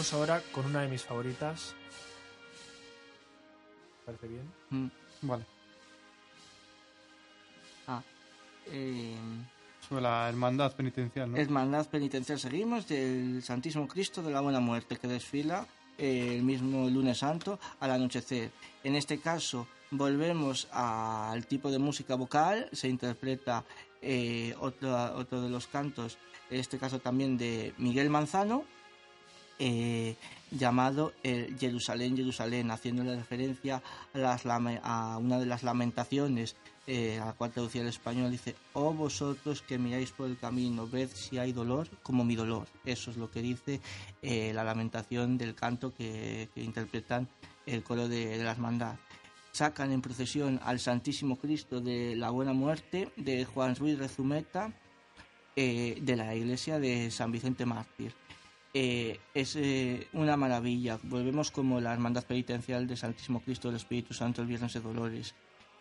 Vamos 0.00 0.14
ahora 0.14 0.42
con 0.52 0.64
una 0.64 0.80
de 0.80 0.88
mis 0.88 1.02
favoritas. 1.02 1.74
¿Parece 4.06 4.28
bien? 4.28 4.50
Mm. 4.70 4.86
Vale. 5.20 5.44
Ah, 7.86 8.02
eh, 8.68 9.14
Sobre 9.86 10.00
la 10.00 10.26
hermandad 10.26 10.74
penitencial, 10.74 11.30
¿no? 11.30 11.36
Hermandad 11.36 11.86
penitencial 11.88 12.40
seguimos 12.40 12.88
del 12.88 13.42
Santísimo 13.42 13.86
Cristo 13.86 14.22
de 14.22 14.30
la 14.30 14.40
Buena 14.40 14.58
Muerte 14.58 14.96
que 14.96 15.06
desfila 15.06 15.66
eh, 15.98 16.36
el 16.36 16.44
mismo 16.44 16.88
lunes 16.88 17.18
santo 17.18 17.60
al 17.78 17.90
anochecer. 17.90 18.52
En 18.82 18.96
este 18.96 19.20
caso 19.20 19.66
volvemos 19.90 20.66
al 20.72 21.46
tipo 21.46 21.70
de 21.70 21.78
música 21.78 22.14
vocal, 22.14 22.70
se 22.72 22.88
interpreta 22.88 23.66
eh, 24.00 24.54
otro, 24.60 25.14
otro 25.16 25.42
de 25.42 25.50
los 25.50 25.66
cantos, 25.66 26.16
en 26.48 26.58
este 26.58 26.78
caso 26.78 27.00
también 27.00 27.36
de 27.36 27.74
Miguel 27.76 28.08
Manzano, 28.08 28.64
eh, 29.60 30.16
llamado 30.50 31.12
el 31.22 31.56
Jerusalén, 31.58 32.16
Jerusalén, 32.16 32.70
haciéndole 32.70 33.14
referencia 33.14 33.82
a, 34.12 34.18
las 34.18 34.44
una 34.44 35.38
de 35.38 35.46
las 35.46 35.62
lamentaciones, 35.62 36.56
eh, 36.86 37.20
a 37.20 37.26
la 37.26 37.32
cual 37.34 37.52
traducía 37.52 37.82
al 37.82 37.88
español, 37.88 38.32
dice, 38.32 38.56
oh 38.72 38.92
vosotros 38.92 39.62
que 39.62 39.78
miráis 39.78 40.10
por 40.10 40.28
el 40.28 40.38
camino, 40.38 40.88
ved 40.88 41.10
si 41.14 41.38
hay 41.38 41.52
dolor 41.52 41.88
como 42.02 42.24
mi 42.24 42.34
dolor. 42.34 42.66
Eso 42.84 43.12
es 43.12 43.16
lo 43.16 43.30
que 43.30 43.42
dice 43.42 43.80
eh, 44.22 44.52
la 44.52 44.64
lamentación 44.64 45.38
del 45.38 45.54
canto 45.54 45.94
que, 45.94 46.48
interpretan 46.56 47.28
el 47.66 47.84
coro 47.84 48.08
de, 48.08 48.38
de 48.38 48.42
la 48.42 48.50
hermandad. 48.50 48.96
Sacan 49.52 49.92
en 49.92 50.00
procesión 50.00 50.58
al 50.64 50.80
Santísimo 50.80 51.36
Cristo 51.36 51.80
de 51.80 52.16
la 52.16 52.30
Buena 52.30 52.52
Muerte 52.52 53.12
de 53.16 53.44
Juan 53.44 53.76
Ruiz 53.76 53.98
Rezumeta 53.98 54.72
eh, 55.56 55.98
de 56.00 56.16
la 56.16 56.34
iglesia 56.34 56.78
de 56.78 57.10
San 57.10 57.32
Vicente 57.32 57.66
Mártir. 57.66 58.14
Eh, 58.72 59.18
es 59.34 59.56
eh, 59.56 60.08
una 60.12 60.36
maravilla. 60.36 60.98
Volvemos 61.02 61.50
como 61.50 61.80
la 61.80 61.92
hermandad 61.92 62.24
penitencial 62.24 62.86
de 62.86 62.96
Santísimo 62.96 63.40
Cristo 63.40 63.68
del 63.68 63.76
Espíritu 63.76 64.14
Santo 64.14 64.42
el 64.42 64.48
Viernes 64.48 64.72
de 64.74 64.80
Dolores. 64.80 65.34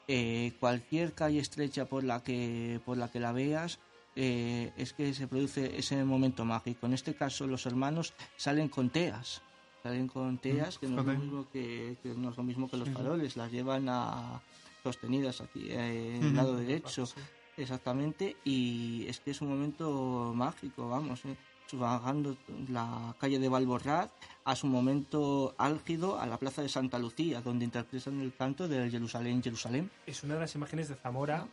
Eh, 0.08 0.54
cualquier 0.60 1.14
calle 1.14 1.40
estrecha 1.40 1.86
por 1.86 2.04
la 2.04 2.24
que, 2.24 2.82
por 2.84 2.98
la, 2.98 3.12
que 3.12 3.20
la 3.20 3.32
veas, 3.32 3.80
eh, 4.16 4.74
es 4.76 4.94
que 4.94 5.14
se 5.14 5.28
produce 5.28 5.78
ese 5.78 6.04
momento 6.04 6.46
mágico. 6.46 6.88
En 6.88 6.94
este 6.94 7.14
caso, 7.14 7.46
los 7.46 7.68
hermanos 7.68 8.14
salen 8.36 8.70
con 8.70 8.90
teas. 8.90 9.44
Salen 9.84 10.08
con 10.08 10.40
teas, 10.40 10.80
que 10.80 10.88
no 10.88 11.02
es 11.02 11.06
lo 11.06 11.14
mismo 11.14 11.48
que, 11.54 11.96
que 12.02 12.10
no 12.10 12.32
es 12.32 12.38
lo 12.38 12.44
mismo 12.44 12.68
que 12.70 12.78
los 12.78 12.88
Sí, 12.88 12.94
faroles. 12.94 13.38
Las 13.38 13.52
llevan 13.52 13.88
a, 13.88 14.42
sostenidas 14.84 15.42
aquí 15.42 15.68
eh, 15.70 16.16
en 16.16 16.24
el 16.24 16.36
lado 16.36 16.56
derecho. 16.58 17.06
Sí. 17.06 17.20
Exactamente, 17.58 18.38
y 18.46 19.06
es 19.08 19.20
que 19.20 19.32
es 19.32 19.42
un 19.42 19.50
momento 19.50 20.32
mágico, 20.34 20.88
vamos, 20.88 21.26
¿eh? 21.26 21.36
Bajando 21.74 22.38
la 22.70 23.16
calle 23.20 23.40
de 23.40 23.50
Valborraz 23.50 24.10
a 24.46 24.56
su 24.56 24.68
momento 24.68 25.54
álgido 25.58 26.20
a 26.20 26.26
la 26.26 26.38
plaza 26.38 26.62
de 26.62 26.70
Santa 26.70 26.98
Lucía, 27.00 27.42
donde 27.42 27.66
interpretan 27.66 28.20
el 28.22 28.34
canto 28.34 28.68
del 28.68 28.90
Jerusalén, 28.90 29.42
Jerusalén. 29.44 29.92
Es 30.06 30.24
una 30.24 30.36
de 30.36 30.40
las 30.42 30.56
imágenes 30.56 30.90
de 30.90 30.96
Zamora. 30.96 31.46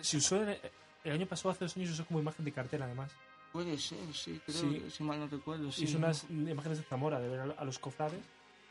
Se 0.00 0.16
usó 0.16 0.42
en- 0.42 0.56
el 1.04 1.12
año 1.12 1.26
pasado, 1.26 1.50
hace 1.50 1.64
dos 1.64 1.76
años, 1.76 1.88
se 1.88 1.94
usó 1.94 2.06
como 2.06 2.20
imagen 2.20 2.44
de 2.44 2.52
cartel, 2.52 2.82
además. 2.82 3.12
Puede 3.52 3.78
ser, 3.78 3.98
sí, 4.12 4.40
creo, 4.44 4.56
Sí. 4.60 4.84
si 4.90 5.02
mal 5.02 5.18
no 5.20 5.26
recuerdo. 5.26 5.72
Sí. 5.72 5.84
Y 5.84 5.86
son 5.86 6.04
unas 6.04 6.24
imágenes 6.28 6.78
de 6.78 6.84
Zamora, 6.84 7.18
de 7.18 7.28
ver 7.28 7.54
a- 7.56 7.64
los 7.64 7.78
cofrades 7.78 8.20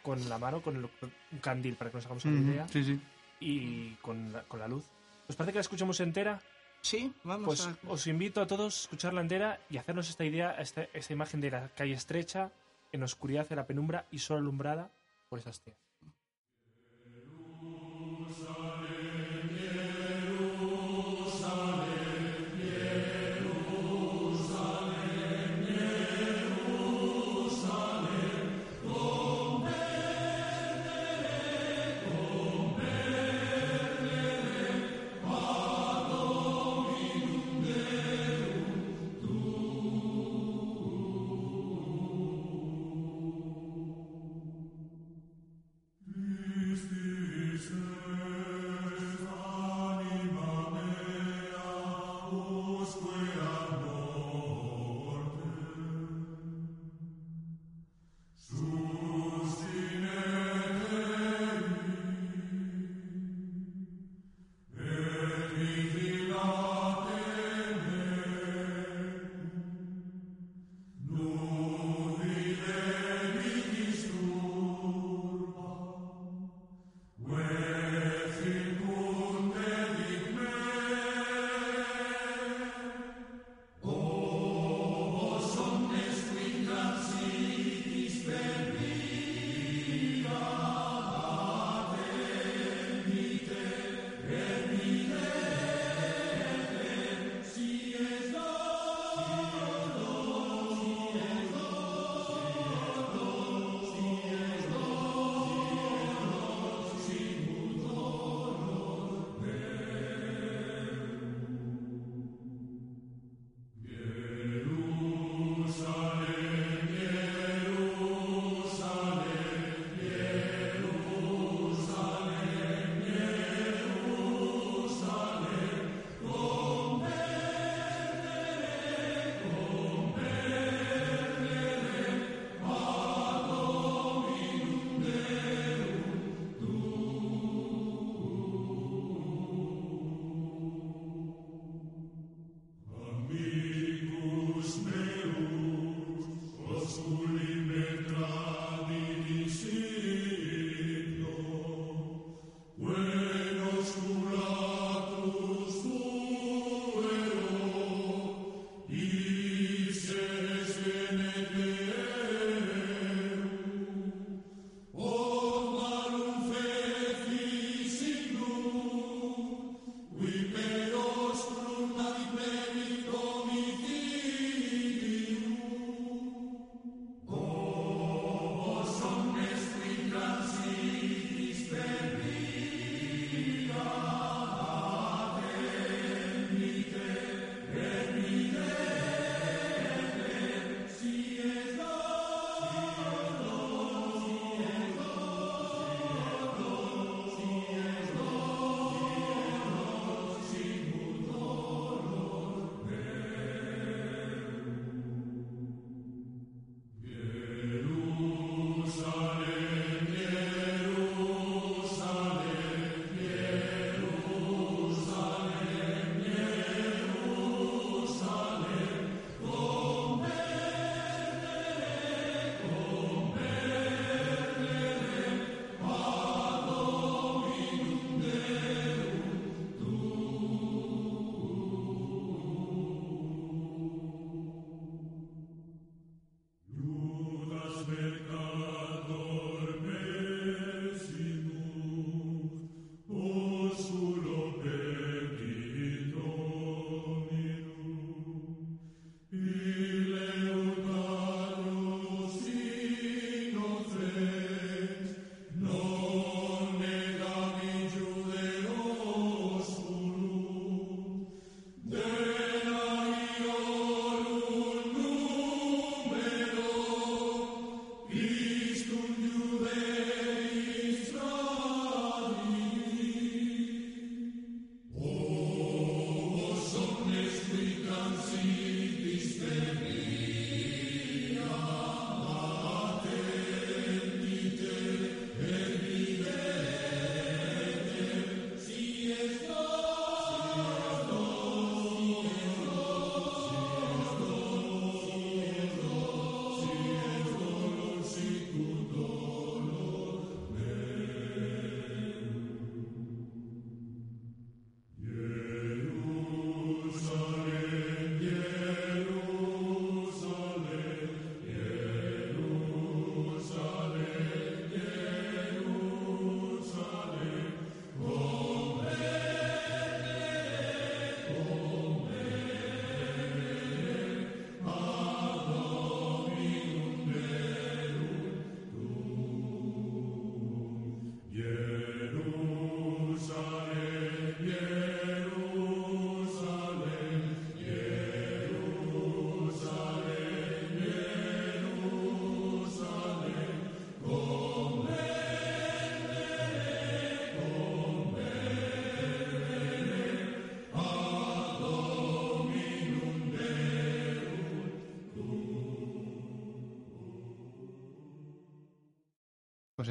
con 0.03 0.27
la 0.29 0.37
mano, 0.37 0.61
con 0.61 0.75
el- 0.77 0.83
un 1.31 1.39
candil, 1.39 1.75
para 1.75 1.89
que 1.89 1.97
nos 1.97 2.05
hagamos 2.05 2.25
una 2.25 2.39
Ujú, 2.39 2.49
idea, 2.51 2.67
Sí, 2.67 2.83
sí. 2.83 3.01
y 3.39 3.89
con 3.95 4.31
la, 4.31 4.43
con 4.43 4.59
la 4.59 4.67
luz. 4.67 4.83
¿Os 5.27 5.35
parece 5.35 5.53
que 5.53 5.57
la 5.57 5.61
escuchamos 5.61 5.99
entera? 5.99 6.39
Sí, 6.87 7.11
vamos 7.25 7.47
Pues 7.47 7.67
a... 7.67 7.75
os 7.89 8.07
invito 8.07 8.39
a 8.39 8.47
todos 8.47 8.73
a 8.73 8.81
escucharla 8.83 9.19
entera 9.19 9.59
y 9.69 9.75
hacernos 9.75 10.07
esta 10.09 10.23
idea, 10.23 10.55
esta, 10.57 10.87
esta 10.93 11.11
imagen 11.11 11.41
de 11.41 11.51
la 11.51 11.67
calle 11.75 11.91
estrecha, 11.93 12.49
en 12.93 13.03
oscuridad, 13.03 13.45
en 13.49 13.57
la 13.57 13.67
penumbra 13.67 14.05
y 14.09 14.19
solo 14.19 14.39
alumbrada 14.39 14.89
por 15.27 15.37
esas 15.39 15.59
tías. 15.59 15.86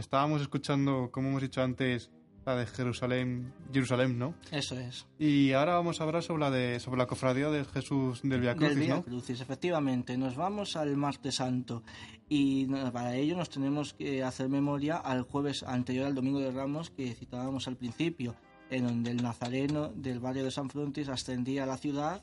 Estábamos 0.06 0.40
escuchando, 0.40 1.10
como 1.10 1.30
hemos 1.30 1.42
dicho 1.42 1.60
antes, 1.60 2.12
la 2.44 2.54
de 2.54 2.64
Jerusalén, 2.66 3.52
Jerusalén, 3.72 4.16
¿no? 4.16 4.34
Eso 4.52 4.78
es. 4.78 5.04
Y 5.18 5.52
ahora 5.52 5.74
vamos 5.74 6.00
a 6.00 6.04
hablar 6.04 6.22
sobre 6.22 6.42
la 6.42 6.50
de 6.52 6.78
sobre 6.78 6.98
la 6.98 7.06
cofradía 7.06 7.50
de 7.50 7.64
Jesús 7.64 8.20
del 8.22 8.40
Via 8.40 8.54
Crucis, 8.54 8.76
Del 8.76 8.84
Vía 8.86 8.94
¿no? 8.94 9.02
Crucis, 9.02 9.40
efectivamente. 9.40 10.16
Nos 10.16 10.36
vamos 10.36 10.76
al 10.76 10.96
martes 10.96 11.34
santo 11.34 11.82
y 12.28 12.66
para 12.66 13.16
ello 13.16 13.36
nos 13.36 13.50
tenemos 13.50 13.94
que 13.94 14.22
hacer 14.22 14.48
memoria 14.48 14.96
al 14.96 15.22
jueves 15.22 15.64
anterior 15.64 16.06
al 16.06 16.14
Domingo 16.14 16.38
de 16.38 16.52
Ramos 16.52 16.90
que 16.90 17.12
citábamos 17.16 17.66
al 17.66 17.76
principio, 17.76 18.36
en 18.70 18.86
donde 18.86 19.10
el 19.10 19.20
nazareno 19.24 19.88
del 19.88 20.20
barrio 20.20 20.44
de 20.44 20.52
San 20.52 20.70
Frontis 20.70 21.08
ascendía 21.08 21.64
a 21.64 21.66
la 21.66 21.78
ciudad 21.78 22.22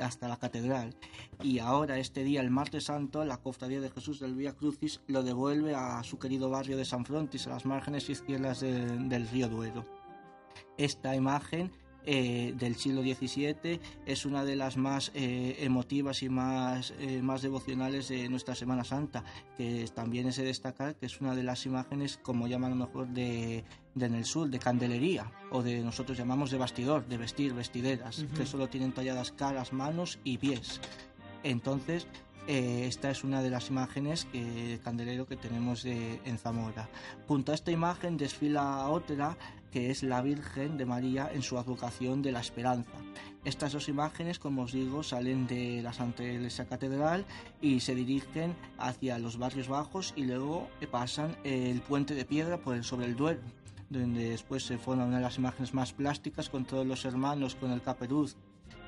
hasta 0.00 0.28
la 0.28 0.36
catedral. 0.38 0.94
Y 1.42 1.58
ahora, 1.58 1.98
este 1.98 2.24
día, 2.24 2.40
el 2.40 2.50
martes 2.50 2.84
santo, 2.84 3.24
la 3.24 3.38
cofradía 3.38 3.80
de 3.80 3.90
Jesús 3.90 4.20
del 4.20 4.34
Vía 4.34 4.54
Crucis 4.54 5.00
lo 5.06 5.22
devuelve 5.22 5.74
a 5.74 6.02
su 6.02 6.18
querido 6.18 6.50
barrio 6.50 6.76
de 6.76 6.84
San 6.84 7.04
Frontis, 7.04 7.46
a 7.46 7.50
las 7.50 7.64
márgenes 7.66 8.08
izquierdas 8.10 8.60
de- 8.60 8.86
del 8.98 9.28
río 9.28 9.48
Duero. 9.48 9.84
Esta 10.76 11.14
imagen 11.14 11.70
eh, 12.06 12.52
del 12.58 12.74
siglo 12.74 13.00
XVII 13.00 13.80
es 14.04 14.26
una 14.26 14.44
de 14.44 14.56
las 14.56 14.76
más 14.76 15.10
eh, 15.14 15.56
emotivas 15.60 16.22
y 16.22 16.28
más, 16.28 16.92
eh, 16.98 17.22
más 17.22 17.40
devocionales 17.40 18.08
de 18.08 18.28
nuestra 18.28 18.54
Semana 18.54 18.84
Santa, 18.84 19.24
que 19.56 19.86
también 19.94 20.26
es 20.26 20.36
de 20.36 20.44
destacar 20.44 20.96
que 20.96 21.06
es 21.06 21.20
una 21.22 21.34
de 21.34 21.42
las 21.44 21.64
imágenes, 21.64 22.18
como 22.22 22.46
llaman 22.46 22.72
a 22.72 22.74
lo 22.74 22.84
mejor, 22.86 23.08
de, 23.08 23.64
de 23.94 24.06
en 24.06 24.14
el 24.14 24.24
sur, 24.24 24.48
de 24.48 24.58
candelería, 24.58 25.30
o 25.50 25.62
de 25.62 25.82
nosotros 25.82 26.18
llamamos 26.18 26.50
de 26.50 26.58
bastidor, 26.58 27.06
de 27.06 27.16
vestir, 27.18 27.54
vestideras, 27.54 28.24
que 28.36 28.44
solo 28.46 28.68
tienen 28.68 28.92
talladas 28.92 29.30
caras, 29.32 29.72
manos 29.72 30.18
y 30.24 30.38
pies. 30.38 30.80
Entonces, 31.42 32.06
eh, 32.46 32.86
esta 32.88 33.10
es 33.10 33.24
una 33.24 33.42
de 33.42 33.50
las 33.50 33.70
imágenes 33.70 34.26
que, 34.26 34.78
candelero 34.82 35.26
que 35.26 35.36
tenemos 35.36 35.82
de- 35.82 36.20
en 36.24 36.38
Zamora. 36.38 36.88
Junto 37.26 37.52
a 37.52 37.54
esta 37.54 37.70
imagen 37.70 38.16
desfila 38.16 38.88
otra 38.88 39.36
que 39.70 39.90
es 39.90 40.02
la 40.04 40.22
Virgen 40.22 40.76
de 40.76 40.86
María 40.86 41.28
en 41.32 41.42
su 41.42 41.58
advocación 41.58 42.22
de 42.22 42.30
la 42.32 42.40
esperanza. 42.40 42.92
Estas 43.44 43.72
dos 43.72 43.88
imágenes, 43.88 44.38
como 44.38 44.62
os 44.62 44.72
digo, 44.72 45.02
salen 45.02 45.46
de 45.48 45.82
la 45.82 45.92
Santa 45.92 46.22
Iglesia 46.22 46.66
Catedral 46.66 47.24
y 47.60 47.80
se 47.80 47.94
dirigen 47.96 48.54
hacia 48.78 49.18
los 49.18 49.36
barrios 49.36 49.66
bajos 49.68 50.12
y 50.16 50.24
luego 50.24 50.68
pasan 50.92 51.36
el 51.44 51.80
puente 51.80 52.14
de 52.14 52.24
piedra 52.24 52.58
por 52.58 52.76
el, 52.76 52.84
sobre 52.84 53.06
el 53.06 53.16
Duero, 53.16 53.40
donde 53.98 54.30
después 54.30 54.64
se 54.64 54.78
forma 54.78 55.04
una 55.04 55.16
de 55.16 55.22
las 55.22 55.38
imágenes 55.38 55.74
más 55.74 55.92
plásticas 55.92 56.50
con 56.50 56.64
todos 56.64 56.86
los 56.86 57.04
hermanos 57.04 57.54
con 57.54 57.70
el 57.70 57.82
caperuz 57.82 58.36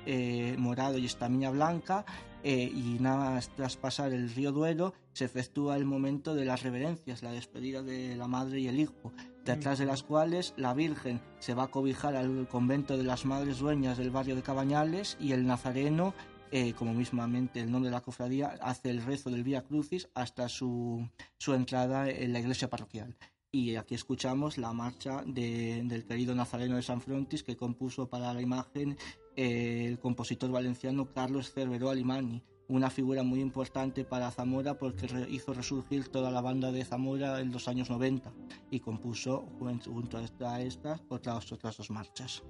eh, 0.08 0.54
morado 0.58 0.98
y 0.98 1.06
estamina 1.06 1.50
blanca 1.50 2.04
eh, 2.44 2.70
y 2.72 2.98
nada 3.00 3.30
más 3.30 3.48
tras 3.56 3.76
pasar 3.76 4.12
el 4.12 4.30
río 4.30 4.52
Duero 4.52 4.94
se 5.12 5.24
efectúa 5.24 5.76
el 5.76 5.84
momento 5.84 6.36
de 6.36 6.44
las 6.44 6.62
reverencias, 6.62 7.24
la 7.24 7.32
despedida 7.32 7.82
de 7.82 8.14
la 8.14 8.28
madre 8.28 8.60
y 8.60 8.68
el 8.68 8.78
hijo, 8.78 9.12
detrás 9.44 9.80
de 9.80 9.84
las 9.84 10.04
cuales 10.04 10.54
la 10.56 10.74
Virgen 10.74 11.20
se 11.40 11.54
va 11.54 11.64
a 11.64 11.70
cobijar 11.72 12.14
al 12.14 12.46
convento 12.46 12.96
de 12.96 13.02
las 13.02 13.26
Madres 13.26 13.58
Dueñas 13.58 13.98
del 13.98 14.12
barrio 14.12 14.36
de 14.36 14.42
Cabañales 14.42 15.16
y 15.18 15.32
el 15.32 15.44
Nazareno, 15.44 16.14
eh, 16.52 16.72
como 16.74 16.94
mismamente 16.94 17.58
el 17.58 17.72
nombre 17.72 17.90
de 17.90 17.96
la 17.96 18.02
cofradía, 18.02 18.54
hace 18.60 18.90
el 18.90 19.02
rezo 19.02 19.30
del 19.30 19.42
Vía 19.42 19.62
Crucis 19.62 20.08
hasta 20.14 20.48
su, 20.48 21.08
su 21.38 21.52
entrada 21.52 22.08
en 22.08 22.32
la 22.32 22.38
iglesia 22.38 22.70
parroquial. 22.70 23.16
Y 23.58 23.76
aquí 23.76 23.94
escuchamos 23.94 24.58
la 24.58 24.74
marcha 24.74 25.22
de- 25.26 25.82
del 25.84 26.04
querido 26.04 26.34
Nazareno 26.34 26.76
de 26.76 26.82
San 26.82 27.00
Frontis 27.00 27.42
que 27.42 27.56
compuso 27.56 28.06
para 28.06 28.34
la 28.34 28.42
imagen 28.42 28.98
eh, 29.34 29.86
el 29.88 29.98
compositor 29.98 30.50
valenciano 30.50 31.10
Carlos 31.14 31.52
Cerveró 31.54 31.88
Alimani, 31.88 32.42
una 32.68 32.90
figura 32.90 33.22
muy 33.22 33.40
importante 33.40 34.04
para 34.04 34.30
Zamora 34.30 34.78
porque 34.78 35.06
hizo 35.30 35.54
resurgir 35.54 36.08
toda 36.08 36.30
la 36.30 36.42
banda 36.42 36.70
de 36.70 36.84
Zamora 36.84 37.40
en 37.40 37.50
los 37.50 37.66
años 37.66 37.88
90 37.88 38.30
y 38.70 38.80
compuso 38.80 39.46
jun- 39.58 39.80
junto 39.82 40.18
a 40.18 40.22
estas 40.24 40.78
otras, 41.08 41.50
otras 41.50 41.76
dos 41.78 41.90
marchas. 41.90 42.42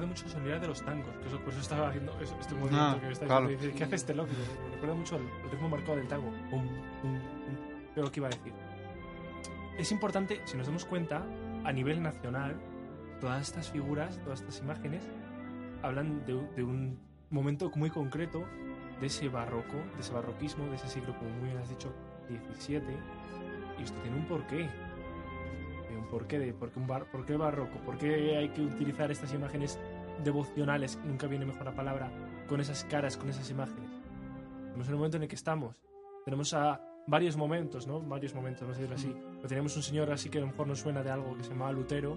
Recuerda 0.00 0.06
mucho 0.06 0.24
el 0.26 0.30
sonido 0.32 0.60
de 0.60 0.66
los 0.66 0.82
tangos, 0.82 1.14
que 1.20 1.28
eso, 1.28 1.38
por 1.40 1.52
eso 1.52 1.60
estaba 1.60 1.88
haciendo 1.88 2.18
es- 2.20 2.34
este 2.40 2.54
movimiento 2.54 2.78
Ah, 2.80 2.96
que 3.00 3.06
me 3.06 3.12
está 3.12 3.26
claro. 3.26 3.48
diciendo. 3.48 3.76
¿Qué 3.76 3.84
hace 3.84 3.94
este 3.96 4.14
loco? 4.14 4.30
Me 4.64 4.70
recuerda 4.74 4.94
mucho 4.94 5.16
al 5.16 5.50
ritmo 5.50 5.68
marcado 5.68 5.96
del 5.96 6.08
tango. 6.08 6.30
Pum, 6.50 6.66
pum. 7.02 7.18
Pero 7.94 8.06
lo 8.06 8.12
que 8.12 8.20
iba 8.20 8.28
a 8.28 8.30
decir. 8.30 8.52
Es 9.78 9.92
importante, 9.92 10.40
si 10.44 10.56
nos 10.56 10.66
damos 10.66 10.84
cuenta, 10.84 11.22
a 11.64 11.72
nivel 11.72 12.02
nacional, 12.02 12.56
todas 13.20 13.42
estas 13.42 13.68
figuras, 13.70 14.18
todas 14.24 14.40
estas 14.40 14.60
imágenes, 14.60 15.02
hablan 15.82 16.24
de, 16.26 16.34
un- 16.34 16.54
de 16.54 16.62
un 16.62 16.98
momento 17.30 17.70
muy 17.74 17.90
concreto 17.90 18.44
de 19.00 19.06
ese 19.06 19.28
barroco, 19.28 19.76
de 19.94 20.00
ese 20.00 20.12
barroquismo, 20.12 20.66
de 20.66 20.76
ese 20.76 20.88
siglo, 20.88 21.16
como 21.18 21.30
muy 21.30 21.48
bien 21.48 21.58
has 21.58 21.68
dicho, 21.68 21.92
17. 22.28 22.86
Y 23.78 23.82
esto 23.82 23.98
tiene 24.02 24.16
un 24.18 24.24
porqué. 24.26 24.68
Un 25.98 26.06
porqué 26.08 26.38
de 26.38 26.52
por 26.52 26.70
qué, 26.70 26.78
un 26.78 26.86
bar- 26.86 27.04
por 27.10 27.24
qué 27.26 27.36
barroco, 27.36 27.78
por 27.84 27.96
qué 27.98 28.36
hay 28.36 28.48
que 28.50 28.62
utilizar 28.62 29.10
estas 29.10 29.32
imágenes 29.34 29.78
devocionales, 30.24 30.98
nunca 31.04 31.26
viene 31.26 31.44
mejor 31.46 31.64
la 31.64 31.72
palabra, 31.74 32.10
con 32.48 32.60
esas 32.60 32.84
caras, 32.84 33.16
con 33.16 33.28
esas 33.28 33.48
imágenes. 33.50 33.90
Estamos 34.66 34.86
en 34.86 34.92
el 34.92 34.96
momento 34.96 35.16
en 35.16 35.22
el 35.24 35.28
que 35.28 35.34
estamos. 35.34 35.76
Tenemos 36.24 36.54
a 36.54 36.80
varios 37.06 37.36
momentos, 37.36 37.86
¿no? 37.86 38.00
Varios 38.00 38.34
momentos, 38.34 38.62
vamos 38.62 38.76
a 38.76 38.80
decirlo 38.80 38.96
así. 38.96 39.14
Pero 39.36 39.48
tenemos 39.48 39.76
un 39.76 39.82
señor 39.82 40.10
así 40.12 40.28
que 40.28 40.38
a 40.38 40.42
lo 40.42 40.46
mejor 40.48 40.66
nos 40.68 40.78
suena 40.80 41.02
de 41.02 41.10
algo 41.10 41.36
que 41.36 41.42
se 41.42 41.50
llama 41.50 41.72
Lutero. 41.72 42.16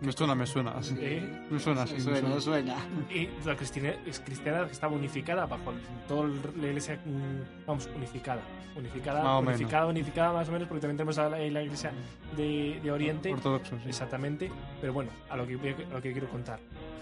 Me 0.00 0.10
suena, 0.10 0.34
me 0.34 0.44
suena. 0.46 0.72
así. 0.72 0.94
¿eh? 0.98 1.46
Me 1.50 1.58
suena, 1.60 1.86
sí, 1.86 1.94
me 1.94 2.00
suena. 2.00 2.40
suena. 2.40 2.76
Y 3.10 3.28
la 3.46 3.56
cristiana, 3.56 3.90
es 4.04 4.18
cristiana 4.20 4.66
que 4.66 4.72
estaba 4.72 4.94
unificada 4.94 5.46
bajo 5.46 5.72
toda 6.08 6.28
la 6.28 6.66
iglesia, 6.66 6.96
mm, 7.04 7.66
vamos, 7.66 7.88
unificada. 7.94 8.42
Unificada, 8.76 9.22
Más 9.22 9.38
o 9.38 9.40
menos. 9.42 9.60
unificada, 9.60 9.86
unificada 9.86 10.32
más 10.32 10.48
o 10.48 10.52
menos, 10.52 10.66
porque 10.66 10.80
también 10.80 10.96
tenemos 10.96 11.16
a 11.18 11.28
la, 11.28 11.38
la 11.38 11.62
iglesia 11.62 11.92
de, 12.36 12.80
de 12.82 12.90
Oriente. 12.90 13.32
Ortodoxo, 13.32 13.76
sí. 13.84 13.88
Exactamente, 13.88 14.50
pero 14.80 14.92
bueno, 14.92 15.12
a 15.30 15.36
lo 15.36 15.46
que, 15.46 15.54
a 15.54 15.94
lo 15.94 16.02
que 16.02 16.10
quiero 16.12 16.28
contar. 16.28 16.58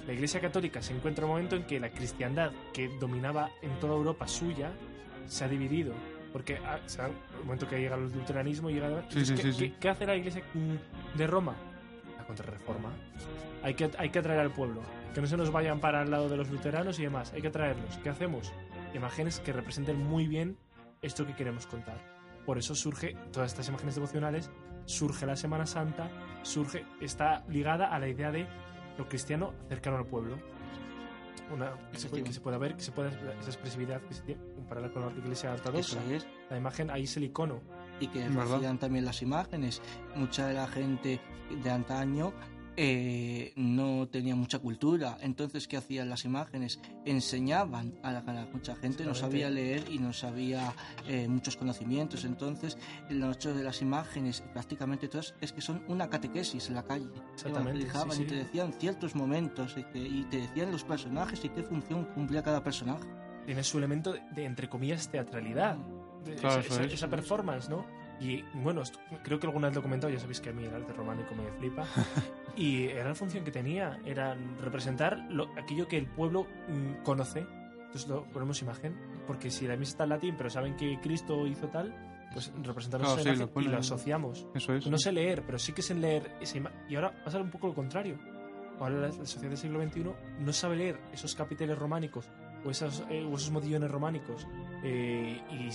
La 0.07 0.13
Iglesia 0.13 0.41
Católica 0.41 0.83
se 0.83 0.95
encuentra 0.95 1.25
en 1.25 1.31
un 1.31 1.37
momento 1.37 1.57
en 1.57 1.65
que 1.65 1.79
la 1.79 1.91
cristiandad, 1.91 2.51
que 2.73 2.89
dominaba 2.99 3.51
en 3.63 3.79
toda 3.79 3.95
Europa 3.95 4.27
suya, 4.27 4.73
se 5.27 5.45
ha 5.45 5.49
dividido. 5.49 5.95
Porque 6.33 6.59
ah, 6.65 6.79
o 6.85 6.89
sea, 6.89 7.07
el 7.07 7.45
momento 7.45 7.69
que 7.69 7.79
llega 7.79 7.95
el 7.97 8.05
luteranismo, 8.13 8.71
llega. 8.71 9.05
Sí, 9.11 9.25
sí, 9.25 9.35
¿qué, 9.35 9.53
sí, 9.53 9.59
qué- 9.71 9.75
qué 9.79 9.89
hace 9.91 10.07
la 10.07 10.17
Iglesia 10.17 10.43
de 11.15 11.27
Roma? 11.27 11.55
La 12.19 12.25
contrarreforma. 12.27 12.91
Hay 13.63 13.75
que, 13.75 13.91
hay 13.99 14.11
que 14.11 14.19
atraer 14.19 14.41
al 14.41 14.51
pueblo. 14.53 14.81
Que 15.15 15.21
no 15.21 15.27
se 15.27 15.37
nos 15.37 15.53
vayan 15.53 15.79
para 15.79 16.03
el 16.03 16.11
lado 16.11 16.29
de 16.29 16.37
los 16.37 16.49
luteranos 16.51 16.99
y 16.99 17.03
demás. 17.03 17.33
Hay 17.35 17.43
que 17.43 17.49
atraerlos. 17.49 17.99
¿Qué 18.03 18.09
hacemos? 18.09 18.53
Imágenes 18.95 19.41
que 19.41 19.53
representen 19.53 19.99
muy 20.03 20.27
bien 20.27 20.57
esto 21.03 21.27
que 21.27 21.35
queremos 21.37 21.67
contar. 21.67 21.99
Por 22.47 22.59
eso 22.59 22.75
surge 22.75 23.15
todas 23.33 23.53
estas 23.53 23.69
imágenes 23.69 23.95
devocionales, 23.95 24.51
surge 24.87 25.27
la 25.27 25.37
Semana 25.37 25.67
Santa, 25.67 26.09
surge, 26.43 26.85
está 27.01 27.45
ligada 27.49 27.87
a 27.95 27.99
la 28.01 28.09
idea 28.09 28.33
de 28.33 28.47
lo 28.99 29.09
cristiano 29.09 29.53
cercano 29.69 29.97
al 29.97 30.07
pueblo. 30.07 30.37
Una, 31.53 31.73
que, 31.93 31.99
se 31.99 32.09
puede, 32.09 32.25
que 32.25 32.33
se 32.33 32.41
pueda 32.41 32.57
ver, 32.57 32.77
que 32.77 32.83
se 32.83 32.93
pueda 32.93 33.11
esa 33.11 33.51
expresividad 33.51 34.01
que 34.03 34.15
se 34.15 34.23
tiene 34.23 34.41
comparada 34.55 34.91
con 34.91 35.05
la 35.05 35.13
iglesia 35.13 35.55
Eso 35.55 35.65
ortodoxa. 35.65 36.05
es. 36.11 36.27
La 36.49 36.57
imagen 36.57 36.91
ahí 36.91 37.05
es 37.05 37.17
el 37.17 37.25
icono. 37.25 37.61
y 38.01 38.07
que 38.09 38.27
decían 38.29 38.79
también 38.79 39.05
las 39.05 39.21
imágenes. 39.23 39.83
Mucha 40.15 40.47
de 40.47 40.55
la 40.55 40.67
gente 40.67 41.21
de 41.63 41.71
antaño 41.71 42.33
eh, 42.77 43.53
no 43.57 44.09
tenía 44.09 44.35
mucha 44.35 44.59
cultura, 44.59 45.19
entonces 45.21 45.69
¿qué 45.69 45.77
hacían 45.77 46.09
las 46.09 46.25
imágenes? 46.25 46.81
Enseñaban 47.05 47.95
a 48.03 48.13
la 48.13 48.21
a 48.21 48.47
mucha 48.53 48.75
gente, 48.77 49.05
no 49.05 49.15
sabía 49.15 49.51
leer 49.51 49.85
y 49.91 49.99
no 49.99 50.13
sabía 50.13 50.73
eh, 51.07 51.29
muchos 51.29 51.57
conocimientos, 51.57 52.25
entonces 52.25 52.79
lo 53.11 53.31
hecho 53.33 53.55
de 53.55 53.63
las 53.63 53.83
imágenes, 53.83 54.43
prácticamente 54.53 55.09
todas, 55.09 55.35
es 55.41 55.53
que 55.53 55.61
son 55.61 55.85
una 55.89 56.09
catequesis 56.09 56.69
en 56.69 56.75
la 56.75 56.85
calle. 56.85 57.07
Exactamente, 57.35 57.83
Evangelizaban 57.83 58.11
sí, 58.13 58.17
sí. 58.19 58.23
y 58.23 58.27
te 58.27 58.37
decían 58.37 58.73
ciertos 58.79 59.15
momentos 59.15 59.75
y, 59.77 59.85
que- 59.85 59.99
y 60.09 60.25
te 60.31 60.39
decían 60.39 60.73
los 60.73 60.85
personajes 60.85 61.45
y 61.45 61.49
qué 61.51 61.63
función 61.63 62.05
cumplía 62.15 62.43
cada 62.43 62.63
personaje. 62.65 63.05
Tiene 63.45 63.63
su 63.65 63.79
elemento 63.79 64.15
de, 64.35 64.45
entre 64.45 64.69
comillas, 64.69 65.11
teatralidad. 65.11 65.77
De- 66.25 66.37
Claro, 66.37 66.61
esa, 66.61 66.75
esa- 66.75 66.85
es. 66.85 66.93
esa 66.95 67.09
performance, 67.11 67.69
¿no? 67.69 67.85
Y 68.23 68.43
bueno, 68.55 68.83
creo 69.25 69.41
que 69.41 69.47
alguna 69.47 69.67
vez 69.69 69.75
lo 69.75 69.81
he 69.81 69.83
comentado, 69.83 70.13
ya 70.13 70.21
sabéis 70.21 70.41
que 70.41 70.51
a 70.51 70.53
mí 70.53 70.65
el 70.65 70.73
arte 70.75 70.93
románico 70.93 71.35
me 71.35 71.51
flipa. 71.59 71.85
y 72.57 72.85
era 72.85 73.09
la 73.09 73.15
función 73.15 73.43
que 73.45 73.51
tenía, 73.51 73.99
era 74.05 74.37
representar 74.61 75.19
lo- 75.31 75.49
aquello 75.59 75.89
que 75.89 75.99
el 75.99 76.07
pueblo 76.07 76.47
mm, 76.69 77.03
conoce. 77.03 77.41
Entonces 77.87 78.09
lo 78.09 78.25
ponemos 78.27 78.63
imagen, 78.63 78.97
porque 79.27 79.51
si 79.51 79.67
la 79.67 79.77
misa 79.77 79.93
está 79.93 80.05
en 80.05 80.11
latín, 80.11 80.35
pero 80.39 80.49
saben 80.51 80.77
que 80.77 80.99
Cristo 81.03 81.47
hizo 81.47 81.69
tal, 81.69 81.93
pues 82.33 82.51
representamos 82.63 83.09
Claro, 83.15 83.23
sí, 83.37 83.43
lo 83.55 83.61
y 83.61 83.65
lo 83.69 83.79
asociamos. 83.79 84.47
Eso 84.55 84.73
es. 84.75 84.87
No 84.87 84.97
sé 84.99 85.13
leer, 85.13 85.43
pero 85.45 85.59
sí 85.59 85.73
que 85.73 85.83
sé 85.83 85.95
leer 85.95 86.31
esa 86.41 86.59
Y 86.89 86.95
ahora 86.95 87.11
va 87.11 87.25
a 87.27 87.31
ser 87.31 87.43
un 87.43 87.51
poco 87.51 87.67
lo 87.67 87.75
contrario. 87.75 88.19
Ahora 88.79 88.95
la, 88.97 89.09
la 89.09 89.13
sociedad 89.13 89.49
del 89.51 89.59
siglo 89.59 89.83
XXI 89.83 90.05
no 90.41 90.53
sabe 90.53 90.77
leer 90.77 90.99
esos 91.13 91.35
capiteles 91.35 91.79
románicos 91.79 92.31
o, 92.65 92.71
esas, 92.71 93.05
eh, 93.11 93.23
o 93.31 93.35
esos 93.37 93.51
modillones 93.51 93.91
románicos. 93.91 94.47
eh, 94.83 95.41
y, 95.51 95.69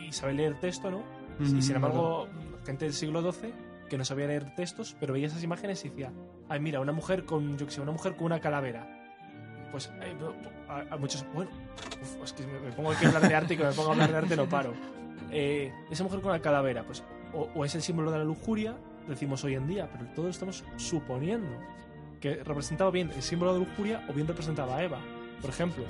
y 0.00 0.12
sabe 0.12 0.34
leer 0.34 0.58
texto, 0.60 0.90
¿no? 0.90 1.02
Y 1.40 1.62
sin 1.62 1.76
embargo, 1.76 2.26
gente 2.64 2.84
del 2.84 2.94
siglo 2.94 3.20
XII 3.32 3.52
que 3.88 3.96
no 3.96 4.04
sabía 4.04 4.26
leer 4.26 4.54
textos, 4.54 4.96
pero 5.00 5.14
veía 5.14 5.28
esas 5.28 5.42
imágenes 5.42 5.84
y 5.84 5.88
decía, 5.88 6.12
ay, 6.48 6.60
mira, 6.60 6.80
una 6.80 6.92
mujer 6.92 7.24
con, 7.24 7.56
yo 7.56 7.66
qué 7.66 7.72
sé, 7.72 7.80
una 7.80 7.92
mujer 7.92 8.16
con 8.16 8.26
una 8.26 8.40
calavera. 8.40 8.86
Pues 9.70 9.90
eh, 10.02 10.14
a, 10.68 10.94
a 10.94 10.96
muchos, 10.96 11.24
bueno, 11.34 11.50
uf, 12.02 12.24
es 12.24 12.32
que 12.32 12.46
me, 12.46 12.58
me 12.60 12.72
pongo 12.72 12.90
aquí 12.92 13.04
a 13.04 13.08
hablar 13.08 13.28
de 13.28 13.34
arte 13.34 13.54
y 13.54 13.56
que 13.56 13.64
me 13.64 13.72
pongo 13.72 13.88
a 13.90 13.92
hablar 13.92 14.10
de 14.10 14.16
arte 14.16 14.36
no 14.36 14.48
paro. 14.48 14.74
Eh, 15.30 15.72
esa 15.90 16.04
mujer 16.04 16.20
con 16.20 16.32
la 16.32 16.40
calavera, 16.40 16.84
pues, 16.84 17.02
o, 17.34 17.48
o 17.54 17.64
es 17.64 17.74
el 17.74 17.82
símbolo 17.82 18.10
de 18.10 18.18
la 18.18 18.24
lujuria, 18.24 18.76
decimos 19.06 19.44
hoy 19.44 19.54
en 19.54 19.66
día, 19.66 19.88
pero 19.92 20.06
todo 20.14 20.28
estamos 20.28 20.64
suponiendo 20.76 21.56
que 22.20 22.42
representaba 22.42 22.90
bien 22.90 23.10
el 23.14 23.22
símbolo 23.22 23.54
de 23.54 23.60
lujuria 23.60 24.04
o 24.08 24.12
bien 24.12 24.26
representaba 24.26 24.76
a 24.76 24.82
Eva. 24.82 24.98
Por 25.40 25.50
ejemplo, 25.50 25.84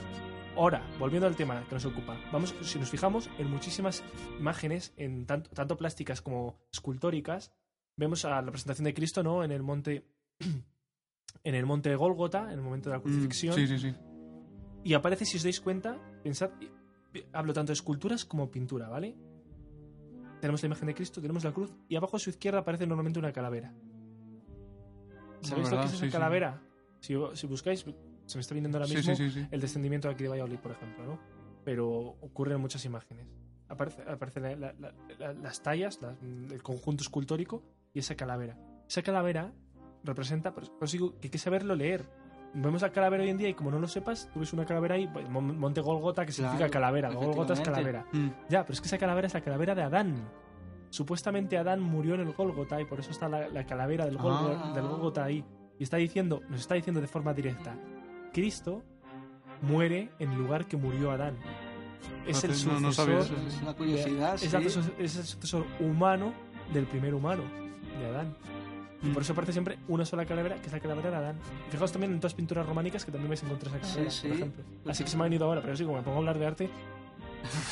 ahora, 0.59 0.83
volviendo 0.99 1.27
al 1.27 1.37
tema 1.37 1.65
que 1.69 1.75
nos 1.75 1.85
ocupa, 1.87 2.17
vamos, 2.33 2.55
si 2.63 2.79
nos 2.79 2.91
fijamos 2.91 3.31
en 3.39 3.51
muchísimas 3.51 4.03
imágenes, 4.39 4.93
en 4.97 5.25
tanto, 5.27 5.51
tanto 5.51 5.77
plásticas 5.77 6.21
como 6.21 6.59
escultóricas, 6.73 7.53
vemos 7.97 8.25
a 8.25 8.43
la 8.43 8.51
presentación 8.51 8.85
de 8.85 8.95
Cristo, 8.95 9.23
¿no? 9.23 9.43
En 9.45 9.51
el 9.53 9.63
monte. 9.63 10.05
En 11.45 11.55
el 11.55 11.67
monte 11.67 11.89
de 11.89 11.95
Gólgota, 11.97 12.45
en 12.53 12.59
el 12.59 12.63
momento 12.63 12.91
de 12.91 12.97
la 12.97 12.99
Mm, 13.01 13.03
crucifixión. 13.03 13.55
Sí, 13.55 13.67
sí, 13.69 13.79
sí. 13.79 13.95
Y 14.83 14.95
aparece, 14.95 15.25
si 15.25 15.37
os 15.37 15.43
dais 15.45 15.61
cuenta, 15.61 15.97
pensad, 16.23 16.51
hablo 17.33 17.53
tanto 17.53 17.71
de 17.71 17.75
esculturas 17.75 18.25
como 18.25 18.51
pintura, 18.51 18.89
¿vale? 18.89 19.15
Tenemos 20.41 20.61
la 20.63 20.67
imagen 20.67 20.87
de 20.89 20.95
Cristo, 20.95 21.21
tenemos 21.21 21.45
la 21.45 21.53
cruz, 21.53 21.73
y 21.89 21.95
abajo 21.97 22.17
a 22.17 22.19
su 22.19 22.31
izquierda 22.31 22.59
aparece 22.61 22.87
normalmente 22.87 23.19
una 23.21 23.33
calavera. 23.33 23.73
¿Sabéis 25.43 25.71
lo 25.71 25.79
que 25.79 25.85
es 25.87 25.91
Sí, 25.93 25.97
sí. 26.07 26.11
calavera? 26.11 26.61
Si, 27.01 27.15
si 27.35 27.47
buscáis, 27.47 27.85
se 28.29 28.39
me 28.39 28.41
está 28.43 28.55
viniendo 28.55 28.79
ahora 28.79 28.89
mismo 28.89 29.15
sí, 29.17 29.31
sí, 29.31 29.41
sí. 29.41 29.47
el 29.51 29.61
descendimiento 29.61 30.09
de 30.09 30.15
aquí 30.15 30.23
de 30.25 30.29
Valladolid, 30.31 30.59
por 30.59 30.73
ejemplo, 30.73 31.05
¿no? 31.05 31.19
Pero 31.65 31.89
ocurre 32.21 32.55
en 32.55 32.61
muchas 32.61 32.85
imágenes. 32.85 33.27
Aparece, 33.69 34.03
aparece 34.03 34.41
la- 34.41 34.57
la- 34.57 34.73
la- 34.79 34.95
la- 35.19 35.33
las 35.35 35.63
tallas, 35.63 36.01
la- 36.01 36.15
el 36.55 36.63
conjunto 36.63 37.03
escultórico 37.03 37.63
y 37.93 37.99
esa 37.99 38.15
calavera. 38.15 38.57
Esa 38.89 39.03
calavera 39.03 39.53
representa, 40.05 40.55
eso 40.81 40.93
digo 40.93 41.13
que 41.19 41.27
hay 41.27 41.31
que 41.31 41.39
saberlo 41.39 41.75
leer. 41.75 42.09
Vemos 42.55 42.81
la 42.81 42.91
calavera 42.93 43.23
hoy 43.25 43.29
en 43.29 43.37
día 43.37 43.49
y 43.51 43.55
como 43.55 43.71
no 43.71 43.79
lo 43.79 43.87
sepas, 43.89 44.31
tú 44.33 44.41
ves 44.41 44.53
una 44.55 44.65
calavera 44.65 44.95
ahí, 44.95 45.07
pues, 45.07 45.29
Mon- 45.29 45.59
Monte 45.59 45.83
Golgota, 45.83 46.25
que 46.25 46.33
significa 46.33 46.59
Claro, 46.69 46.73
calavera. 46.73 47.11
Golgota 47.13 47.53
es 47.53 47.61
calavera. 47.61 48.07
Mm. 48.13 48.29
Ya, 48.49 48.63
pero 48.63 48.73
es 48.73 48.81
que 48.81 48.87
esa 48.87 48.97
calavera 48.99 49.27
es 49.27 49.35
la 49.35 49.43
calavera 49.43 49.75
de 49.75 49.83
Adán. 49.83 50.15
Supuestamente 50.91 51.59
Adán 51.59 51.81
murió 51.83 52.15
en 52.15 52.23
el 52.23 52.33
Gólgota 52.33 52.81
y 52.81 52.87
por 52.87 53.01
eso 53.01 53.11
está 53.11 53.29
la, 53.29 53.49
la 53.49 53.67
calavera 53.67 54.07
del, 54.07 54.17
Gólgo- 54.17 54.57
Ah. 54.59 54.73
del 54.75 54.87
Gólgota 54.89 55.25
ahí. 55.25 55.45
Y 55.79 55.83
está 55.83 55.99
diciendo, 55.99 56.41
nos 56.49 56.61
está 56.61 56.75
diciendo 56.75 57.01
de 57.03 57.07
forma 57.07 57.35
directa, 57.35 57.77
Cristo 58.33 58.83
muere 59.63 60.11
en 60.19 60.31
el 60.33 60.39
lugar 60.39 60.67
que 60.67 60.77
murió 60.77 61.11
Adán. 61.11 61.37
Es 62.27 62.45
el 62.45 62.51
no- 62.51 62.57
sucesor, 62.57 62.93
sabía 62.95 63.19
eso. 63.21 63.35
Es 63.47 63.61
una 63.63 63.73
curiosidad, 63.75 64.35
es, 64.35 64.41
sí. 64.43 64.47
el 64.57 64.63
sucesor- 64.71 64.95
es 64.99 65.17
el 65.17 65.25
sucesor 65.25 65.67
humano 65.81 66.33
del 66.73 66.85
primer 66.87 67.15
humano, 67.15 67.43
de 67.99 68.07
Adán. 68.07 68.37
Y 69.03 69.11
por 69.11 69.23
eso 69.23 69.33
aparece 69.33 69.53
siempre 69.53 69.79
una 69.89 70.05
sola 70.05 70.27
calavera, 70.27 70.57
que 70.57 70.67
es 70.67 70.73
la 70.73 70.81
calavera 70.81 71.11
de 71.11 71.17
Adán. 71.17 71.37
Fijaos 71.71 71.93
también 71.93 72.13
en 72.13 72.19
todas 72.19 72.33
las 72.33 72.37
pinturas 72.37 72.67
románicas 72.67 73.05
que 73.05 73.13
también 73.13 73.29
vais 73.29 73.43
a 73.43 73.47
encontrar 73.47 73.77
esa 73.77 73.81
calavera, 73.87 74.11
Sí, 74.11 74.21
por 74.27 74.31
sí. 74.37 74.43
ejemplo. 74.43 74.65
Así 74.91 75.05
que 75.05 75.11
se 75.11 75.17
me 75.17 75.23
ha 75.23 75.25
venido 75.25 75.45
ahora, 75.47 75.63
pero 75.63 75.77
sí, 75.77 75.85
como 75.85 75.97
me 75.99 76.03
pongo 76.03 76.17
a 76.17 76.19
hablar 76.21 76.39
de 76.39 76.47
arte, 76.47 76.71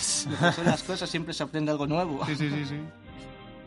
son 0.00 0.64
las 0.64 0.82
cosas, 0.84 1.10
siempre 1.10 1.34
se 1.34 1.42
aprende 1.42 1.70
algo 1.72 1.86
nuevo. 1.86 2.24
Sí, 2.26 2.36
sí, 2.36 2.48
sí, 2.50 2.64
sí. 2.66 2.76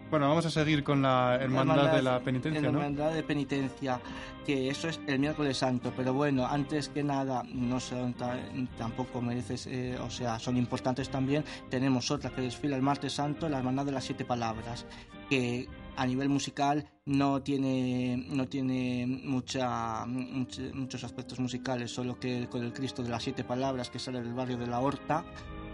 Bueno, 0.10 0.28
vamos 0.28 0.44
a 0.48 0.50
seguir 0.50 0.84
con 0.84 1.04
la 1.04 1.38
hermandad 1.40 1.94
de 1.94 2.02
la 2.02 2.20
penitencia, 2.20 2.60
la 2.62 2.72
¿no? 2.72 2.80
hermandad 2.80 3.14
de 3.14 3.22
penitencia, 3.22 4.02
que 4.44 4.68
eso 4.70 4.88
es 4.88 5.00
el 5.06 5.20
miércoles 5.20 5.58
santo, 5.58 5.94
pero 5.96 6.14
bueno, 6.16 6.48
antes 6.48 6.90
que 6.90 7.04
nada, 7.04 7.44
no 7.54 7.80
son 7.80 8.14
ta- 8.16 8.40
tampoco 8.76 9.22
mereces, 9.22 9.68
eh, 9.68 10.00
o 10.02 10.10
sea, 10.10 10.40
son 10.40 10.58
importantes 10.58 11.10
también. 11.10 11.44
Tenemos 11.70 12.10
otra 12.10 12.32
que 12.32 12.42
desfila 12.42 12.76
el 12.76 12.82
martes 12.82 13.14
santo, 13.14 13.48
la 13.50 13.60
hermandad 13.60 13.86
de 13.86 13.92
las 13.92 14.04
siete 14.04 14.26
palabras, 14.26 14.88
que 15.30 15.68
a 15.96 16.08
nivel 16.08 16.28
musical 16.30 16.88
no 17.06 17.44
tiene, 17.44 18.26
no 18.30 18.48
tiene 18.48 19.06
mucha, 19.06 20.06
much- 20.08 20.74
muchos 20.74 21.04
aspectos 21.04 21.40
musicales, 21.40 21.92
solo 21.92 22.20
que 22.20 22.48
con 22.50 22.64
el 22.64 22.74
Cristo 22.74 23.04
de 23.04 23.10
las 23.10 23.22
siete 23.22 23.44
palabras 23.44 23.92
que 23.92 24.00
sale 24.00 24.22
del 24.24 24.34
barrio 24.34 24.58
de 24.58 24.66
la 24.66 24.80
Horta, 24.80 25.24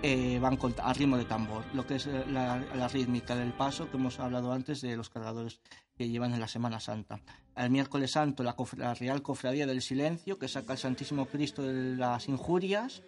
eh, 0.08 0.38
van 0.40 0.58
con- 0.58 0.76
a 0.90 0.94
ritmo 0.94 1.18
de 1.18 1.26
tambor, 1.26 1.64
lo 1.74 1.86
que 1.88 1.96
es 1.96 2.06
eh, 2.08 2.24
la, 2.28 2.60
la 2.76 2.88
rítmica 2.88 3.36
del 3.36 3.54
paso 3.54 3.90
que 3.90 3.98
hemos 3.98 4.20
hablado 4.20 4.52
antes 4.54 4.82
de 4.82 4.96
los 4.96 5.10
cargadores 5.10 5.60
que 5.98 6.08
llevan 6.10 6.34
en 6.34 6.40
la 6.40 6.48
Semana 6.48 6.80
Santa. 6.80 7.22
El 7.56 7.70
miércoles 7.72 8.12
santo 8.12 8.44
la, 8.44 8.56
Real 8.94 9.22
Cofradía 9.22 9.66
del 9.66 9.82
Silencio 9.82 10.38
que 10.38 10.48
saca 10.48 10.74
el 10.74 10.80
Santísimo 10.80 11.26
Cristo 11.26 11.64
de 11.64 11.96
las 11.96 12.28
Injurias. 12.28 13.02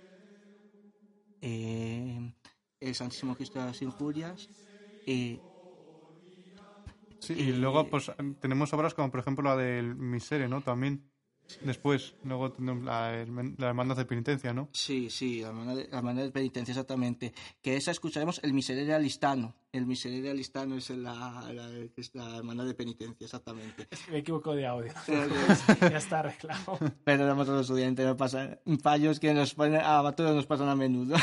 Eh, 1.42 2.34
el 2.80 2.96
Santísimo 2.96 3.36
Cristo 3.36 3.60
de 3.60 3.66
las 3.66 3.82
Injurias. 3.82 4.50
eh, 5.06 5.40
Sí, 7.20 7.34
y 7.34 7.52
luego 7.52 7.86
pues 7.90 8.12
tenemos 8.40 8.72
obras 8.74 8.94
como 8.94 9.12
por 9.12 9.20
ejemplo 9.20 9.44
la 9.44 9.56
del 9.58 9.96
Misere, 9.96 10.48
¿no? 10.48 10.62
También. 10.62 11.12
Después, 11.62 12.16
luego 12.24 12.52
tenemos 12.52 12.84
la, 12.84 13.26
la 13.58 13.68
hermandad 13.68 13.96
de 13.96 14.06
penitencia, 14.06 14.54
¿no? 14.54 14.70
Sí, 14.74 15.10
sí, 15.10 15.42
la 15.42 15.50
hermandad 15.50 15.76
de, 15.76 15.88
la 15.90 15.98
hermandad 15.98 16.24
de 16.24 16.32
penitencia, 16.32 16.72
exactamente. 16.72 17.34
Que 17.62 17.76
esa 17.76 17.92
escucharemos 17.92 18.40
el 18.44 18.54
Miserere 18.54 18.94
Alistano. 18.94 19.56
El 19.72 19.86
Miserere 19.86 20.32
Alistano 20.32 20.76
es 20.78 20.90
la, 20.90 21.50
la, 21.54 21.70
es 21.96 22.16
la 22.16 22.38
hermandad 22.38 22.66
de 22.66 22.74
penitencia, 22.74 23.26
exactamente. 23.26 23.88
es 23.90 24.00
que 24.02 24.12
me 24.12 24.18
equivoco 24.20 24.56
de 24.56 24.66
audio. 24.66 24.94
Ya 25.82 25.98
está 25.98 26.20
arreglado. 26.20 26.80
Perdonamos 27.04 27.48
a 27.50 27.52
los 27.54 27.62
estudiantes, 27.62 28.06
no 28.06 28.18
pasa 28.18 28.60
fallos 28.82 29.20
que 29.20 29.34
nos 29.34 29.54
ponen, 29.54 29.82
a 29.84 30.12
todos 30.14 30.36
nos 30.36 30.46
pasan 30.46 30.70
a 30.70 30.76
menudo. 30.76 31.16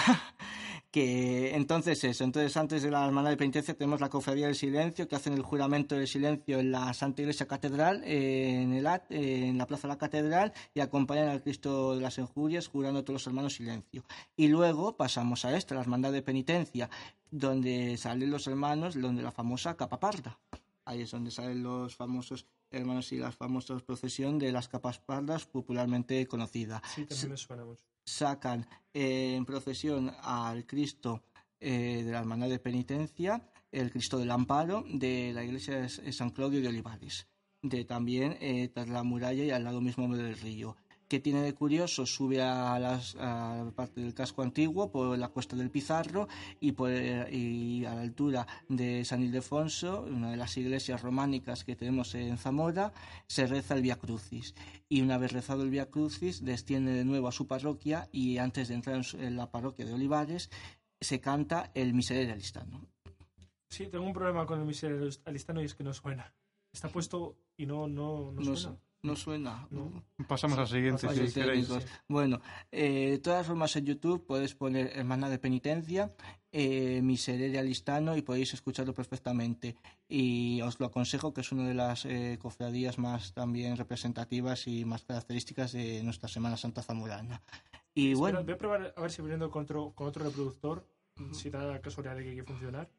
Que 0.95 1.57
entonces 1.57 2.05
eso, 2.05 2.23
entonces 2.23 2.57
antes 2.57 2.85
de 2.85 2.89
la 2.89 3.05
hermandad 3.05 3.33
de 3.33 3.37
penitencia 3.37 3.75
tenemos 3.75 4.01
la 4.01 4.09
cofradía 4.09 4.47
del 4.47 4.55
silencio 4.55 5.09
que 5.09 5.17
hacen 5.17 5.33
el 5.33 5.43
juramento 5.43 5.97
del 5.97 6.07
silencio 6.07 6.61
en 6.61 6.71
la 6.71 6.95
Santa 6.95 7.23
Iglesia 7.23 7.49
Catedral, 7.49 8.05
eh, 8.05 8.63
en 8.63 8.73
el 8.75 8.87
eh, 8.87 9.01
en 9.49 9.59
la 9.59 9.67
plaza 9.67 9.89
de 9.89 9.95
la 9.95 9.99
Catedral 9.99 10.53
y 10.73 10.79
acompañan 10.79 11.31
al 11.31 11.43
Cristo 11.43 11.97
de 11.97 12.01
las 12.01 12.17
Injurias 12.19 12.69
jurando 12.69 13.01
a 13.01 13.03
todos 13.03 13.15
los 13.15 13.27
hermanos 13.27 13.55
silencio. 13.55 14.05
Y 14.37 14.47
luego 14.47 14.97
pasamos 14.97 15.45
a 15.45 15.57
esta, 15.57 15.75
la 15.75 15.81
hermandad 15.81 16.13
de 16.13 16.23
penitencia, 16.23 16.89
donde 17.29 17.97
salen 17.97 18.31
los 18.31 18.47
hermanos, 18.47 18.95
donde 18.95 19.25
la 19.25 19.33
famosa 19.33 19.77
capa 19.77 19.99
parda. 19.99 20.39
Ahí 20.85 21.01
es 21.01 21.11
donde 21.11 21.33
salen 21.33 21.65
los 21.65 21.97
famosos 21.97 22.47
hermanos 22.71 23.11
y 23.11 23.19
las 23.19 23.35
famosas 23.35 23.83
procesión 23.83 24.39
de 24.39 24.53
las 24.53 24.69
capas 24.69 25.01
pardas 25.01 25.45
popularmente 25.45 26.25
conocida. 26.29 26.81
Sí, 26.95 27.05
también 27.05 27.31
me 27.31 27.37
suena 27.37 27.65
mucho. 27.65 27.83
Sacan 28.05 28.67
eh, 28.93 29.35
en 29.35 29.45
procesión 29.45 30.13
al 30.23 30.67
Cristo 30.67 31.23
eh, 31.61 32.03
de 32.05 32.13
la 32.13 32.21
Hermandad 32.21 32.49
de 32.49 32.59
Penitencia, 32.59 33.49
el 33.73 33.91
Cristo 33.91 34.19
del 34.19 34.31
Amparo 34.31 34.85
de 34.89 35.33
la 35.33 35.45
iglesia 35.45 35.81
de 35.81 36.13
San 36.13 36.31
Claudio 36.31 36.61
de 36.61 36.69
Olivares, 36.69 37.27
de 37.63 37.85
también 37.85 38.37
eh, 38.41 38.69
tras 38.69 38.89
la 38.89 39.03
muralla 39.03 39.45
y 39.45 39.51
al 39.51 39.65
lado 39.65 39.81
mismo 39.81 40.15
del 40.15 40.37
río. 40.37 40.77
¿Qué 41.09 41.21
tiene 41.21 41.43
de 41.43 41.55
curioso? 41.55 42.07
Sube 42.07 42.43
a, 42.43 42.79
las, 42.79 43.15
a 43.17 43.65
la 43.65 43.71
parte 43.71 44.01
del 44.01 44.15
casco 44.15 44.43
antiguo 44.43 44.91
por 44.91 45.19
la 45.19 45.29
cuesta 45.29 45.55
del 45.55 45.71
Pizarro 45.71 46.29
y, 46.61 46.73
por, 46.73 46.91
y 46.91 47.85
a 47.85 47.95
la 47.95 48.01
altura 48.01 48.47
de 48.69 49.05
San 49.05 49.23
Ildefonso, 49.23 50.03
una 50.03 50.31
de 50.31 50.37
las 50.37 50.57
iglesias 50.57 51.03
románicas 51.03 51.65
que 51.65 51.77
tenemos 51.77 52.15
en 52.15 52.39
Zamora, 52.39 52.93
se 53.27 53.47
reza 53.47 53.75
el 53.75 53.83
Via 53.83 53.97
Crucis. 53.97 54.55
Y 54.89 55.03
una 55.03 55.19
vez 55.19 55.33
rezado 55.33 55.63
el 55.63 55.71
Via 55.71 55.91
Crucis, 55.91 56.45
desciende 56.45 56.93
de 56.93 57.05
nuevo 57.05 57.29
a 57.29 57.33
su 57.33 57.47
parroquia 57.47 58.09
y 58.11 58.39
antes 58.39 58.69
de 58.69 58.75
entrar 58.75 59.05
en 59.19 59.37
la 59.37 59.51
parroquia 59.51 59.85
de 59.85 59.95
Olivares, 59.95 60.51
se 61.01 61.21
canta 61.21 61.71
el 61.75 61.93
Miserere 61.93 62.33
Alistano. 62.33 62.89
Sí, 63.75 63.89
tengo 63.89 64.07
un 64.07 64.13
problema 64.13 64.47
con 64.47 64.61
el 64.61 64.67
miserere 64.67 65.11
alistano 65.25 65.61
y 65.61 65.65
es 65.65 65.75
que 65.75 65.83
no 65.83 65.93
suena. 65.93 66.33
Está 66.73 66.89
puesto 66.89 67.37
y 67.57 67.67
no, 67.67 67.89
no, 67.89 68.31
no, 68.31 68.41
No, 68.41 68.57
suena. 68.57 68.79
No 69.05 69.17
suena. 69.17 69.69
No. 69.71 70.03
Pasamos 70.27 70.59
al 70.59 70.67
siguiente, 70.67 71.09
si 71.09 71.33
queréis. 71.33 71.69
Bueno, 72.09 72.41
eh, 72.73 73.11
de 73.11 73.19
todas 73.19 73.47
formas 73.47 73.77
en 73.77 73.85
YouTube 73.85 74.27
podéis 74.27 74.55
poner 74.55 74.97
Hermana 74.97 75.29
de 75.29 75.39
Penitencia, 75.39 76.15
eh, 76.51 77.03
Miserere 77.03 77.59
Alistano 77.59 78.17
y 78.17 78.23
podéis 78.23 78.55
escucharlo 78.55 78.95
perfectamente. 78.95 79.77
Y 80.09 80.61
os 80.63 80.81
lo 80.81 80.87
aconsejo 80.87 81.35
que 81.35 81.43
es 81.43 81.53
una 81.53 81.69
de 81.69 81.75
las 81.75 82.07
eh, 82.07 82.39
cofradías 82.41 82.99
más 82.99 83.35
también 83.35 83.77
representativas 83.77 84.67
y 84.67 84.85
más 84.87 85.05
características 85.05 85.73
de 85.73 86.03
nuestra 86.03 86.29
Semana 86.29 86.57
Santa 86.57 86.83
Zamorana. 86.83 87.43
Y 87.95 88.13
Espera, 88.13 88.19
bueno, 88.19 88.45
voy 88.45 88.55
a 88.55 88.59
probar 88.59 88.95
a 88.97 89.01
ver 89.01 89.11
si 89.11 89.21
poniendo 89.21 89.51
con 89.51 89.65
otro, 89.65 89.93
con 89.95 90.07
otro 90.07 90.25
reproductor, 90.25 90.89
si 91.33 91.51
da 91.51 91.79
casualidad 91.81 92.17
de 92.17 92.25
que 92.25 92.31
hay 92.31 92.37
que 92.37 92.45
funcionar. 92.45 92.91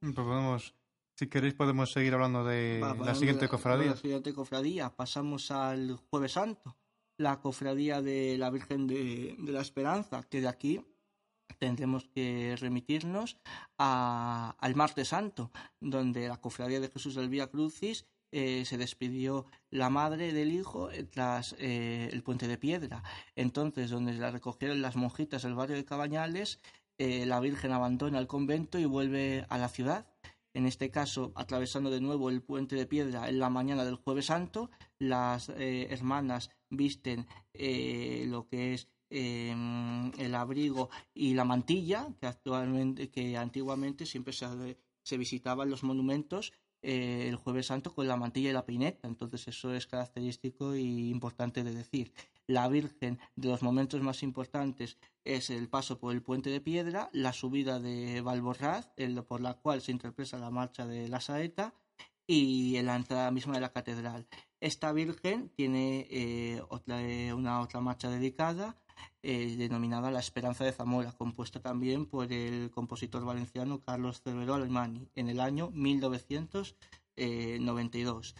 Pues 0.00 0.12
podemos, 0.14 0.74
si 1.18 1.26
queréis 1.26 1.54
podemos 1.54 1.90
seguir 1.90 2.14
hablando 2.14 2.44
de 2.44 2.78
va- 2.80 2.94
la 2.94 3.14
siguiente 3.14 3.48
cofradía. 3.48 3.90
La 3.90 3.96
siguiente 3.96 4.32
cofradía. 4.32 4.90
Pasamos 4.94 5.50
al 5.50 5.96
Jueves 6.10 6.32
Santo, 6.32 6.76
la 7.16 7.40
cofradía 7.40 8.00
de 8.02 8.38
la 8.38 8.50
Virgen 8.50 8.86
de, 8.86 9.34
de 9.36 9.52
la 9.52 9.60
Esperanza, 9.60 10.22
que 10.30 10.40
de 10.40 10.46
aquí 10.48 10.80
tendremos 11.58 12.04
que 12.14 12.54
remitirnos 12.60 13.36
a- 13.78 14.54
al 14.60 14.76
Martes 14.76 15.08
Santo, 15.08 15.50
donde 15.80 16.28
la 16.28 16.40
cofradía 16.40 16.78
de 16.78 16.88
Jesús 16.88 17.16
del 17.16 17.28
Vía 17.28 17.48
Crucis 17.48 18.06
eh, 18.30 18.64
se 18.64 18.76
despidió 18.76 19.46
la 19.70 19.90
madre 19.90 20.32
del 20.32 20.52
hijo 20.52 20.90
eh, 20.92 21.02
tras 21.02 21.56
eh, 21.58 22.10
el 22.12 22.22
puente 22.22 22.46
de 22.46 22.58
piedra. 22.58 23.02
Entonces, 23.34 23.90
donde 23.90 24.12
la 24.12 24.30
recogieron 24.30 24.82
las 24.82 24.94
monjitas 24.94 25.42
del 25.42 25.54
barrio 25.56 25.76
de 25.76 25.84
Cabañales, 25.84 26.60
eh, 26.98 27.24
la 27.26 27.40
Virgen 27.40 27.72
abandona 27.72 28.18
el 28.20 28.26
convento 28.28 28.78
y 28.78 28.84
vuelve 28.84 29.46
a 29.48 29.56
la 29.58 29.68
ciudad. 29.68 30.06
En 30.54 30.66
este 30.66 30.90
caso, 30.90 31.32
atravesando 31.34 31.90
de 31.90 32.00
nuevo 32.00 32.30
el 32.30 32.42
puente 32.42 32.74
de 32.76 32.86
piedra 32.86 33.28
en 33.28 33.38
la 33.38 33.50
mañana 33.50 33.84
del 33.84 33.96
Jueves 33.96 34.26
Santo, 34.26 34.70
las 34.98 35.50
eh, 35.50 35.88
hermanas 35.90 36.50
visten 36.70 37.26
eh, 37.52 38.24
lo 38.28 38.48
que 38.48 38.74
es 38.74 38.88
em, 39.10 40.10
el 40.18 40.34
abrigo 40.34 40.90
y 41.14 41.34
la 41.34 41.44
mantilla, 41.44 42.08
que 42.20 42.26
actualmente, 42.26 43.10
que 43.10 43.36
antiguamente 43.36 44.06
siempre 44.06 44.32
se, 44.32 45.16
visitaban 45.16 45.70
los 45.70 45.82
monumentos 45.82 46.52
eh, 46.80 47.26
el 47.28 47.36
jueves 47.36 47.66
santo 47.66 47.92
con 47.92 48.06
la 48.06 48.16
mantilla 48.16 48.50
y 48.50 48.52
la 48.52 48.64
peineta. 48.64 49.08
Entonces 49.08 49.48
eso 49.48 49.74
es 49.74 49.86
característico 49.86 50.76
y 50.76 51.10
importante 51.10 51.64
de 51.64 51.74
decir. 51.74 52.12
La 52.48 52.66
Virgen 52.66 53.20
de 53.36 53.48
los 53.48 53.62
momentos 53.62 54.00
más 54.00 54.22
importantes 54.22 54.96
es 55.24 55.50
el 55.50 55.68
paso 55.68 55.98
por 55.98 56.14
el 56.14 56.22
puente 56.22 56.48
de 56.48 56.62
piedra, 56.62 57.10
la 57.12 57.34
subida 57.34 57.78
de 57.78 58.22
Valborraz, 58.22 58.90
por 59.28 59.42
la 59.42 59.52
cual 59.54 59.82
se 59.82 59.92
interpreta 59.92 60.38
la 60.38 60.50
marcha 60.50 60.86
de 60.86 61.08
la 61.08 61.20
saeta 61.20 61.74
y 62.26 62.80
la 62.80 62.96
entrada 62.96 63.30
misma 63.30 63.52
de 63.54 63.60
la 63.60 63.72
catedral. 63.72 64.26
Esta 64.60 64.92
Virgen 64.92 65.50
tiene 65.50 66.08
eh, 66.10 66.62
otra, 66.70 67.02
eh, 67.02 67.34
una 67.34 67.60
otra 67.60 67.82
marcha 67.82 68.08
dedicada 68.08 68.78
eh, 69.22 69.56
denominada 69.56 70.10
La 70.10 70.20
Esperanza 70.20 70.64
de 70.64 70.72
Zamora, 70.72 71.12
compuesta 71.12 71.60
también 71.60 72.06
por 72.06 72.32
el 72.32 72.70
compositor 72.70 73.26
valenciano 73.26 73.82
Carlos 73.82 74.22
Cervero 74.22 74.54
Alemani 74.54 75.10
en 75.14 75.28
el 75.28 75.40
año 75.40 75.70
1992. 75.72 78.34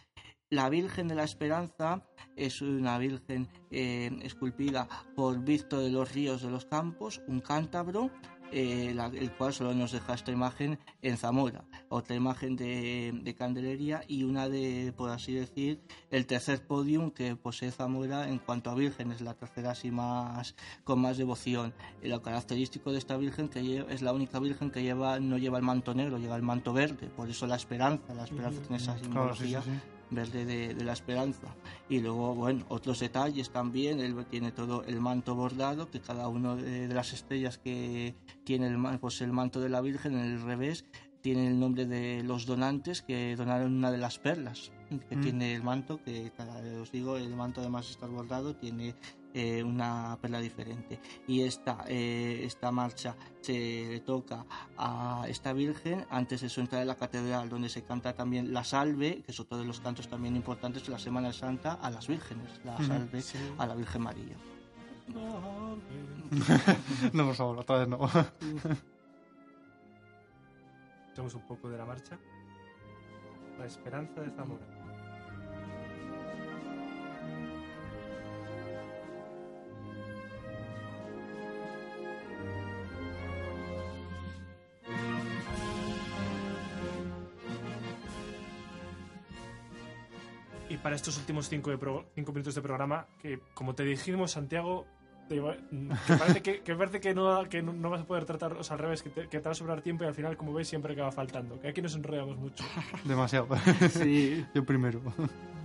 La 0.50 0.70
Virgen 0.70 1.08
de 1.08 1.14
la 1.14 1.24
Esperanza 1.24 2.02
es 2.34 2.62
una 2.62 2.96
Virgen 2.96 3.48
eh, 3.70 4.10
esculpida 4.22 4.88
por 5.14 5.44
Víctor 5.44 5.80
de 5.80 5.90
los 5.90 6.10
Ríos 6.14 6.40
de 6.40 6.50
los 6.50 6.64
Campos, 6.64 7.20
un 7.26 7.40
cántabro, 7.40 8.10
eh, 8.50 8.96
el 9.12 9.30
cual 9.32 9.52
solo 9.52 9.74
nos 9.74 9.92
deja 9.92 10.14
esta 10.14 10.32
imagen 10.32 10.78
en 11.02 11.18
Zamora, 11.18 11.66
otra 11.90 12.16
imagen 12.16 12.56
de, 12.56 13.34
Candelería 13.36 14.00
y 14.08 14.22
una 14.22 14.48
de, 14.48 14.94
por 14.96 15.10
así 15.10 15.34
decir, 15.34 15.82
el 16.10 16.24
tercer 16.24 16.66
podium 16.66 17.10
que 17.10 17.36
posee 17.36 17.70
Zamora 17.70 18.30
en 18.30 18.38
cuanto 18.38 18.70
a 18.70 18.74
vírgenes, 18.74 19.20
la 19.20 19.34
tercera 19.34 19.72
así 19.72 19.90
más 19.90 20.54
con 20.82 20.98
más 20.98 21.18
devoción. 21.18 21.74
lo 22.02 22.22
característico 22.22 22.90
de 22.90 22.96
esta 22.96 23.18
virgen 23.18 23.50
que 23.50 23.84
es 23.90 24.00
la 24.00 24.14
única 24.14 24.38
virgen 24.38 24.70
que 24.70 24.82
lleva 24.82 25.20
no 25.20 25.36
lleva 25.36 25.58
el 25.58 25.64
manto 25.64 25.92
negro, 25.92 26.16
lleva 26.16 26.36
el 26.36 26.42
manto 26.42 26.72
verde, 26.72 27.08
por 27.08 27.28
eso 27.28 27.46
la 27.46 27.56
esperanza, 27.56 28.14
la 28.14 28.24
esperanza 28.24 28.62
tiene 28.62 28.78
esa 28.78 28.98
simbología 28.98 29.62
verde 30.10 30.44
de, 30.44 30.84
la 30.84 30.92
esperanza. 30.92 31.54
Y 31.88 32.00
luego, 32.00 32.34
bueno, 32.34 32.64
otros 32.68 33.00
detalles 33.00 33.50
también, 33.50 34.00
él 34.00 34.14
tiene 34.30 34.52
todo 34.52 34.84
el 34.84 35.00
manto 35.00 35.34
bordado, 35.34 35.90
que 35.90 36.00
cada 36.00 36.28
uno 36.28 36.56
de, 36.56 36.88
las 36.88 37.12
estrellas 37.12 37.58
que 37.58 38.14
tiene 38.44 38.68
el, 38.68 38.98
pues 39.00 39.20
el 39.20 39.32
manto 39.32 39.60
de 39.60 39.68
la 39.68 39.80
Virgen 39.80 40.14
en 40.14 40.24
el 40.24 40.42
revés 40.42 40.84
tiene 41.20 41.48
el 41.48 41.58
nombre 41.58 41.86
de 41.86 42.22
los 42.22 42.46
donantes 42.46 43.02
que 43.02 43.34
donaron 43.36 43.74
una 43.74 43.90
de 43.90 43.98
las 43.98 44.18
perlas 44.18 44.72
que 45.08 45.16
mm. 45.16 45.20
tiene 45.20 45.54
el 45.54 45.62
manto, 45.62 46.02
que 46.02 46.32
os 46.80 46.90
digo, 46.90 47.16
el 47.16 47.34
manto 47.34 47.60
además 47.60 47.90
está 47.90 48.06
bordado, 48.06 48.56
tiene 48.56 48.94
eh, 49.34 49.62
una 49.62 50.18
perla 50.20 50.40
diferente. 50.40 51.00
Y 51.26 51.42
esta, 51.42 51.84
eh, 51.86 52.42
esta 52.44 52.70
marcha 52.70 53.16
se 53.40 53.86
le 53.88 54.00
toca 54.00 54.44
a 54.76 55.24
esta 55.28 55.52
Virgen 55.52 56.06
antes 56.10 56.40
de 56.40 56.48
su 56.48 56.60
entrada 56.60 56.82
en 56.82 56.88
la 56.88 56.96
catedral, 56.96 57.48
donde 57.48 57.68
se 57.68 57.82
canta 57.82 58.14
también 58.14 58.52
la 58.52 58.64
salve, 58.64 59.22
que 59.22 59.32
es 59.32 59.40
otro 59.40 59.58
de 59.58 59.64
los 59.64 59.80
cantos 59.80 60.08
también 60.08 60.36
importantes 60.36 60.84
de 60.84 60.92
la 60.92 60.98
Semana 60.98 61.32
Santa, 61.32 61.74
a 61.74 61.90
las 61.90 62.08
vírgenes, 62.08 62.60
la 62.64 62.76
salve 62.78 63.22
a 63.58 63.66
la 63.66 63.74
Virgen 63.74 64.02
María. 64.02 64.36
no, 67.12 67.26
por 67.26 67.34
favor, 67.34 67.58
otra 67.58 67.78
vez 67.78 67.88
no. 67.88 67.98
Echamos 71.12 71.34
un 71.34 71.46
poco 71.46 71.70
de 71.70 71.78
la 71.78 71.86
marcha. 71.86 72.18
La 73.58 73.66
esperanza 73.66 74.20
de 74.20 74.30
Zamora. 74.30 74.77
Para 90.88 90.96
estos 90.96 91.18
últimos 91.18 91.50
cinco, 91.50 91.70
cinco 92.14 92.32
minutos 92.32 92.54
de 92.54 92.62
programa, 92.62 93.06
que 93.20 93.40
como 93.52 93.74
te 93.74 93.84
dijimos, 93.84 94.30
Santiago, 94.30 94.86
que 95.28 95.38
parece, 96.18 96.40
que, 96.40 96.60
que, 96.62 96.74
parece 96.74 96.98
que, 96.98 97.12
no, 97.12 97.46
que 97.46 97.60
no, 97.60 97.90
vas 97.90 98.00
a 98.00 98.06
poder 98.06 98.24
tratar, 98.24 98.54
o 98.54 98.64
sea, 98.64 98.76
al 98.76 98.80
revés, 98.80 99.02
que 99.02 99.10
te, 99.10 99.28
que 99.28 99.38
te 99.38 99.44
va 99.44 99.50
a 99.50 99.54
sobrar 99.54 99.82
tiempo 99.82 100.04
y 100.04 100.06
al 100.06 100.14
final, 100.14 100.38
como 100.38 100.54
veis, 100.54 100.66
siempre 100.66 100.94
acaba 100.94 101.12
faltando. 101.12 101.60
Que 101.60 101.68
aquí 101.68 101.82
nos 101.82 101.94
enrollamos 101.94 102.38
mucho. 102.38 102.64
Demasiado. 103.04 103.48
Sí. 103.90 104.46
Yo 104.54 104.64
primero. 104.64 105.02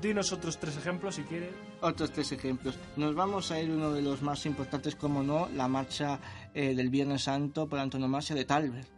Dinos 0.01 0.33
otros 0.33 0.59
tres 0.59 0.75
ejemplos 0.75 1.15
si 1.15 1.23
quieres. 1.23 1.51
Otros 1.79 2.11
tres 2.11 2.29
ejemplos. 2.33 2.77
Nos 2.97 3.15
vamos 3.15 3.49
a 3.49 3.61
ir 3.61 3.71
uno 3.71 3.93
de 3.93 4.01
los 4.01 4.21
más 4.21 4.45
importantes, 4.45 4.97
como 4.97 5.23
no, 5.23 5.47
la 5.55 5.69
marcha 5.69 6.19
eh, 6.53 6.75
del 6.75 6.89
Viernes 6.89 7.23
Santo 7.23 7.65
por 7.65 7.79
antonomasia 7.79 8.35
de 8.35 8.43
Talbert. 8.43 8.92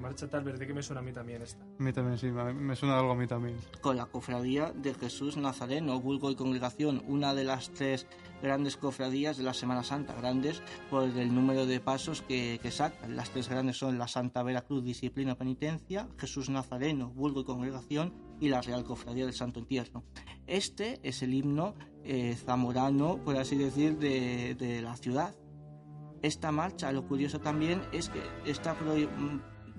Marcha 0.00 0.28
tal 0.28 0.44
verde 0.44 0.66
que 0.66 0.74
me 0.74 0.82
suena 0.82 1.00
a 1.00 1.04
mí 1.04 1.12
también 1.12 1.42
esta. 1.42 1.62
A 1.64 1.82
mí 1.82 1.92
también, 1.92 2.18
sí, 2.18 2.30
me 2.30 2.76
suena 2.76 2.98
algo 2.98 3.12
a 3.12 3.16
mí 3.16 3.26
también. 3.26 3.56
Con 3.80 3.96
la 3.96 4.06
cofradía 4.06 4.70
de 4.72 4.92
Jesús 4.94 5.36
Nazareno, 5.36 6.00
vulgo 6.00 6.30
y 6.30 6.36
congregación, 6.36 7.02
una 7.06 7.34
de 7.34 7.44
las 7.44 7.70
tres 7.70 8.06
grandes 8.42 8.76
cofradías 8.76 9.38
de 9.38 9.44
la 9.44 9.54
Semana 9.54 9.82
Santa, 9.82 10.14
grandes 10.14 10.62
por 10.90 11.04
el 11.04 11.34
número 11.34 11.64
de 11.64 11.80
pasos 11.80 12.20
que, 12.20 12.58
que 12.62 12.70
sacan. 12.70 13.16
Las 13.16 13.30
tres 13.30 13.48
grandes 13.48 13.78
son 13.78 13.98
la 13.98 14.06
Santa 14.06 14.42
Veracruz, 14.42 14.84
Disciplina, 14.84 15.36
Penitencia, 15.36 16.08
Jesús 16.18 16.50
Nazareno, 16.50 17.08
vulgo 17.10 17.40
y 17.40 17.44
congregación 17.44 18.12
y 18.40 18.48
la 18.50 18.60
Real 18.60 18.84
Cofradía 18.84 19.24
del 19.24 19.34
Santo 19.34 19.60
Entierro. 19.60 20.04
Este 20.46 21.00
es 21.02 21.22
el 21.22 21.32
himno 21.32 21.74
eh, 22.02 22.36
zamorano, 22.36 23.24
por 23.24 23.36
así 23.36 23.56
decir, 23.56 23.96
de, 23.96 24.54
de 24.54 24.82
la 24.82 24.96
ciudad. 24.96 25.34
Esta 26.20 26.52
marcha, 26.52 26.92
lo 26.92 27.06
curioso 27.06 27.38
también 27.40 27.82
es 27.92 28.08
que 28.08 28.20
está 28.44 28.74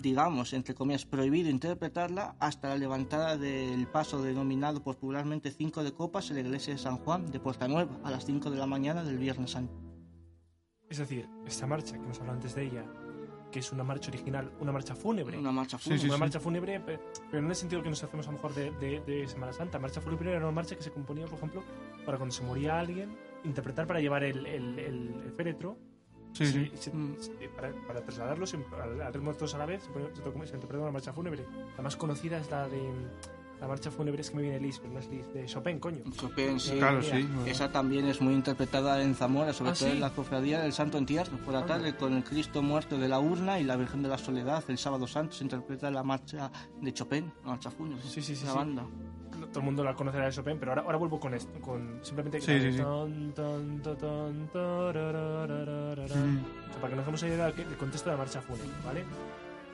digamos, 0.05 0.53
entre 0.53 0.75
comillas, 0.75 1.03
prohibido 1.03 1.49
interpretarla 1.49 2.35
hasta 2.39 2.69
la 2.69 2.77
levantada 2.77 3.37
del 3.37 3.87
paso 3.87 4.21
denominado 4.21 4.83
popularmente 4.83 5.49
Cinco 5.49 5.83
de 5.83 5.93
Copas 5.93 6.29
en 6.29 6.35
la 6.35 6.41
iglesia 6.41 6.73
de 6.73 6.77
San 6.77 6.97
Juan 6.97 7.31
de 7.31 7.39
Puerta 7.39 7.67
Nueva 7.67 7.97
a 8.03 8.11
las 8.11 8.23
5 8.23 8.51
de 8.51 8.57
la 8.57 8.67
mañana 8.67 9.03
del 9.03 9.17
Viernes 9.17 9.49
Santo. 9.49 9.73
Es 10.87 10.99
decir, 10.99 11.27
esta 11.47 11.65
marcha 11.65 11.97
que 11.97 12.03
hemos 12.03 12.19
hablado 12.19 12.37
antes 12.37 12.53
de 12.53 12.67
ella, 12.67 12.85
que 13.51 13.57
es 13.57 13.71
una 13.71 13.83
marcha 13.83 14.11
original, 14.11 14.51
una 14.59 14.71
marcha 14.71 14.93
fúnebre. 14.93 15.39
Una 15.39 15.51
marcha 15.51 15.79
fúnebre. 15.79 16.07
una 16.07 16.17
marcha 16.17 16.39
fúnebre, 16.39 16.79
pero 16.85 17.01
no 17.31 17.39
en 17.39 17.49
el 17.49 17.55
sentido 17.55 17.81
que 17.81 17.89
nos 17.89 18.03
hacemos 18.03 18.27
a 18.27 18.29
lo 18.29 18.37
mejor 18.37 18.53
de, 18.53 19.01
de, 19.01 19.27
Semana 19.27 19.53
Santa. 19.53 19.79
Marcha 19.79 20.01
fúnebre 20.01 20.29
era 20.29 20.39
una 20.39 20.51
marcha 20.51 20.75
que 20.75 20.83
se 20.83 20.91
componía, 20.91 21.25
por 21.25 21.39
ejemplo, 21.39 21.63
para 22.05 22.19
cuando 22.19 22.35
se 22.35 22.43
moría 22.43 22.79
alguien, 22.79 23.17
interpretar 23.43 23.87
para 23.87 23.99
llevar 23.99 24.23
el, 24.23 24.45
el, 24.45 24.77
el 24.77 25.33
féretro 25.35 25.79
Sí, 26.35 26.71
sí. 26.79 26.91
para, 27.55 27.71
para, 27.87 28.01
trasladarlos 28.01 28.53
al, 28.53 29.13
ritmo 29.13 29.31
de 29.31 29.37
todos 29.37 29.55
a 29.55 29.57
la 29.57 29.65
vez, 29.65 29.83
se, 29.83 30.47
se 30.47 30.55
interpreta 30.55 30.83
una 30.83 30.91
marcha 30.91 31.13
fúnebre. 31.13 31.45
La 31.77 31.83
más 31.83 31.95
conocida 31.95 32.37
es 32.37 32.49
la 32.51 32.67
de 32.67 32.81
la 33.59 33.67
marcha 33.67 33.89
fúnebre 33.89 34.21
es 34.21 34.29
que 34.29 34.35
me 34.35 34.41
viene 34.41 34.59
Liszt, 34.59 34.81
pero 34.81 34.93
no 34.93 34.99
es 34.99 35.09
Liszt, 35.09 35.31
de 35.31 35.45
Chopin, 35.45 35.79
coño. 35.79 36.03
Chopin, 36.11 36.59
sí. 36.59 36.77
Claro, 36.77 37.01
sí. 37.01 37.27
Esa 37.45 37.71
también 37.71 38.05
es 38.05 38.19
muy 38.21 38.33
interpretada 38.33 39.01
en 39.01 39.15
Zamora, 39.15 39.53
sobre 39.53 39.71
¿Ah, 39.71 39.73
todo 39.73 39.89
en 39.89 40.01
la 40.01 40.09
cofradía 40.09 40.59
del 40.59 40.73
Santo 40.73 40.97
Entierro. 40.97 41.37
Por 41.37 41.53
la 41.53 41.65
tarde, 41.65 41.95
con 41.95 42.13
el 42.13 42.23
Cristo 42.23 42.61
muerto 42.61 42.97
de 42.97 43.07
la 43.07 43.19
urna 43.19 43.59
y 43.59 43.63
la 43.63 43.77
Virgen 43.77 44.03
de 44.03 44.09
la 44.09 44.17
Soledad, 44.17 44.63
el 44.67 44.77
Sábado 44.77 45.07
Santo, 45.07 45.35
se 45.35 45.43
interpreta 45.43 45.89
la 45.89 46.03
marcha 46.03 46.51
de 46.81 46.93
Chopin, 46.93 47.31
la 47.43 47.51
marcha 47.51 47.71
fúnebre. 47.71 48.03
Sí, 48.03 48.21
sí, 48.21 48.35
sí. 48.35 48.45
La 48.45 48.53
banda 48.53 48.85
todo 49.55 49.61
el 49.61 49.65
mundo 49.67 49.85
la 49.85 49.93
conocerá 49.93 50.25
de 50.25 50.33
Chopin, 50.33 50.59
pero 50.59 50.71
ahora, 50.73 50.81
ahora 50.81 50.97
vuelvo 50.97 51.17
con 51.17 51.33
esto, 51.33 51.57
con 51.61 51.99
simplemente 52.01 52.41
sí, 52.41 52.59
sí, 52.59 52.73
sí. 52.73 52.81
para 56.81 56.89
que 56.89 56.95
nos 56.97 57.23
idea 57.23 57.51
del 57.51 57.77
contexto 57.77 58.09
de 58.09 58.15
la 58.17 58.21
marcha 58.21 58.41
fúnebre, 58.41 58.67
¿vale? 58.85 59.05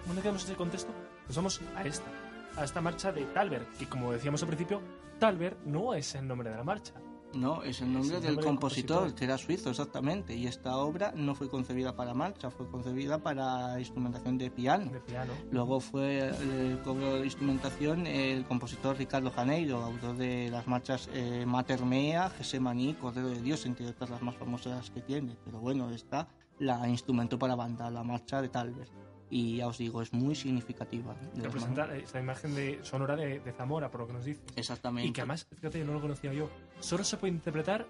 Una 0.05 0.21
vez 0.21 0.43
ese 0.43 0.53
contexto, 0.53 0.93
nos 1.25 1.35
vamos 1.35 1.61
a 1.75 1.83
esta, 1.83 2.11
a 2.57 2.63
esta 2.63 2.79
marcha 2.79 3.11
de 3.11 3.23
Talbert, 3.25 3.75
que 3.77 3.89
como 3.89 4.11
decíamos 4.11 4.43
al 4.43 4.49
principio, 4.49 4.81
Talbert 5.17 5.57
no 5.65 5.95
es 5.95 6.13
el 6.13 6.27
nombre 6.27 6.51
de 6.51 6.57
la 6.57 6.63
marcha. 6.63 6.93
No, 7.33 7.63
es 7.63 7.81
el 7.81 7.93
nombre, 7.93 8.19
del, 8.19 8.39
compositor, 8.39 9.13
que 9.13 9.25
era 9.25 9.37
suizo, 9.37 9.69
exactamente. 9.69 10.35
Y 10.35 10.47
esta 10.47 10.77
obra 10.77 11.13
no 11.15 11.35
fue 11.35 11.49
concebida 11.49 11.95
para 11.95 12.13
marcha, 12.13 12.49
fue 12.51 12.67
concebida 12.69 13.19
para 13.19 13.79
instrumentación 13.79 14.37
de 14.37 14.51
piano. 14.51 14.91
De 14.91 14.99
piano. 14.99 15.33
Luego 15.49 15.79
fue 15.79 16.29
el 16.29 16.79
cobro 16.83 17.19
de 17.19 17.25
instrumentación 17.25 18.07
el 18.07 18.45
compositor 18.45 18.97
Ricardo 18.97 19.31
Janeiro, 19.31 19.83
autor 19.83 20.17
de 20.17 20.49
las 20.49 20.67
marchas 20.67 21.09
eh, 21.13 21.45
Mater 21.45 21.85
Mea, 21.85 22.29
Gesemaní, 22.29 22.93
Cordero 22.95 23.29
de 23.29 23.41
Dios, 23.41 23.65
entre 23.65 23.87
otras 23.87 24.09
las 24.09 24.21
más 24.21 24.35
famosas 24.35 24.89
que 24.91 25.01
tiene. 25.01 25.37
Pero 25.45 25.59
bueno, 25.59 25.89
está 25.91 26.27
la 26.59 26.87
instrumento 26.87 27.39
para 27.39 27.55
banda, 27.55 27.89
la 27.89 28.03
marcha 28.03 28.41
de 28.41 28.49
Talbert 28.49 28.91
y 29.31 29.55
ya 29.55 29.67
os 29.67 29.77
digo, 29.77 30.01
es 30.01 30.11
muy 30.11 30.35
significativa. 30.35 31.15
Representa 31.35 31.95
esa 31.95 32.19
imagen 32.19 32.53
de, 32.53 32.79
sonora 32.83 33.15
de, 33.15 33.41
Zamora, 33.57 33.89
por 33.89 34.01
lo 34.01 34.07
que 34.07 34.13
nos 34.13 34.25
dices. 34.25 34.43
Exactamente. 34.57 35.07
Y 35.07 35.13
que 35.13 35.21
además, 35.21 35.47
fíjate, 35.55 35.79
yo 35.79 35.85
no 35.85 35.93
lo 35.93 36.01
conocía 36.01 36.33
yo. 36.33 36.49
Solo 36.81 37.05
se 37.05 37.15
puede 37.15 37.33
interpretar 37.33 37.87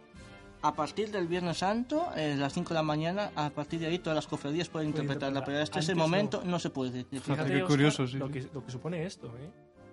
a 0.61 0.75
partir 0.75 1.09
del 1.09 1.27
Viernes 1.27 1.57
Santo, 1.57 2.07
a 2.09 2.17
las 2.17 2.53
5 2.53 2.69
de 2.69 2.75
la 2.75 2.83
mañana, 2.83 3.31
a 3.35 3.49
partir 3.49 3.79
de 3.79 3.87
ahí 3.87 3.97
todas 3.97 4.15
las 4.15 4.27
cofradías 4.27 4.69
pueden 4.69 4.89
interpretarla, 4.89 5.43
pero 5.43 5.59
hasta 5.59 5.79
ese 5.79 5.93
Antes 5.93 5.97
no. 5.97 6.03
momento 6.03 6.43
no. 6.45 6.59
se 6.59 6.69
puede. 6.69 7.03
Fíjate 7.05 7.19
Fíjate, 7.19 7.49
qué 7.49 7.55
Óscar, 7.63 7.67
curioso, 7.67 8.07
sí, 8.07 8.17
Lo, 8.17 8.27
sí. 8.27 8.33
que, 8.33 8.49
lo 8.53 8.63
que 8.63 8.71
supone 8.71 9.03
esto, 9.03 9.27
¿eh? 9.39 9.49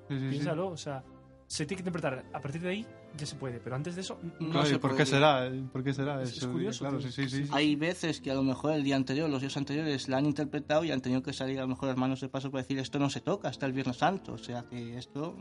Sí, 0.08 0.14
sí, 0.14 0.20
sí. 0.20 0.28
Piénsalo, 0.28 0.68
o 0.68 0.76
sea, 0.76 1.02
se 1.46 1.64
tiene 1.64 1.82
que 1.82 1.88
interpretar. 1.88 2.24
A 2.34 2.40
partir 2.40 2.60
de 2.60 2.68
ahí 2.68 2.86
ya 3.16 3.26
se 3.26 3.36
puede, 3.36 3.58
pero 3.60 3.74
antes 3.76 3.94
de 3.94 4.02
eso. 4.02 4.18
No 4.40 4.50
Claro, 4.50 4.66
¿y 4.66 4.70
se 4.70 4.78
¿Por 4.78 4.90
puede. 4.90 5.02
qué 5.04 5.06
será? 5.10 5.50
¿Por 5.72 5.82
qué 5.84 5.94
será? 5.94 6.22
Es- 6.22 6.46
curioso, 6.46 6.80
Claro, 6.84 6.98
tío. 6.98 7.10
sí, 7.10 7.22
sí, 7.24 7.28
sí. 7.28 7.44
sí. 7.46 7.50
Hay 7.52 7.74
veces 7.76 8.20
que 8.20 8.30
a 8.30 8.34
lo 8.34 8.42
mejor 8.42 8.72
el 8.74 8.84
día 8.84 8.96
anterior, 8.96 9.28
los 9.30 9.40
días 9.40 9.56
anteriores, 9.56 10.08
la 10.08 10.18
han 10.18 10.26
interpretado 10.26 10.84
y 10.84 10.90
han 10.92 11.00
tenido 11.00 11.22
que 11.22 11.32
salir 11.32 11.58
a 11.58 11.62
lo 11.62 11.68
mejor 11.68 11.88
las 11.88 11.96
manos 11.96 12.20
de 12.20 12.28
paso 12.28 12.50
para 12.50 12.62
decir 12.62 12.78
esto 12.78 12.98
no 12.98 13.10
se 13.10 13.20
toca 13.20 13.48
hasta 13.48 13.66
el 13.66 13.72
Viernes 13.72 13.96
Santo. 13.96 14.32
O 14.34 14.38
sea 14.38 14.64
que 14.68 14.96
esto 14.98 15.36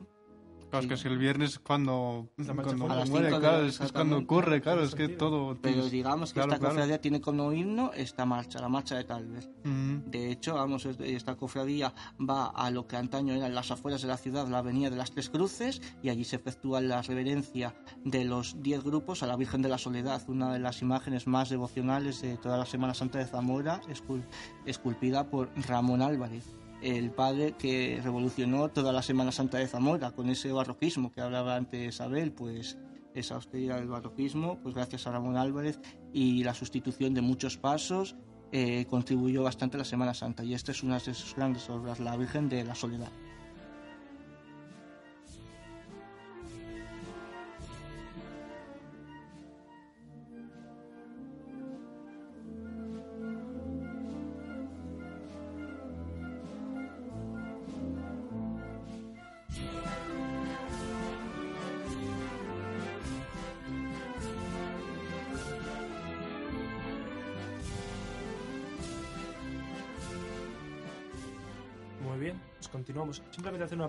Claro, 0.70 0.84
es 0.84 0.90
que 0.90 0.98
si 0.98 1.08
el 1.08 1.18
viernes 1.18 1.52
es 1.52 1.60
cuando, 1.60 2.30
cuando. 2.36 2.92
A 2.92 2.96
las 2.98 3.10
muere, 3.10 3.30
claro, 3.30 3.66
es, 3.66 3.80
es 3.80 3.92
cuando 3.94 4.18
ocurre, 4.18 4.62
claro, 4.62 4.84
es 4.84 4.94
que 4.96 5.08
todo... 5.08 5.58
Pero 5.62 5.76
tienes- 5.76 5.92
digamos 5.92 6.32
que 6.32 6.36
claro, 6.42 6.50
esta 6.52 6.60
claro. 6.60 6.74
cofradía 6.76 7.00
tiene 7.00 7.22
como 7.22 7.54
himno 7.54 7.92
esta 7.94 8.26
marcha, 8.26 8.60
la 8.60 8.68
marcha 8.68 8.96
de 8.98 9.06
Talver. 9.06 9.44
Ujú. 9.64 10.10
De 10.10 10.30
hecho, 10.32 10.56
vamos, 10.56 10.86
es- 10.86 11.00
esta 11.00 11.36
cofradía 11.36 11.94
va 12.20 12.48
a 12.48 12.70
lo 12.70 12.86
que 12.86 12.98
antaño 12.98 13.34
eran 13.34 13.56
las 13.56 13.72
afueras 13.72 14.02
de 14.02 14.10
la 14.10 14.18
ciudad, 14.18 14.48
la 14.50 14.58
avenida 14.60 14.90
de 14.90 14.98
las 14.98 15.12
Tres 15.12 15.30
Cruces, 15.30 15.82
y 16.04 16.10
allí 16.10 16.26
se 16.26 16.36
efectúa 16.36 16.82
la 16.82 17.02
reverencia 17.02 17.74
de 18.04 18.26
los 18.26 18.62
diez 18.62 18.84
grupos 18.84 19.24
a 19.24 19.28
la 19.28 19.38
Virgen 19.38 19.62
de 19.62 19.70
la 19.70 19.78
Soledad, 19.78 20.22
una 20.28 20.52
de 20.52 20.60
las 20.60 20.82
imágenes 20.82 21.28
más 21.28 21.50
devocionales 21.50 22.22
de 22.22 22.38
toda 22.38 22.58
la 22.58 22.66
Semana 22.66 22.94
Santa 22.94 23.20
de 23.20 23.26
Zamora, 23.26 23.80
escul- 23.88 24.26
esculpida 24.66 25.30
por 25.30 25.50
Ramón 25.68 26.02
Álvarez, 26.02 26.44
el 26.82 27.12
padre 27.12 27.54
que 27.58 28.00
revolucionó 28.04 28.70
toda 28.70 28.92
la 28.92 29.02
Semana 29.02 29.32
Santa 29.32 29.58
de 29.58 29.68
Zamora 29.68 30.12
con 30.12 30.30
ese 30.30 30.52
barroquismo 30.52 31.12
que 31.12 31.22
hablaba 31.22 31.56
antes 31.56 32.00
Abel, 32.02 32.32
pues 32.32 32.78
esa 33.14 33.36
austeridad 33.36 33.78
del 33.78 33.88
barroquismo, 33.88 34.60
pues 34.62 34.76
gracias 34.76 35.08
a 35.08 35.12
Ramón 35.12 35.38
Álvarez 35.38 35.80
y 36.14 36.44
la 36.44 36.54
sustitución 36.54 37.14
de 37.14 37.22
muchos 37.22 37.58
pasos 37.58 38.16
eh, 38.52 38.86
contribuyó 38.90 39.44
bastante 39.44 39.78
a 39.78 39.80
la 39.80 39.86
Semana 39.86 40.14
Santa 40.14 40.44
y 40.44 40.54
esta 40.54 40.72
es 40.72 40.84
una 40.84 41.00
de 41.00 41.14
sus 41.14 41.36
grandes 41.36 41.70
obras, 41.70 42.00
la 42.00 42.16
Virgen 42.16 42.48
de 42.48 42.64
la 42.64 42.76
Soledad. 42.76 43.12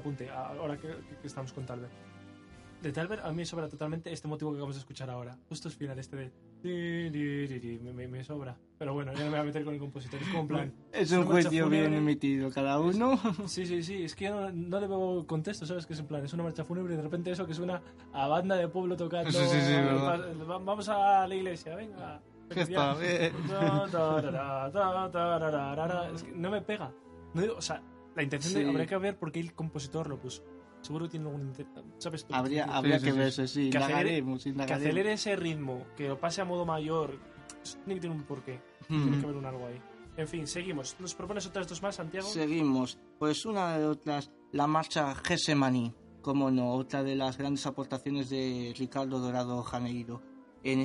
Simplemente 0.01 0.25
hacer 0.25 0.29
un 0.29 0.31
apunte, 0.31 0.31
a- 0.31 0.49
ahora 0.61 0.77
que, 0.77 0.89
que 1.21 1.27
estamos 1.27 1.53
con 1.53 1.65
Talbert. 1.67 1.93
De 2.83 2.93
Talbert 2.93 3.25
a 3.25 3.31
mí 3.31 3.37
me 3.39 3.45
sobra 3.45 3.69
totalmente 3.69 4.13
este 4.13 4.29
motivo 4.29 4.53
que 4.53 4.57
acabamos 4.59 4.77
de 4.77 4.81
escuchar 4.81 5.11
ahora. 5.11 5.37
Justo 5.49 5.67
es 5.69 5.75
final, 5.75 5.99
este 5.99 6.17
de... 6.17 7.81
Me, 7.83 7.93
me- 7.93 8.07
me 8.07 8.23
sobra. 8.23 8.57
Pero 8.79 8.95
bueno, 8.95 9.13
ya 9.13 9.19
no 9.21 9.25
me 9.27 9.31
voy 9.31 9.39
a 9.41 9.43
meter 9.45 9.65
con 9.65 9.75
el 9.75 9.81
compositor. 9.81 10.21
Es 10.23 10.29
como 10.29 10.41
en 10.43 10.47
plan... 10.49 10.73
Es 10.93 11.11
un 11.11 11.25
juicio 11.27 11.69
bien 11.69 11.93
emitido 11.95 12.51
cada 12.53 12.79
uno. 12.79 13.19
Sí, 13.47 13.67
sí, 13.67 13.83
sí, 13.83 14.05
es 14.05 14.15
que 14.15 14.27
yo 14.27 14.41
no, 14.41 14.53
no 14.53 14.79
le 14.81 14.87
veo 14.87 15.27
contexto, 15.27 15.67
¿sabes? 15.67 15.87
Que 15.87 15.95
es 15.95 15.99
en 16.01 16.07
plan, 16.07 16.25
es 16.25 16.33
una 16.33 16.45
marcha 16.45 16.65
fúnebre 16.65 16.95
y 16.95 16.97
de 16.97 17.03
repente 17.03 17.33
eso 17.33 17.47
que 17.47 17.55
suena 17.55 17.83
a 18.13 18.29
banda 18.29 18.55
de 18.55 18.69
pueblo 18.69 18.97
tocando. 18.97 19.31
Sí, 19.33 19.39
sí, 19.39 19.61
sí, 19.61 19.73
eh, 19.73 19.85
va- 20.49 20.59
Vamos 20.59 20.89
a 20.89 21.27
la 21.27 21.35
iglesia, 21.35 21.75
venga. 21.75 22.21
Eh. 22.51 23.33
Tarara, 23.91 24.71
ta, 24.73 25.11
tararara. 25.11 26.11
Es 26.15 26.23
que 26.23 26.33
no 26.33 26.51
me 26.51 26.63
pega. 26.63 26.91
No 27.35 27.43
digo- 27.43 27.57
o 27.59 27.61
sea, 27.63 27.83
la 28.19 28.23
intención 28.25 28.55
de, 28.63 28.69
habría 28.69 28.87
que 28.87 28.97
ver 28.99 29.19
por 29.19 29.33
qué 29.33 29.41
el 29.41 29.55
compositor 29.55 30.09
lo 30.09 30.19
puso. 30.21 30.43
Seguro 30.83 31.07
que 31.07 31.13
tiene 31.13 31.27
algún 31.27 31.53
¿Sabes? 31.99 32.27
Habría, 32.31 32.65
Que 32.67 32.71
habría 32.71 32.99
sí, 32.99 33.05
que 33.07 33.13
sí. 33.13 33.19
verse, 33.19 33.49
sí, 33.49 33.71
Que 33.71 33.79
acelere- 33.79 35.03
Que 35.05 35.13
ese 35.13 35.37
ritmo, 35.37 35.87
que 35.97 36.09
lo 36.09 36.19
pase 36.21 36.41
a 36.41 36.45
modo 36.45 36.65
mayor. 36.67 37.19
Eso 37.63 37.79
tiene 37.79 37.95
que 37.95 38.01
tener 38.03 38.17
un 38.17 38.23
porqué. 38.25 38.61
Tiene 38.87 39.05
Mm. 39.17 39.21
que 39.21 39.25
haber 39.25 39.37
un 39.37 39.45
algo 39.47 39.67
ahí. 39.67 39.81
En 40.17 40.29
fin, 40.29 40.47
seguimos. 40.47 40.97
¿Nos 41.01 41.15
propones 41.15 41.47
otras 41.47 41.69
dos 41.69 41.83
más, 41.83 41.97
Santiago? 41.97 42.29
Seguimos. 42.29 42.99
Pues 43.19 43.45
una 43.47 43.77
de 43.79 43.87
otras, 43.87 44.31
la 44.53 44.67
marcha 44.67 45.15
Gesemaní. 45.15 45.95
Como 46.23 46.51
no, 46.51 46.73
otra 46.73 47.03
de 47.03 47.15
las 47.17 47.39
grandes 47.39 47.65
aportaciones 47.67 48.29
de 48.31 48.75
Ricardo 48.77 49.19
Dorado 49.21 49.63
Janeiro. 49.63 50.21
En, 50.65 50.85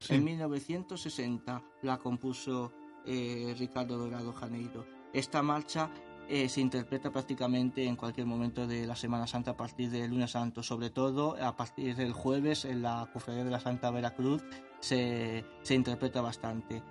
Sí. 0.00 0.14
en 0.14 0.24
1960 0.24 1.62
la 1.82 1.98
compuso 1.98 2.72
eh, 3.06 3.54
Ricardo 3.58 3.98
Dorado 3.98 4.32
Janeiro. 4.32 4.84
Esta 5.14 5.42
marcha 5.42 5.90
eh, 6.28 6.48
se 6.48 6.60
interpreta 6.60 7.10
prácticamente 7.10 7.84
en 7.86 7.96
cualquier 7.96 8.26
momento 8.26 8.66
de 8.66 8.86
la 8.86 8.96
Semana 8.96 9.26
Santa 9.26 9.52
a 9.52 9.56
partir 9.56 9.90
del 9.90 10.10
lunes 10.10 10.32
santo, 10.32 10.62
sobre 10.62 10.90
todo 10.90 11.36
a 11.40 11.54
partir 11.56 11.94
del 11.94 12.12
jueves 12.12 12.64
en 12.64 12.82
la 12.82 13.08
Cofradía 13.12 13.44
de 13.44 13.50
la 13.50 13.60
Santa 13.60 13.90
Veracruz 13.90 14.42
se, 14.80 15.44
se 15.62 15.74
interpreta 15.74 16.20
bastante. 16.20 16.82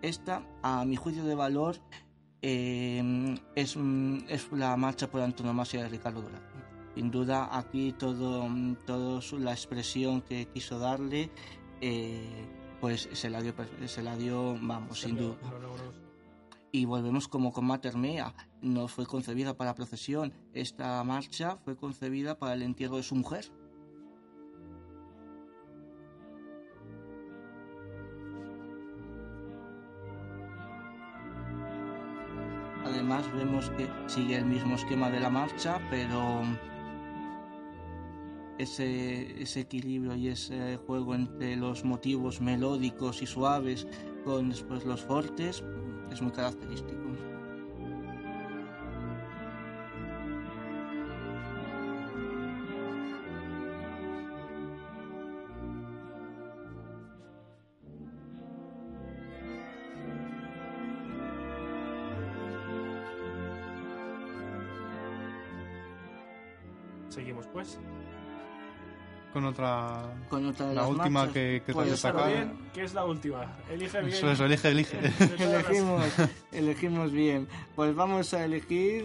Esta, 0.00 0.42
a 0.62 0.84
mi 0.84 0.96
juicio 0.96 1.24
de 1.24 1.34
valor, 1.34 1.76
eh, 2.42 3.36
es, 3.54 3.76
mm, 3.76 4.18
es 4.28 4.50
la 4.52 4.76
marcha 4.76 5.10
por 5.10 5.20
antonomasia 5.20 5.82
de 5.82 5.88
Ricardo 5.88 6.22
Dorado. 6.22 6.44
Sin 6.94 7.10
duda, 7.10 7.56
aquí 7.56 7.92
todo, 7.92 8.48
mm, 8.48 8.76
todo 8.86 9.20
la 9.38 9.52
expresión 9.52 10.22
que 10.22 10.46
quiso 10.46 10.78
darle, 10.78 11.30
eh, 11.80 12.46
pues 12.80 13.08
se 13.12 13.30
la 13.30 13.40
dio, 13.40 13.54
se 13.86 14.02
la 14.02 14.16
dio, 14.16 14.56
vamos, 14.60 15.00
sin 15.00 15.16
duda. 15.16 15.36
Lo. 15.60 15.91
Y 16.74 16.86
volvemos 16.86 17.28
como 17.28 17.52
con 17.52 17.66
Mater 17.66 17.98
Mea. 17.98 18.34
No 18.62 18.88
fue 18.88 19.04
concebida 19.04 19.54
para 19.54 19.74
procesión. 19.74 20.32
Esta 20.54 21.04
marcha 21.04 21.58
fue 21.58 21.76
concebida 21.76 22.38
para 22.38 22.54
el 22.54 22.62
entierro 22.62 22.96
de 22.96 23.02
su 23.02 23.14
mujer. 23.14 23.52
Además 32.86 33.30
vemos 33.34 33.68
que 33.70 33.86
sigue 34.06 34.36
el 34.36 34.46
mismo 34.46 34.76
esquema 34.76 35.10
de 35.10 35.20
la 35.20 35.28
marcha, 35.28 35.78
pero 35.90 36.42
ese, 38.58 39.42
ese 39.42 39.60
equilibrio 39.60 40.14
y 40.14 40.28
ese 40.28 40.78
juego 40.78 41.14
entre 41.14 41.54
los 41.56 41.84
motivos 41.84 42.40
melódicos 42.40 43.20
y 43.20 43.26
suaves 43.26 43.86
con 44.24 44.48
después 44.48 44.86
los 44.86 45.02
fortes 45.02 45.62
es 46.12 46.22
muy 46.22 46.32
característico. 46.32 47.01
De 70.58 70.74
La 70.74 70.82
las 70.82 70.90
última 70.90 71.10
marchas, 71.10 71.34
que, 71.34 71.62
que 71.64 71.66
te 71.66 71.72
pues, 71.72 71.90
destacado. 71.90 72.26
bien, 72.26 72.58
que 72.72 72.82
es 72.84 72.94
la 72.94 73.04
última. 73.04 73.56
Elige 73.70 74.00
bien. 74.00 74.12
Eso, 74.12 74.30
eso, 74.30 74.44
elige, 74.46 74.68
elige. 74.68 74.98
Elegimos, 75.38 76.04
elegimos 76.52 77.12
bien. 77.12 77.48
Pues 77.74 77.94
vamos 77.94 78.32
a 78.34 78.44
elegir. 78.44 79.04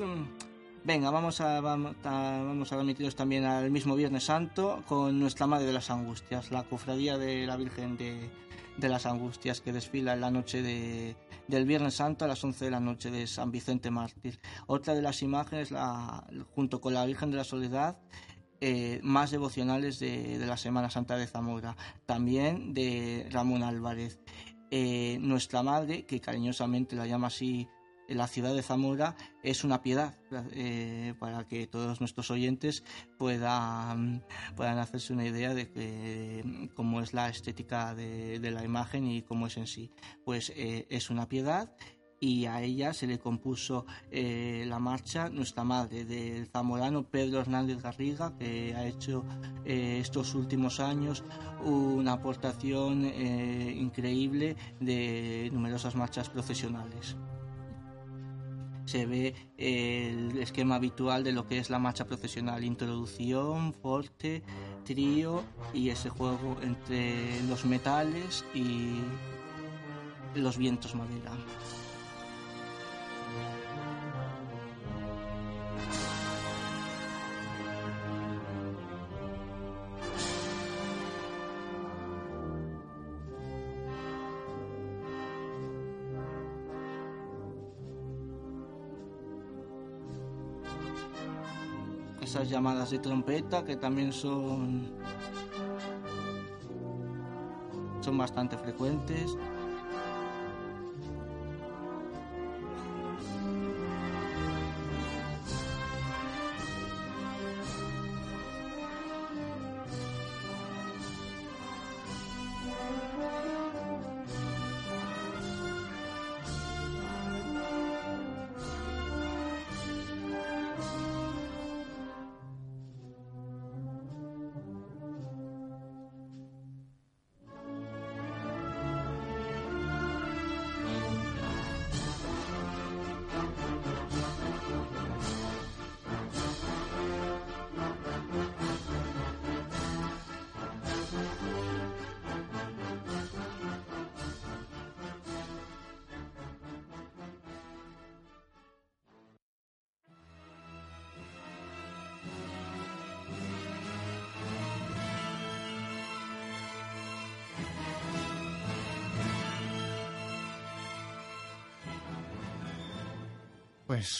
Venga, 0.84 1.12
vamos 1.12 1.41
a, 1.41 1.60
vamos 1.60 1.95
a, 2.06 2.41
vamos 2.45 2.72
a 2.72 2.78
remitirnos 2.78 3.16
también 3.16 3.43
al 3.43 3.70
mismo 3.72 3.95
Viernes 3.95 4.24
Santo 4.24 4.84
con 4.88 5.20
Nuestra 5.20 5.45
Madre 5.45 5.66
de 5.66 5.74
las 5.74 5.89
Angustias, 5.89 6.52
la 6.52 6.64
cofradía 6.64 7.18
de 7.18 7.45
la 7.45 7.58
Virgen 7.58 7.98
de, 7.98 8.30
de 8.78 8.89
las 8.89 9.06
Angustias 9.06 9.60
que 9.60 9.74
desfila 9.74 10.14
en 10.14 10.22
la 10.22 10.32
noche 10.32 10.62
de, 10.62 11.18
del 11.48 11.66
Viernes 11.66 11.95
Santo 11.95 12.26
a 12.26 12.28
las 12.28 12.43
11 12.43 12.66
de 12.66 12.72
la 12.72 12.80
noche 12.80 13.12
de 13.12 13.28
San 13.28 13.52
Vicente 13.52 13.91
Mártir. 13.91 14.39
Otra 14.68 14.93
de 14.93 15.02
las 15.02 15.22
imágenes, 15.22 15.72
la, 15.72 16.26
junto 16.56 16.80
con 16.80 16.93
la 16.93 17.06
Virgen 17.06 17.32
de 17.32 17.38
la 17.38 17.43
Soledad, 17.43 17.98
eh, 18.60 18.99
más 19.03 19.32
devocionales 19.32 19.99
de, 19.99 20.38
la 20.39 20.58
Semana 20.58 20.89
Santa 20.89 21.16
de 21.16 21.28
Zamora, 21.28 21.76
también 22.05 22.74
de 22.74 23.28
Ramón 23.32 23.64
Álvarez. 23.64 24.20
Eh, 24.72 25.18
nuestra 25.22 25.64
madre, 25.64 26.05
que 26.05 26.20
cariñosamente 26.20 26.95
la 26.95 27.08
llama 27.08 27.28
así 27.28 27.68
la 28.08 28.28
ciudad 28.28 28.55
de 28.55 28.64
Zamora, 28.64 29.16
es 29.43 29.64
una 29.64 29.82
piedad 29.82 30.16
eh, 30.53 31.14
para 31.20 31.45
que 31.45 31.68
todos 31.68 31.99
nuestros 31.99 32.32
oyentes 32.32 32.84
puedan, 33.18 34.24
puedan 34.55 34.80
hacerse 34.80 35.12
una 35.12 35.26
idea 35.26 35.53
de 35.53 35.70
que, 35.70 36.70
cómo 36.74 37.01
es 37.01 37.14
la 37.14 37.28
estética 37.28 37.93
de, 37.93 38.39
la 38.39 38.64
imagen 38.64 39.05
y 39.08 39.24
cómo 39.24 39.47
es 39.47 39.58
en 39.58 39.68
sí. 39.68 39.91
Pues 40.24 40.53
es 40.55 41.10
una 41.10 41.28
piedad 41.28 41.76
y 42.20 42.45
a 42.45 42.61
ella 42.61 42.93
se 42.93 43.07
le 43.07 43.20
compuso 43.20 43.86
eh, 44.11 44.65
la 44.68 44.80
marcha 44.80 45.30
Nuestra 45.30 45.63
Madre 45.63 46.05
del 46.05 46.47
zamorano 46.47 47.03
Pedro 47.03 47.41
Hernández 47.41 47.82
Garriga, 47.82 48.34
que 48.38 48.74
ha 48.76 48.86
hecho 48.86 49.24
eh, 49.65 49.99
estos 50.01 50.34
últimos 50.36 50.80
años 50.80 51.24
una 51.63 52.13
aportación 52.13 53.05
eh, 53.05 53.76
increíble 53.78 54.55
de 54.80 55.49
numerosas 55.53 55.95
marchas 55.95 56.30
profesionales. 56.30 57.15
Se 58.86 59.05
ve 59.05 59.36
el 59.57 60.38
esquema 60.38 60.76
habitual 60.76 61.24
de 61.24 61.34
lo 61.34 61.45
que 61.45 61.59
es 61.59 61.70
la 61.70 61.78
marcha 61.78 62.05
profesional, 62.05 62.63
introducción, 62.63 63.74
forte, 63.74 64.43
trío 64.86 65.43
y 65.74 65.89
ese 65.89 66.07
juego 66.07 66.55
entre 66.61 67.43
los 67.43 67.65
metales 67.65 68.45
y 68.53 68.95
los 70.36 70.57
vientos 70.57 70.95
madera. 70.95 71.32
Esas 92.28 92.49
llamadas 92.49 92.89
de 92.89 92.99
trompeta 92.99 93.63
que 93.63 93.78
también 93.78 94.11
son 94.11 94.91
son 98.01 98.17
bastante 98.17 98.57
frecuentes. 98.57 99.38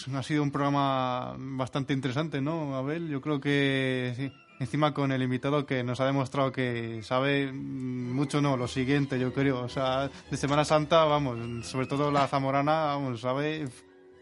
Pues 0.07 0.19
ha 0.19 0.23
sido 0.23 0.41
un 0.41 0.51
programa 0.51 1.35
bastante 1.37 1.91
interesante, 1.91 2.39
¿no, 2.39 2.77
Abel? 2.77 3.09
Yo 3.09 3.19
creo 3.19 3.41
que 3.41 4.13
sí. 4.15 4.31
Encima 4.57 4.93
con 4.93 5.11
el 5.11 5.21
invitado 5.21 5.65
que 5.65 5.83
nos 5.83 5.99
ha 5.99 6.05
demostrado 6.05 6.51
que 6.51 7.03
sabe 7.03 7.51
mucho, 7.51 8.41
no, 8.41 8.55
lo 8.55 8.69
siguiente, 8.69 9.19
yo 9.19 9.33
creo. 9.33 9.59
O 9.61 9.69
sea, 9.69 10.09
de 10.31 10.37
Semana 10.37 10.63
Santa, 10.63 11.03
vamos, 11.03 11.67
sobre 11.67 11.87
todo 11.87 12.09
la 12.09 12.25
zamorana, 12.27 12.85
vamos, 12.85 13.19
sabe 13.19 13.67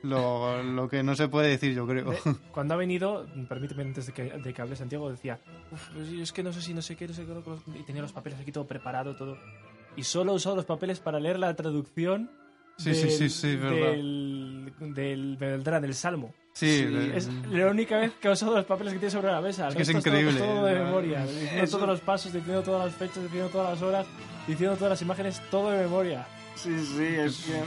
lo, 0.01 0.63
lo 0.63 0.89
que 0.89 1.03
no 1.03 1.15
se 1.15 1.27
puede 1.27 1.49
decir, 1.49 1.75
yo 1.75 1.85
creo. 1.85 2.15
Cuando 2.51 2.73
ha 2.73 2.77
venido, 2.77 3.27
permíteme 3.47 3.83
antes 3.83 4.07
de 4.07 4.13
que, 4.13 4.23
de 4.23 4.53
que 4.53 4.61
hable 4.61 4.75
Santiago, 4.75 5.11
decía, 5.11 5.39
Uf, 5.71 5.89
pues 5.93 6.09
es 6.09 6.33
que 6.33 6.41
no 6.41 6.51
sé 6.51 6.63
si 6.63 6.73
no 6.73 6.81
sé 6.81 6.95
qué, 6.95 7.07
no 7.07 7.13
sé 7.13 7.25
qué, 7.25 7.79
y 7.79 7.83
tenía 7.83 8.01
los 8.01 8.11
papeles 8.11 8.39
aquí 8.39 8.51
todo 8.51 8.65
preparado, 8.65 9.15
todo. 9.15 9.37
Y 9.95 10.01
solo 10.03 10.31
ha 10.31 10.35
usado 10.35 10.55
los 10.55 10.65
papeles 10.65 10.99
para 10.99 11.19
leer 11.19 11.37
la 11.37 11.55
traducción 11.55 12.31
Sí, 12.77 12.93
sí, 12.93 13.09
sí, 13.09 13.29
sí, 13.29 13.55
verdad. 13.55 13.91
del, 13.91 14.44
del, 14.79 15.37
Beldrán, 15.37 15.81
del 15.81 15.93
Salmo. 15.93 16.33
Sí, 16.53 16.87
es 17.13 17.29
la 17.51 17.67
única 17.67 17.97
vez 17.97 18.13
que 18.13 18.29
ha 18.29 18.31
usado 18.31 18.55
los 18.55 18.65
papeles 18.65 18.93
que 18.93 18.99
tiene 18.99 19.11
sobre 19.11 19.31
la 19.31 19.41
mesa. 19.41 19.67
Es 19.67 19.75
que 19.75 19.81
es 19.81 19.89
increíble. 19.89 20.39
Todo, 20.39 20.55
todo 20.55 20.65
de 20.65 20.75
memoria, 20.75 21.25
diciendo 21.25 21.71
todos 21.71 21.87
los 21.87 21.99
pasos, 21.99 22.31
diciendo 22.31 22.63
todas 22.63 22.85
las 22.85 22.95
fechas, 22.95 23.23
diciendo 23.23 23.49
todas 23.49 23.71
las 23.71 23.81
horas, 23.81 24.07
diciendo 24.47 24.75
todas 24.77 24.91
las 24.91 25.01
imágenes, 25.01 25.41
todo 25.51 25.71
de 25.71 25.83
memoria. 25.83 26.25
Sí, 26.55 26.73
sí, 26.79 27.03
es 27.03 27.45
que, 27.45 27.61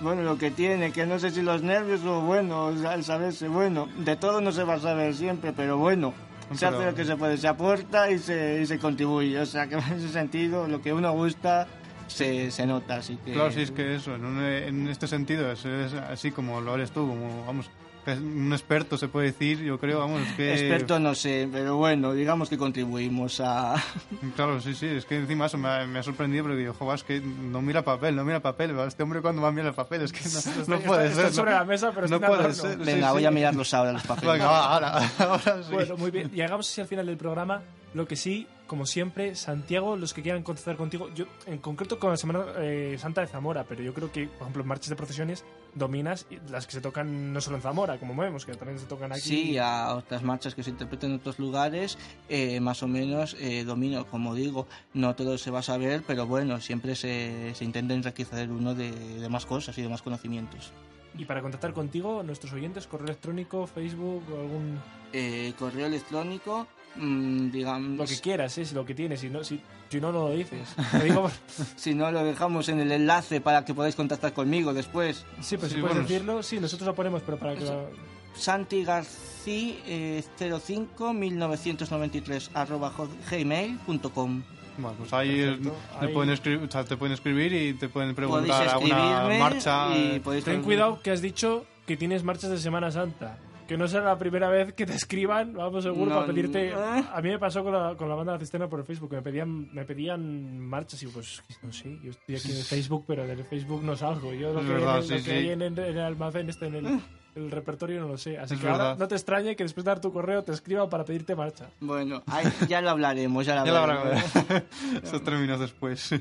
bueno, 0.00 0.22
lo 0.22 0.38
que 0.38 0.50
tiene, 0.50 0.92
que 0.92 1.04
no 1.04 1.18
sé 1.18 1.30
si 1.30 1.42
los 1.42 1.62
nervios 1.62 2.02
o 2.04 2.22
bueno, 2.22 2.70
el 2.70 3.04
saberse, 3.04 3.48
bueno, 3.48 3.88
de 3.98 4.16
todo 4.16 4.40
no 4.40 4.52
se 4.52 4.64
va 4.64 4.74
a 4.74 4.80
saber 4.80 5.14
siempre, 5.14 5.52
pero 5.52 5.76
bueno, 5.76 6.14
se 6.54 6.66
hace 6.66 6.84
lo 6.84 6.94
que 6.94 7.04
se 7.04 7.16
puede, 7.16 7.36
se 7.36 7.48
aporta 7.48 8.10
y 8.10 8.18
se, 8.18 8.62
y 8.62 8.66
se 8.66 8.78
contribuye, 8.78 9.38
o 9.38 9.46
sea, 9.46 9.66
que 9.66 9.74
en 9.74 9.80
ese 9.80 10.08
sentido, 10.08 10.66
lo 10.66 10.80
que 10.80 10.92
uno 10.94 11.12
gusta 11.12 11.68
se, 12.08 12.50
se 12.50 12.66
nota, 12.66 12.96
así 12.96 13.16
que... 13.24 13.32
Claro, 13.32 13.50
sí, 13.52 13.62
es 13.62 13.70
que 13.70 13.94
eso, 13.96 14.14
en, 14.14 14.24
un- 14.24 14.42
en 14.44 14.88
este 14.88 15.06
sentido, 15.06 15.50
es, 15.52 15.64
es 15.64 15.92
así 15.94 16.30
como 16.30 16.60
lo 16.60 16.74
eres 16.74 16.90
tú, 16.90 17.06
como, 17.08 17.44
vamos, 17.46 17.70
un 18.04 18.52
experto 18.52 18.98
se 18.98 19.06
puede 19.06 19.26
decir, 19.28 19.60
yo 19.60 19.78
creo, 19.78 20.00
vamos, 20.00 20.22
que... 20.36 20.52
Experto 20.54 20.98
no 20.98 21.14
sé, 21.14 21.48
pero 21.52 21.76
bueno, 21.76 22.12
digamos 22.14 22.48
que 22.48 22.58
contribuimos 22.58 23.40
a... 23.40 23.76
Claro, 24.34 24.60
sí, 24.60 24.74
sí, 24.74 24.86
es 24.86 25.04
que 25.04 25.16
encima 25.18 25.46
eso 25.46 25.56
me 25.56 25.68
ha, 25.68 25.86
me 25.86 26.00
ha 26.00 26.02
sorprendido 26.02 26.42
porque 26.44 26.58
digo, 26.58 26.74
joder, 26.74 26.96
es 26.96 27.04
que 27.04 27.20
no 27.20 27.62
mira 27.62 27.82
papel, 27.82 28.16
no 28.16 28.24
mira 28.24 28.40
papel, 28.40 28.76
este 28.88 29.04
hombre 29.04 29.20
cuando 29.22 29.40
va 29.40 29.48
a 29.48 29.52
mirar 29.52 29.68
el 29.68 29.74
papel, 29.74 30.02
es 30.02 30.12
que 30.12 30.20
no, 30.28 30.64
no 30.66 30.74
Está- 30.76 30.86
puede 30.88 31.06
está 31.08 31.22
ser. 31.22 31.32
sobre 31.32 31.50
no, 31.52 31.58
la 31.58 31.64
mesa, 31.64 31.92
pero 31.94 32.08
no 32.08 32.16
está 32.16 32.26
puede 32.26 32.54
ser. 32.54 32.72
sí, 32.78 32.84
Venga, 32.84 33.06
sí. 33.06 33.12
voy 33.12 33.24
a 33.24 33.30
mirarlos 33.30 33.72
ahora 33.74 33.92
los 33.92 34.02
papeles. 34.02 34.32
Venga, 34.32 34.46
va, 34.48 34.74
ahora, 34.74 34.98
ahora 35.20 35.62
sí. 35.62 35.72
Bueno, 35.72 35.96
muy 35.96 36.10
bien. 36.10 36.28
Llegamos 36.32 36.68
así 36.68 36.80
al 36.80 36.88
final 36.88 37.06
del 37.06 37.16
programa. 37.16 37.62
Lo 37.94 38.04
que 38.08 38.16
sí, 38.16 38.46
como 38.72 38.86
siempre, 38.86 39.34
Santiago, 39.34 39.96
los 39.98 40.14
que 40.14 40.22
quieran 40.22 40.42
contactar 40.42 40.78
contigo, 40.78 41.10
yo 41.14 41.26
en 41.44 41.58
concreto 41.58 41.98
con 41.98 42.08
la 42.08 42.16
Semana 42.16 42.46
eh, 42.56 42.96
Santa 42.98 43.20
de 43.20 43.26
Zamora, 43.26 43.64
pero 43.68 43.82
yo 43.82 43.92
creo 43.92 44.10
que, 44.10 44.28
por 44.28 44.40
ejemplo, 44.40 44.62
en 44.62 44.68
marchas 44.68 44.88
de 44.88 44.96
procesiones 44.96 45.44
dominas 45.74 46.24
las 46.48 46.66
que 46.66 46.72
se 46.72 46.80
tocan 46.80 47.34
no 47.34 47.42
solo 47.42 47.56
en 47.56 47.62
Zamora, 47.62 47.98
como 47.98 48.16
vemos, 48.16 48.46
que 48.46 48.54
también 48.54 48.78
se 48.78 48.86
tocan 48.86 49.12
aquí. 49.12 49.20
Sí, 49.20 49.58
a 49.58 49.94
otras 49.94 50.22
marchas 50.22 50.54
que 50.54 50.62
se 50.62 50.70
interpreten 50.70 51.10
en 51.10 51.16
otros 51.16 51.38
lugares, 51.38 51.98
eh, 52.30 52.60
más 52.60 52.82
o 52.82 52.88
menos 52.88 53.36
eh, 53.38 53.62
domino, 53.64 54.06
como 54.06 54.34
digo, 54.34 54.66
no 54.94 55.14
todo 55.14 55.36
se 55.36 55.50
va 55.50 55.58
a 55.58 55.62
saber, 55.62 56.02
pero 56.06 56.26
bueno, 56.26 56.58
siempre 56.58 56.94
se, 56.96 57.54
se 57.54 57.66
intenta 57.66 57.92
enriquecer 57.92 58.50
uno 58.50 58.74
de, 58.74 58.90
de 58.90 59.28
más 59.28 59.44
cosas 59.44 59.76
y 59.76 59.82
de 59.82 59.90
más 59.90 60.00
conocimientos. 60.00 60.72
Y 61.18 61.26
para 61.26 61.42
contactar 61.42 61.74
contigo, 61.74 62.22
nuestros 62.22 62.52
oyentes, 62.54 62.86
correo 62.86 63.08
electrónico, 63.08 63.66
Facebook 63.66 64.24
o 64.32 64.40
algún. 64.40 64.80
Eh, 65.12 65.52
correo 65.58 65.86
electrónico, 65.86 66.66
mm, 66.96 67.50
digamos, 67.50 67.98
Lo 67.98 68.04
que 68.06 68.20
quieras, 68.20 68.56
¿eh? 68.58 68.64
si 68.64 68.74
lo 68.74 68.84
que 68.84 68.94
tienes, 68.94 69.20
si 69.20 69.28
no, 69.30 69.42
si, 69.44 69.60
si 69.88 70.00
no, 70.00 70.12
no 70.12 70.28
lo 70.28 70.30
dices. 70.34 70.68
Lo 70.92 71.00
digo 71.04 71.22
por- 71.22 71.32
si 71.76 71.94
no 71.94 72.10
lo 72.10 72.24
dejamos 72.24 72.68
en 72.68 72.80
el 72.80 72.92
enlace 72.92 73.40
para 73.40 73.64
que 73.64 73.74
podáis 73.74 73.94
contactar 73.94 74.32
conmigo 74.32 74.72
después. 74.74 75.24
Sí, 75.40 75.56
pues 75.56 75.70
Sí, 75.72 75.76
si 75.76 75.80
puedes 75.82 75.98
decirlo, 75.98 76.42
sí, 76.42 76.58
nosotros 76.60 76.86
lo 76.86 76.94
ponemos, 76.94 77.22
pero 77.24 77.38
para 77.38 77.54
que. 77.54 77.64
Eso. 77.64 77.74
lo- 77.74 78.12
Santi 78.34 78.82
García 78.82 79.74
eh, 79.86 80.24
05 80.38 81.12
1993 81.12 82.50
arroba 82.54 82.90
gmail.com 83.30 84.42
Bueno, 84.78 84.96
pues 84.98 85.12
ahí, 85.12 85.36
Perfecto, 85.42 85.76
Te, 86.00 86.06
ahí- 86.06 86.12
pueden 86.14 86.30
escribir, 86.30 86.66
o 86.66 86.70
sea, 86.70 86.84
te 86.84 86.96
pueden 86.96 87.12
escribir 87.12 87.52
y 87.52 87.74
te 87.74 87.88
pueden 87.90 88.14
preguntar 88.14 88.68
alguna 88.68 89.28
marcha. 89.38 89.94
y 89.96 90.20
Ten 90.44 90.62
cuidado 90.62 91.00
que 91.02 91.10
has 91.10 91.20
dicho 91.20 91.66
que 91.86 91.96
tienes 91.98 92.22
marchas 92.24 92.50
de 92.50 92.58
Semana 92.58 92.90
Santa. 92.90 93.38
Que 93.66 93.76
no 93.76 93.88
sea 93.88 94.00
la 94.00 94.18
primera 94.18 94.48
vez 94.48 94.72
que 94.74 94.84
te 94.84 94.94
escriban, 94.94 95.54
vamos 95.54 95.84
seguro, 95.84 96.10
No, 96.10 96.14
para 96.16 96.26
pedirte... 96.26 96.72
A 96.74 97.20
mí 97.22 97.28
me 97.30 97.38
pasó 97.38 97.62
con 97.62 97.72
la, 97.72 97.94
con 97.96 98.08
la 98.08 98.14
banda 98.14 98.32
de 98.32 98.38
la 98.38 98.40
cisterna 98.40 98.68
por 98.68 98.80
el 98.80 98.86
Facebook, 98.86 99.10
que 99.10 99.16
me 99.16 99.22
pedían, 99.22 99.72
me 99.72 99.84
pedían 99.84 100.58
marchas 100.58 101.02
y 101.02 101.06
pues, 101.06 101.42
no 101.62 101.72
sé, 101.72 101.98
yo 102.02 102.10
estoy 102.10 102.36
aquí 102.36 102.50
en 102.50 102.56
el 102.56 102.62
Facebook, 102.64 103.04
pero 103.06 103.26
del 103.26 103.44
Facebook 103.44 103.82
no 103.82 103.96
salgo. 103.96 104.32
Yo 104.34 104.52
lo 104.52 104.60
que, 104.60 104.66
verdad, 104.66 104.96
hay 104.96 105.02
sí, 105.02 105.10
lo 105.10 105.16
que 105.16 105.22
sí. 105.22 105.30
hay 105.30 105.50
en, 105.50 105.62
en 105.62 105.78
el 105.78 105.98
almacén, 106.00 106.48
este, 106.48 106.66
en 106.66 106.74
el, 106.74 107.00
el 107.34 107.50
repertorio, 107.50 108.00
no 108.00 108.08
lo 108.08 108.18
sé. 108.18 108.38
Así 108.38 108.54
Es 108.54 108.60
que 108.60 108.68
ahora 108.68 108.94
no 108.98 109.08
te 109.08 109.14
extrañe 109.14 109.56
que 109.56 109.64
después 109.64 109.84
de 109.84 109.90
dar 109.90 110.00
tu 110.00 110.12
correo 110.12 110.42
te 110.44 110.52
escriban 110.52 110.88
para 110.90 111.04
pedirte 111.04 111.34
marcha. 111.34 111.70
Bueno, 111.80 112.22
ahí 112.26 112.44
ya 112.68 112.80
lo 112.80 112.90
hablaremos, 112.90 113.46
ya 113.46 113.56
lo 113.56 113.62
Ya 113.66 113.72
lo 113.72 113.78
hablaremos. 113.78 114.36
habrá 114.36 114.64
Esos 115.02 115.22
términos 115.24 115.60
después. 115.60 116.14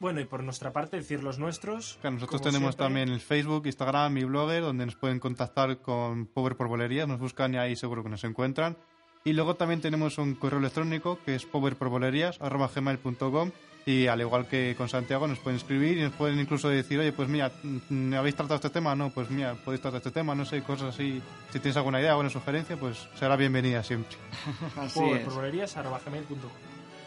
Bueno, 0.00 0.20
y 0.20 0.24
por 0.24 0.42
nuestra 0.42 0.72
parte, 0.72 0.96
decir 0.98 1.22
los 1.22 1.38
nuestros. 1.38 1.98
Claro, 2.00 2.14
nosotros 2.16 2.42
tenemos 2.42 2.74
siempre. 2.74 2.84
también 2.84 3.08
el 3.08 3.20
Facebook, 3.20 3.66
Instagram 3.66 4.16
y 4.18 4.24
Blogger, 4.24 4.62
donde 4.62 4.84
nos 4.86 4.96
pueden 4.96 5.18
contactar 5.20 5.78
con 5.78 6.26
Power 6.26 6.56
por 6.56 6.68
Bolerías. 6.68 7.08
Nos 7.08 7.18
buscan 7.18 7.54
y 7.54 7.58
ahí 7.58 7.76
seguro 7.76 8.02
que 8.02 8.10
nos 8.10 8.24
encuentran. 8.24 8.76
Y 9.24 9.32
luego 9.32 9.56
también 9.56 9.80
tenemos 9.80 10.16
un 10.18 10.34
correo 10.36 10.60
electrónico 10.60 11.18
que 11.24 11.34
es 11.34 11.44
powerprobolerías.com 11.44 13.50
y 13.88 14.06
al 14.06 14.20
igual 14.20 14.46
que 14.46 14.74
con 14.76 14.86
Santiago 14.86 15.26
nos 15.26 15.38
pueden 15.38 15.56
escribir 15.56 15.96
y 15.96 16.02
nos 16.02 16.12
pueden 16.12 16.38
incluso 16.38 16.68
decir, 16.68 17.00
oye, 17.00 17.10
pues 17.10 17.26
mira, 17.26 17.50
¿me 17.88 18.18
habéis 18.18 18.34
tratado 18.34 18.56
este 18.56 18.68
tema? 18.68 18.94
No, 18.94 19.08
pues 19.08 19.30
mira, 19.30 19.54
podéis 19.54 19.80
tratar 19.80 19.96
este 19.96 20.10
tema, 20.10 20.34
no 20.34 20.44
sé, 20.44 20.62
cosas 20.62 20.94
así. 20.94 21.22
Si 21.50 21.58
tienes 21.58 21.78
alguna 21.78 21.98
idea 21.98 22.14
o 22.14 22.20
una 22.20 22.28
sugerencia, 22.28 22.76
pues 22.76 23.08
será 23.18 23.34
bienvenida 23.36 23.82
siempre. 23.82 24.18
Así 24.76 25.00
es. 25.00 25.22
Powerprobolerías.gmail.com 25.22 26.50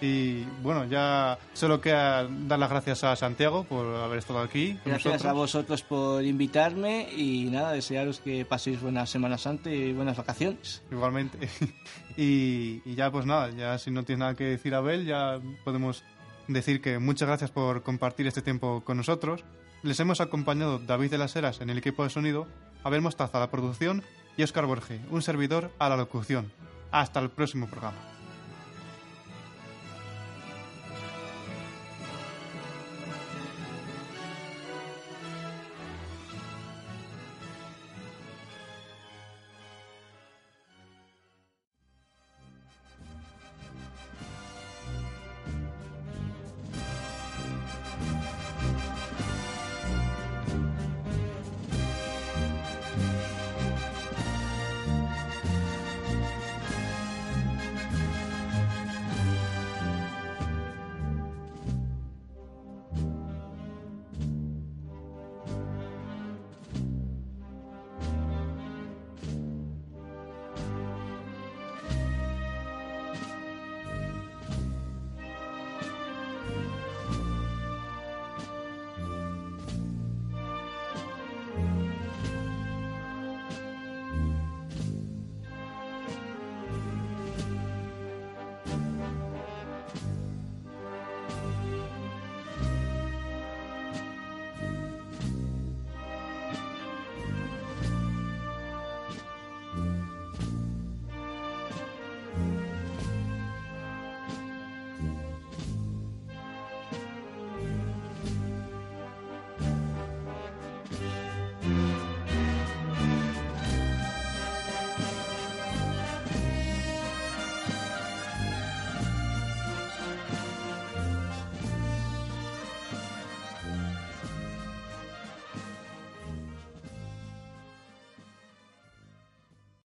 Y 0.02 0.42
bueno, 0.64 0.86
ya 0.86 1.38
solo 1.54 1.80
queda 1.80 2.28
dar 2.28 2.58
las 2.58 2.72
gracias 2.72 3.04
a 3.04 3.16
Santiago 3.16 3.64
por 3.64 3.86
haber 3.98 4.18
estado 4.18 4.40
aquí. 4.40 4.80
con 4.84 4.94
Gracias 4.94 5.24
a 5.26 5.34
vosotros 5.34 5.84
por 5.84 6.24
invitarme 6.24 7.14
y 7.16 7.50
nada, 7.52 7.74
desearos 7.74 8.22
que 8.22 8.44
paséis 8.44 8.82
buena 8.82 9.06
Semana 9.06 9.38
Santa 9.38 9.70
y 9.70 9.94
buenas 9.94 10.18
vacaciones. 10.18 10.82
Igualmente. 10.90 11.48
y, 12.18 12.82
y 12.84 12.96
ya 12.96 13.12
pues 13.12 13.28
nada, 13.28 13.52
ya 13.52 13.78
si 13.78 13.92
no 13.92 14.02
tienes 14.02 14.22
nada 14.22 14.34
que 14.34 14.46
decir 14.46 14.74
Abel, 14.74 15.06
ya 15.06 15.40
podemos 15.64 16.04
decir 16.54 16.82
que 16.82 17.00
muchas 17.00 17.28
gracias 17.28 17.52
por 17.52 17.84
compartir 17.84 18.28
este 18.28 18.42
tiempo 18.42 18.84
con 18.84 18.98
nosotros. 18.98 19.44
Les 19.84 20.00
hemos 20.00 20.22
acompañado 20.22 20.80
David 20.80 21.12
de 21.12 21.18
las 21.18 21.36
Heras 21.36 21.62
en 21.62 21.70
el 21.70 21.78
equipo 21.78 22.04
de 22.04 22.10
sonido, 22.10 22.48
Abel 22.84 23.02
Mostaza 23.02 23.38
a 23.38 23.42
la 23.42 23.52
producción 23.52 24.04
y 24.38 24.44
Oscar 24.44 24.66
Borge, 24.66 25.02
un 25.10 25.22
servidor 25.22 25.72
a 25.80 25.90
la 25.90 25.98
locución. 25.98 26.52
Hasta 26.92 27.20
el 27.20 27.30
próximo 27.30 27.68
programa. 27.68 28.11